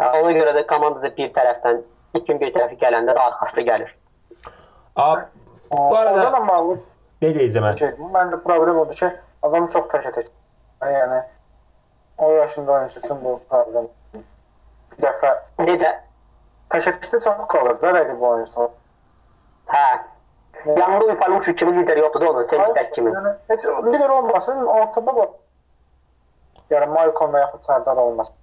Ona 0.00 0.32
görə 0.32 0.54
də 0.56 0.66
komandada 0.66 1.10
bir 1.16 1.28
tərəfdən 1.36 1.82
ikin 2.16 2.40
bir 2.40 2.54
tərəfi 2.54 2.78
gələndə 2.80 3.12
də 3.16 3.26
arxası 3.26 3.66
gəlir. 3.66 3.90
A, 4.96 5.10
bu 5.70 5.96
arada 5.96 6.16
Ozanla 6.16 6.40
bağlı 6.48 6.78
nə 7.22 7.34
deyəcəm 7.36 7.66
mən? 7.66 7.76
şey, 7.78 7.92
məncə 8.14 8.40
problem 8.46 8.80
odur 8.80 8.96
ki, 8.96 9.10
adam 9.46 9.68
çox 9.74 9.84
təkə 9.92 10.14
tək. 10.16 10.32
Yəni 10.94 11.20
o 12.20 12.30
yaşında 12.32 12.72
oyuncu 12.72 12.98
üçün 13.00 13.24
bu 13.24 13.40
problem. 13.50 13.88
Bir 14.14 15.02
dəfə 15.06 15.32
Necə? 15.58 15.90
təkə 16.70 16.92
təkdə 17.00 17.20
çox 17.24 17.44
qalır 17.52 17.80
da 17.82 17.90
rəqib 17.96 18.20
oyunçu. 18.30 18.70
Hə. 19.66 19.84
Yanında 20.66 21.04
Uyfalın 21.04 21.40
kimi 21.56 21.78
lider 21.80 21.96
yoxdur 21.96 22.20
da 22.20 22.30
onun, 22.30 22.48
Semih 22.50 22.92
kimi. 22.94 23.10
Yəni 23.10 23.34
heç 23.48 23.66
lider 23.66 24.08
olmasın, 24.08 24.66
ortada 24.66 25.16
bax. 25.16 25.28
Yəni 26.70 26.86
Maykon 26.94 27.32
və 27.32 27.40
yaxud 27.40 27.62
Sərdar 27.68 27.96
olmasın. 27.96 28.36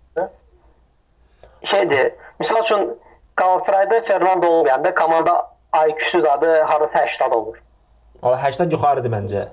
şeydir. 1.71 2.13
Misal 2.39 2.63
üçün 2.63 2.99
Galatasarayda 3.35 4.01
Fernando 4.07 4.47
olmayanda 4.47 4.95
komanda 4.95 5.51
IQ-sü 5.87 6.27
adı 6.29 6.61
harası 6.61 6.93
80 6.93 7.31
olur. 7.31 7.57
Valla 8.23 8.37
80 8.37 8.69
yuxarıdır 8.69 9.09
məncə. 9.11 9.47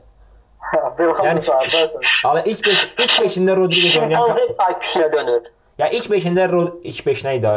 Yəni- 0.73 1.41
Sərdar. 1.41 1.91
Valla 2.25 2.43
ilk 2.43 2.67
5 2.67 2.85
ilk 2.99 3.11
5-ində 3.21 3.57
Rodriguez 3.57 3.97
oynayan 3.97 4.27
Şimpanze 4.27 4.73
IQ-süyə 4.73 5.13
dönür. 5.13 5.43
ya 5.79 5.89
ilk 5.91 6.07
5-ində 6.11 6.49
Ro- 6.53 6.81
ilk 6.85 7.07
5 7.07 7.25
nə 7.25 7.35
idi? 7.39 7.53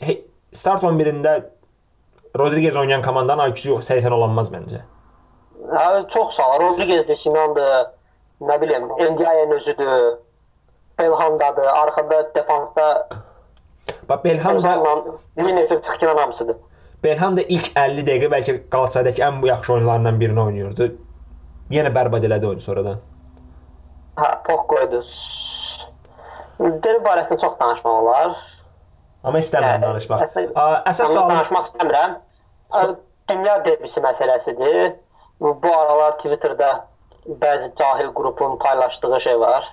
He- 0.00 0.22
Start 0.52 0.82
11-də 0.82 1.42
Rodriguez 2.38 2.76
oynayan 2.76 3.02
komandanın 3.02 3.50
IQ-su 3.50 3.70
yox 3.70 3.84
80 3.84 4.10
olanmaz 4.12 4.52
məncə. 4.52 4.80
Hə, 5.72 6.08
çox 6.14 6.34
sağ. 6.36 6.58
Rodriguez 6.60 7.06
də 7.08 7.16
Sinandır. 7.22 7.86
Nə 8.42 8.60
bilim, 8.60 8.88
Ndiaye 9.12 9.46
özüdür. 9.50 10.18
Belhandadır. 10.98 11.62
Arxada 11.64 12.34
defansda 12.34 13.08
Bax 14.08 14.24
Belhan 14.24 14.56
da 14.64 14.68
Belhanla 14.68 15.04
Vinicius 15.38 15.82
çıxılan 15.92 16.16
hamısıdır. 16.16 16.56
Belhan 17.04 17.36
da 17.36 17.42
ilk 17.42 17.70
50 17.76 18.00
dəqiqə 18.00 18.28
bəlkə 18.34 18.68
Qalatasaraydakı 18.70 19.22
ən 19.22 19.46
yaxşı 19.46 19.72
oyunlarından 19.72 20.20
birini 20.20 20.40
oynayırdı. 20.40 20.96
Yenə 21.72 21.90
bərbad 21.94 22.24
elədi 22.28 22.46
oyunu 22.48 22.60
sonradan. 22.64 22.98
Hə, 24.20 24.28
Pok 24.46 24.66
qoydu. 24.72 25.02
Derbi 26.60 27.00
barəsində 27.06 27.38
çox 27.42 27.54
danışmaq 27.60 28.00
olar. 28.02 28.34
Amma 29.24 29.38
istəmirəm 29.40 29.76
Yəni, 29.78 29.86
danışmaq. 29.86 30.20
əsas- 30.26 30.52
A, 30.54 30.82
Əsas 30.90 31.06
sualım 31.14 31.30
danışmaq 31.30 31.70
istəmirəm. 31.72 32.16
Dünya 33.30 33.54
derbisi 33.64 34.00
məsələsidir. 34.00 34.92
Bu 35.40 35.70
aralar 35.78 36.12
Twitterdə 36.20 36.70
bəzi 37.44 37.70
cahil 37.78 38.10
qrupun 38.14 38.58
paylaşdığı 38.58 39.20
şey 39.20 39.40
var. 39.40 39.64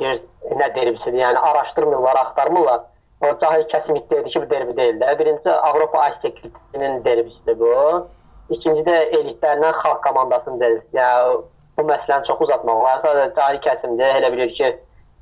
Deyir, 0.00 0.22
nə 0.50 0.74
derbisidir? 0.74 1.18
Yəni 1.18 1.38
araşdırmırlar, 1.38 2.16
axtarmırlar. 2.16 2.80
O 3.20 3.26
cahil 3.40 3.62
kəsim 3.72 3.96
iddia 3.98 4.18
edir 4.18 4.30
ki, 4.32 4.42
bu 4.42 4.50
derbi 4.50 4.76
deyil 4.76 5.00
də. 5.00 5.18
Birincisi 5.18 5.50
Avropa 5.50 5.98
Asiya 5.98 6.34
Kupasının 6.34 7.04
derbisidir 7.04 7.58
bu. 7.60 8.08
İkinci 8.52 8.82
də 8.84 8.96
elitlərindən 9.18 9.76
xalq 9.80 10.00
komandasının 10.04 10.60
derbisi. 10.60 10.88
Yəni 10.96 11.36
bu 11.78 11.86
məsələni 11.88 12.26
çox 12.28 12.40
uzatmaq 12.46 12.82
olar. 12.82 13.00
Sadəcə 13.04 13.34
cahil 13.36 13.60
kəsimdir. 13.64 14.16
Elə 14.20 14.32
bilir 14.34 14.54
ki, 14.58 14.70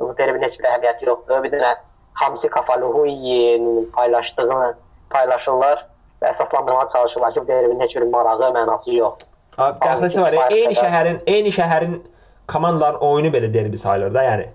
bu 0.01 0.11
derbinin 0.19 0.49
heç 0.49 0.59
bir 0.59 0.71
əhəmiyyəti 0.73 1.09
yoxdur. 1.09 1.43
Bir 1.45 1.53
dənə 1.55 1.75
Hamsi 2.23 2.49
Kafaluhuyin 2.49 3.69
paylaşdığını 3.95 4.73
paylaşırlar 5.11 5.87
və 6.23 6.33
əsaslandırmağa 6.33 6.89
çalışırlar 6.93 7.35
ki, 7.35 7.41
bu 7.45 7.49
derbinin 7.49 7.81
heç 7.81 7.95
bir 7.97 8.09
marağı, 8.11 8.51
mənası 8.57 8.97
yoxdur. 8.97 9.29
A, 9.59 9.71
Dəxləsi 9.85 10.23
var. 10.23 10.37
Eyni 10.51 10.75
şəhərin, 10.75 11.23
eyni 11.27 11.53
şəhərin 11.53 12.01
komandaların 12.49 13.01
oyunu 13.07 13.31
belə 13.35 13.53
derbi 13.55 13.79
sayılır 13.79 14.15
da, 14.15 14.25
yəni. 14.25 14.49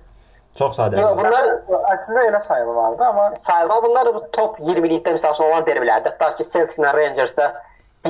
Çox 0.58 0.74
sadə. 0.80 0.98
Yox, 0.98 1.18
bunlar 1.20 1.50
əslində 1.94 2.24
elə 2.32 2.40
sayılmalıdır, 2.42 3.06
amma 3.06 3.26
sayılır. 3.48 3.84
Bunlar 3.84 4.08
bu 4.16 4.22
top 4.34 4.60
20-likdə 4.60 5.14
məsəl 5.18 5.36
üçün 5.36 5.46
olan 5.50 5.66
derbilərdir. 5.68 6.16
Tutaq 6.16 6.38
ki, 6.38 6.48
Celtic-lə 6.54 6.94
Rangers-də 6.98 7.50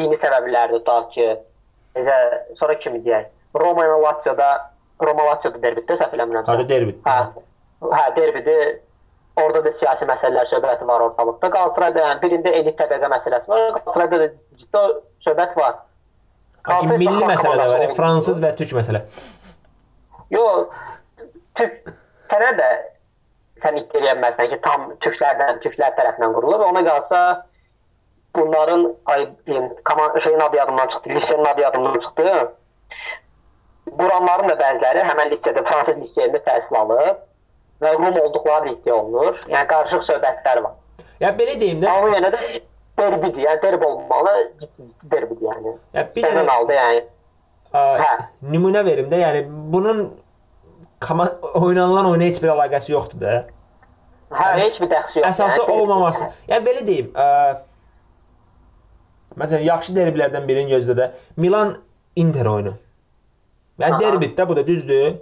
dini 0.03 0.17
səbəblərdir. 0.23 0.81
Tutaq 0.81 1.13
ki, 1.13 1.27
necə 1.97 2.17
sonra 2.59 2.77
kimi 2.83 3.03
deyək? 3.05 3.29
Roma 3.57 3.85
ilə 3.87 4.01
Lazio-da 4.03 4.49
Roma 5.03 5.29
Lazio-da 5.31 5.61
derbidir, 5.63 5.99
səhv 6.01 6.17
eləmirəmsə. 6.17 6.51
Hadi 6.51 6.67
derbi. 6.69 6.97
Hə. 7.05 7.17
Hə, 7.85 8.03
derbidir. 8.17 8.77
Orada 9.37 9.61
da 9.67 9.73
siyasi 9.77 10.05
məsələlər 10.09 10.47
söhbəti 10.49 10.85
var 10.89 11.03
ortalıqda. 11.11 11.49
Qalatasarayda 11.53 12.05
yəni 12.07 12.23
birində 12.23 12.53
elit 12.57 12.77
təbəqə 12.79 13.09
məsələsi 13.13 13.51
var. 13.51 13.67
Qalatasarayda 13.75 14.21
da 14.23 14.29
ciddi 14.61 14.85
söhbət 15.27 15.57
var. 15.59 15.75
Lakin 16.67 16.93
milli 16.97 17.27
məsələ 17.29 17.59
də 17.61 17.67
var, 17.69 17.83
ya, 17.85 17.91
fransız 17.95 18.41
və 18.43 18.49
türk 18.59 18.73
məsələ. 18.75 19.03
Yox, 20.33 20.73
Türk 21.57 21.91
sənə 22.31 22.49
də 22.57 22.71
sən 23.63 23.79
iddia 23.79 24.01
eləməzsən 24.01 24.49
ki, 24.51 24.57
tam 24.65 24.89
türklərdən, 25.03 25.61
türklər 25.63 25.95
tərəfindən 25.97 26.35
qurulub. 26.35 26.65
Ona 26.67 26.83
qalsa 26.85 27.21
bunların 28.37 28.95
ay 29.05 29.27
deyim, 29.47 29.69
komand 29.89 30.23
şeyin 30.23 30.39
adı 30.39 30.57
yadımdan 30.57 30.87
çıxdı, 30.87 31.09
lisenin 31.09 31.45
adı 31.45 31.61
yadımdan 31.61 31.99
çıxdı. 31.99 32.53
Quranların 33.97 34.49
da 34.51 34.55
bəziləri 34.59 35.03
həmin 35.09 35.31
lisedə, 35.33 35.63
fransız 35.67 35.99
liseyində 36.03 36.41
təhsil 36.47 36.75
alıb 36.81 37.21
və 37.81 37.93
Rum 37.95 38.07
olduqları 38.21 38.73
iddia 38.73 38.95
olunur. 38.95 39.37
Yəni 39.47 39.67
qarışıq 39.69 40.03
söhbətlər 40.09 40.63
var. 40.65 40.73
Ya 41.21 41.31
belə 41.37 41.55
deyim 41.59 41.79
də, 41.81 41.89
Amma 41.89 42.09
yenə 42.17 42.31
də 42.33 42.41
derbidir. 42.99 43.41
Yəni 43.47 43.61
derbi 43.63 43.85
olmalı, 43.85 44.33
derbidir 45.03 45.47
yəni. 45.49 45.75
ya 45.93 46.07
bir 46.15 46.23
dənə 46.27 46.47
aldı 46.51 46.73
yəni. 46.77 47.03
a, 47.73 47.79
Hə. 48.01 48.11
nümunə 48.53 48.85
verim 48.85 49.09
də, 49.11 49.19
yəni 49.21 49.45
bunun 49.73 50.03
koma- 51.01 51.31
oynanılan 51.53 52.05
oyuna 52.11 52.23
heç 52.23 52.41
bir 52.43 52.49
əlaqəsi 52.55 52.91
yoxdur 52.91 53.21
da. 53.21 53.45
Hə, 54.31 54.47
heç 54.59 54.81
bir 54.81 54.89
dəxli 54.91 55.21
yox. 55.21 55.27
Əsası 55.29 55.61
Yəni, 55.61 55.71
olmaması. 55.81 56.29
Yəni 56.49 56.65
belə 56.67 56.85
deyim, 56.87 57.11
ə, 57.15 57.27
Məsələn, 59.37 59.63
yaxşı 59.67 59.93
derbilərdən 59.95 60.47
birini 60.47 60.73
gözlə 60.73 60.95
də 60.97 61.07
Milan 61.37 61.75
Inter 62.17 62.49
oyunu. 62.49 62.73
Yəni 63.79 63.99
derbidir 64.01 64.35
də 64.37 64.47
bu 64.49 64.55
da 64.57 64.67
düzdür. 64.67 65.19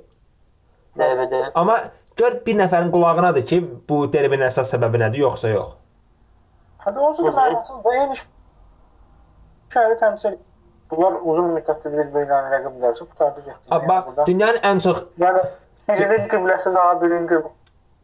Derbidir. 0.98 1.50
Amma 1.56 1.78
gör 2.16 2.40
bir 2.46 2.56
nəfərin 2.60 2.92
qulağınadır 2.92 3.46
ki, 3.46 3.60
bu 3.90 4.06
derbinin 4.14 4.48
əsas 4.48 4.72
səbəbi 4.72 5.02
nədir, 5.04 5.26
yoxsa 5.26 5.52
yox. 5.52 5.74
Hadi 6.86 7.00
onsuz 7.00 7.26
da 7.26 7.34
mənasız 7.36 7.84
da 7.84 7.96
eyni 8.00 8.20
şəhəri 9.76 9.98
təmsil 10.00 10.32
edir. 10.32 10.44
Bunlar 10.92 11.18
uzun 11.32 11.50
müddətli 11.56 11.92
bir-birlərini 11.96 12.52
rəqiblərcə 12.54 13.08
qutardı 13.10 13.42
getdi. 13.42 13.58
A, 13.74 13.80
Bax, 13.90 14.12
dünyanın 14.28 14.62
ən 14.70 14.82
çox 14.86 15.02
yəni 15.20 15.42
birinin 15.90 16.28
qibləsiz 16.32 16.78
ağa 16.78 16.94
birinin 17.02 17.26
qiblə 17.32 17.50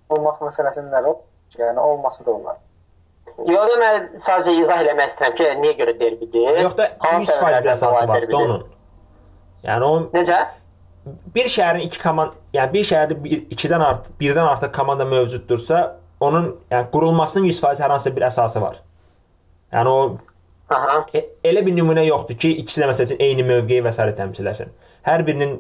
olmaq 0.10 0.42
məsələsinin 0.48 0.90
nə 0.92 1.04
o? 1.12 1.14
Yəni 1.60 1.80
olması 1.80 2.26
da 2.26 2.32
olar. 2.32 2.58
Yox, 3.48 3.68
da 3.72 3.78
mən 3.82 4.08
sadəcə 4.28 4.56
izah 4.64 4.82
eləmək 4.86 5.14
istəyirəm 5.14 5.38
ki, 5.38 5.50
niyə 5.66 5.76
görə 5.80 5.94
derbidir? 6.00 6.62
yox 6.66 6.78
da 6.78 6.90
Hansı 7.00 7.38
100% 7.38 7.64
bir 7.64 7.72
əsası 7.76 8.08
var 8.08 8.28
onun. 8.42 8.66
Yəni 9.66 9.88
o 9.88 9.94
Necə? 10.16 10.42
bir 11.36 11.50
şəhərin 11.50 11.86
iki 11.88 12.00
komanda, 12.02 12.36
yəni 12.54 12.74
bir 12.74 12.86
şəhərdə 12.86 13.18
bir, 13.24 13.44
ikidən 13.54 13.84
artıq, 13.86 14.14
birdən 14.22 14.48
artıq 14.48 14.74
komanda 14.76 15.06
mövcuddursa, 15.06 15.82
onun 16.22 16.52
yəni 16.72 16.90
qurulmasının 16.94 17.48
100% 17.50 17.82
hər 17.82 17.96
hansı 17.96 18.16
bir 18.16 18.28
əsası 18.30 18.62
var. 18.62 18.82
Yəni 19.74 19.90
o 19.90 20.02
Aha. 20.72 21.02
e, 21.14 21.24
elə 21.48 21.66
bir 21.66 21.76
nümunə 21.76 22.06
yoxdur 22.06 22.38
ki, 22.38 22.54
ikisi 22.64 22.84
də 22.84 22.90
məsəl 22.92 23.10
üçün 23.10 23.24
eyni 23.26 23.46
mövqeyi 23.48 23.84
və 23.86 23.94
sairə 23.96 24.14
təmsil 24.18 24.50
etsin. 24.52 24.70
Hər 25.08 25.26
birinin 25.28 25.58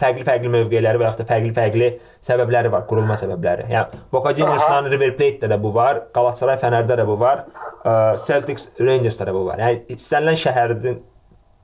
fərqli-fərqli 0.00 0.50
mövqeləri 0.52 1.00
və 1.00 1.08
yaxud 1.08 1.22
da 1.22 1.26
fərqli-fərqli 1.30 1.90
səbəbləri 2.24 2.72
var, 2.72 2.86
qurulma 2.88 3.16
səbəbləri. 3.18 3.68
Yəni 3.72 4.00
Boca 4.12 4.32
Juniors'dan 4.36 4.90
River 4.92 5.14
Plate-də 5.18 5.50
də 5.52 5.58
bu 5.62 5.72
var, 5.74 6.04
Galatasaray 6.14 6.58
Fənərdə 6.62 6.98
də 7.00 7.06
bu 7.08 7.18
var, 7.20 7.44
ə, 7.82 7.94
Celtics 8.22 8.70
Rangers-də 8.80 9.28
də 9.28 9.34
bu 9.36 9.44
var. 9.48 9.62
Yəni 9.62 9.96
istənilən 9.96 10.40
şəhərin 10.42 11.00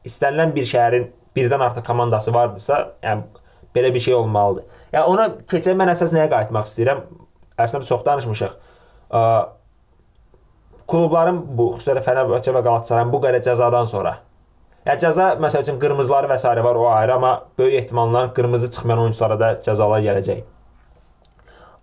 istənilən 0.08 0.54
bir 0.56 0.68
şəhərin 0.68 1.08
birdən 1.36 1.64
artıq 1.68 1.86
komandası 1.86 2.34
vardısa, 2.34 2.82
yəni 3.04 3.22
belə 3.74 3.94
bir 3.94 4.00
şey 4.00 4.14
olmalıdır. 4.14 4.68
Yəni 4.92 5.14
ona 5.14 5.28
keçən 5.48 5.78
mən 5.78 5.92
əsas 5.94 6.12
nəyə 6.12 6.28
qayıtmaq 6.32 6.68
istəyirəm? 6.68 7.06
Əslində 7.62 7.88
çox 7.88 8.04
danışmışıq. 8.04 8.58
Ə, 9.12 9.22
klubların 10.88 11.40
bu, 11.56 11.70
xüsusilə 11.76 12.02
Fənərbağçə 12.04 12.52
və 12.56 12.64
Qalatasarayın 12.66 13.12
bu 13.12 13.22
qədər 13.22 13.44
cəzadan 13.46 13.88
sonra. 13.88 14.18
Yəni 14.86 15.02
cəza 15.04 15.26
məsəl 15.42 15.64
üçün 15.66 15.78
qırmızıları 15.82 16.30
və 16.32 16.38
s. 16.38 16.48
var 16.64 16.74
o 16.74 16.88
ayrı, 16.90 17.14
amma 17.14 17.32
böyük 17.58 17.82
ehtimalla 17.82 18.32
qırmızı 18.32 18.70
çıxmayan 18.70 19.02
oyunçulara 19.02 19.40
da 19.40 19.50
cəzalar 19.66 20.02
gələcək. 20.02 20.42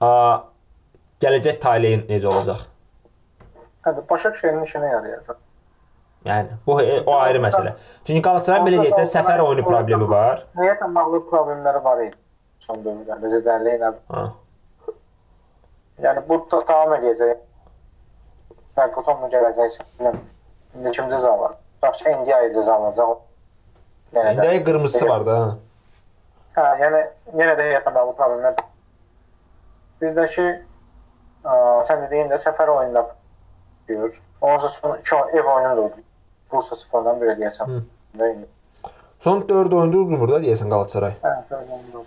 A, 0.01 0.09
gələcək 1.21 1.59
taleyin 1.59 2.07
necə 2.09 2.27
olacaq? 2.27 2.65
Hadi 3.85 4.03
Başakşehir'in 4.09 4.63
işinə 4.67 4.91
yarayacaq. 4.91 5.37
Yəni 6.25 6.57
bu 6.67 6.81
e, 6.81 7.01
o 7.07 7.15
ayrı 7.15 7.39
məsələ. 7.39 7.77
Çünki 8.07 8.21
Qalatasaray 8.21 8.65
belə 8.67 8.81
deyək 8.83 8.97
də 8.99 9.05
səfər 9.07 9.39
oyunu 9.39 9.63
problemi 9.63 10.09
var. 10.09 10.43
Heyətlə 10.59 10.89
bağlı 10.95 11.23
problemləri 11.29 11.83
var 11.83 12.03
idi 12.03 12.17
son 12.69 12.83
dövrlərdə 12.85 13.31
Zidərli 13.33 13.75
ilə. 13.77 13.93
Ha. 14.13 14.25
Yəni 16.05 16.23
bu 16.27 16.41
da 16.51 16.61
davam 16.67 16.95
edəcək. 16.99 17.39
Fərqutonla 18.77 19.31
gələcəksə, 19.33 19.85
bilmirəm. 19.97 20.21
İndi 20.77 20.93
kim 20.95 21.09
cəza 21.11 21.33
var? 21.83 21.87
Yaxşı 21.87 22.09
Indiya 22.09 22.39
cəza 22.53 22.71
alacaq. 22.73 23.17
Yenə 24.13 24.35
də- 24.37 24.53
İndi 24.55 24.63
qırmızısı 24.63 25.07
var 25.09 25.25
da. 25.25 25.35
ha. 25.39 25.57
Hə, 26.55 26.65
yəni 26.81 27.01
yenə 27.37 27.53
də 27.59 27.65
heyətlə 27.69 27.95
bağlı 27.95 28.11
problemlər. 28.17 28.55
Bir 30.01 30.15
də 30.17 30.25
ki, 30.35 30.45
ə, 31.45 31.53
sən 31.87 32.01
dediyin 32.07 32.29
də 32.31 32.37
səfər 32.41 32.67
oyununda 32.69 33.15
diyor. 33.87 34.21
Ondan 34.41 34.67
sonra 34.67 34.97
iki 34.97 35.15
ev 35.15 35.45
oyunu 35.45 35.77
da 35.77 35.81
oldu. 35.81 35.95
Bursa 36.51 36.75
Spor'dan 36.75 37.21
bir 37.21 37.27
eləyəsən. 37.27 37.65
Hı. 37.67 38.45
Son 39.19 39.41
4 39.49 39.73
oyunda 39.73 39.97
udmur 39.97 40.29
da 40.31 40.39
deyəsən 40.39 40.69
Qalatasaray. 40.69 41.11
Hə, 41.23 41.35
böyle 41.51 41.71
oyun 41.71 41.93
oldu. 41.99 42.05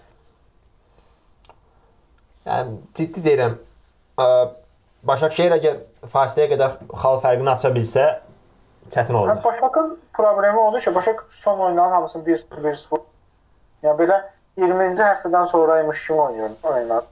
Yəni 2.47 2.77
ciddi 2.95 3.21
deyirəm. 3.25 3.55
ə, 4.19 4.27
Başakşehir 5.03 5.51
əgər 5.57 5.79
fasiləyə 6.07 6.49
qədər 6.53 6.75
xal 7.03 7.17
fərqini 7.23 7.51
aça 7.51 7.71
bilsə 7.75 8.05
çətin 8.93 9.17
Hə, 9.17 9.23
olacaq. 9.23 9.45
Başakın 9.45 9.99
problemi 10.15 10.59
odur 10.59 10.81
ki, 10.81 10.95
Başak 10.95 11.25
son 11.29 11.59
oyunların 11.59 11.93
hamısını 11.93 12.25
1-0 12.25 12.63
1-0. 12.67 13.03
Yəni 13.83 13.99
belə 13.99 14.19
20-ci 14.61 15.03
həftədən 15.03 15.47
sonraymış 15.51 16.07
kimi 16.07 16.21
oynayır 16.21 16.51
oyunlar. 16.63 17.05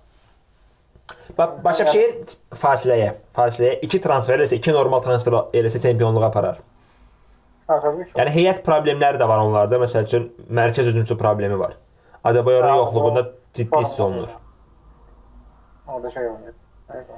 Bax 1.38 1.56
Başakşehir 1.64 2.36
fasiləyə, 2.62 3.14
fasiləyə 3.36 3.78
2 3.86 4.00
transfer 4.02 4.38
eləsə, 4.38 4.58
2 4.60 4.74
normal 4.76 5.02
transfer 5.04 5.38
eləsə 5.56 5.80
çempionluğa 5.82 6.28
aparar. 6.28 6.60
Hə, 7.68 7.78
təbii 7.80 8.06
ki. 8.06 8.14
Yəni 8.18 8.34
heyət 8.34 8.62
problemləri 8.66 9.18
də 9.20 9.28
var 9.30 9.42
onlarda. 9.44 9.80
Məsəl 9.82 10.06
üçün 10.06 10.28
mərkəz 10.50 10.90
hücumçu 10.90 11.16
problemi 11.18 11.58
var. 11.58 11.76
Adebayorun 12.24 12.74
Hə, 12.74 12.76
yoxluğunda 12.82 13.24
ciddi 13.54 13.82
hiss 13.82 14.00
olunur. 14.00 14.36
Orada 15.88 16.10
şey. 16.10 16.28
Evet. 16.94 17.10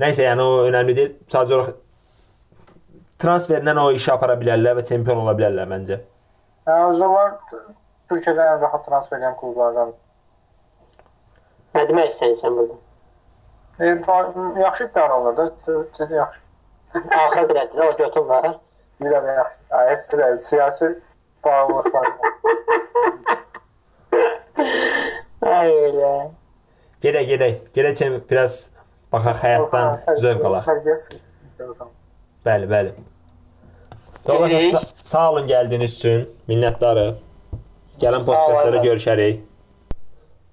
Nəysə, 0.00 0.24
yəni 0.24 0.42
o 0.42 0.64
önəmli 0.70 0.96
deyil. 0.96 1.14
Sadəcə 1.30 1.58
olaraq 1.58 1.74
transferlə 3.22 3.74
o 3.80 3.90
işi 3.96 4.12
apara 4.12 4.36
bilərlər 4.40 4.78
və 4.80 4.84
çempion 4.88 5.22
ola 5.22 5.34
bilərlər 5.38 5.68
məncə. 5.70 6.00
Yəni 6.68 6.86
o 6.86 6.92
zaman 6.96 7.36
Türkiyədə 8.10 8.46
ən 8.54 8.62
rahat 8.64 8.86
transfer 8.86 9.20
edən 9.20 9.36
klublardan. 9.40 9.92
Nə 11.76 11.84
demək 11.90 12.14
istəyirsən 12.14 12.56
burada? 12.58 12.78
E, 13.80 14.62
yaxşı 14.64 14.88
iddia 14.88 15.06
olur 15.18 15.36
da. 15.36 15.46
Türkiyədə 15.66 16.18
yaxşı. 16.20 16.40
Axır 17.20 17.46
biləcək, 17.52 17.78
o 17.86 17.96
götün 18.00 18.28
var. 18.28 18.50
Bilirəm 19.00 19.30
yaxşı. 19.36 19.84
Heç 19.90 20.08
də. 20.12 20.32
Siyasi 20.48 20.90
bağlılıqlar. 21.44 22.10
Ay 25.54 25.72
elə. 25.86 26.12
Gedək, 27.00 27.30
gedək. 27.32 27.56
Gedək 27.78 28.20
biraz 28.30 28.60
baxaq 29.12 29.40
həyatdan 29.46 30.18
zövq 30.20 30.44
alaq. 30.50 30.68
Tərbiyəsi. 30.68 31.22
Bəli, 32.46 32.66
bəli. 32.70 32.90
Yoldaşlar 34.28 34.82
sa- 34.82 34.88
sağ 35.02 35.30
olun 35.32 35.46
gəldiyiniz 35.48 35.94
üçün. 35.98 36.28
Minnətdarıq. 36.48 37.14
Gələn 38.00 38.24
podkastlara 38.24 38.76
görüşərik. 38.84 39.40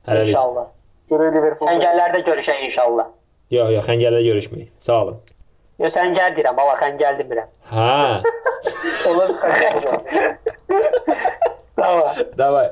Hələlik. 0.07 0.33
İnşallah. 0.35 0.65
Görək 1.11 1.33
Liverpool. 1.35 1.69
Xəngəllərdə 1.69 2.19
görüşək 2.27 2.59
inşallah. 2.69 3.07
Yox, 3.51 3.71
yox, 3.71 3.85
xəngəldə 3.87 4.21
görüşməyik. 4.27 4.69
Sağ 4.79 5.01
olun. 5.03 5.17
Yo 5.79 5.87
sən 5.93 6.15
gəl 6.17 6.35
deyirəm, 6.35 6.55
baba 6.57 6.73
xəngəl 6.81 7.19
demirəm. 7.21 7.47
Ha, 7.71 8.21
Onlar 9.09 9.27
xəngəl. 9.41 9.99
Tamam. 11.75 12.15
davay. 12.37 12.69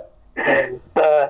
Tamam. 0.96 1.30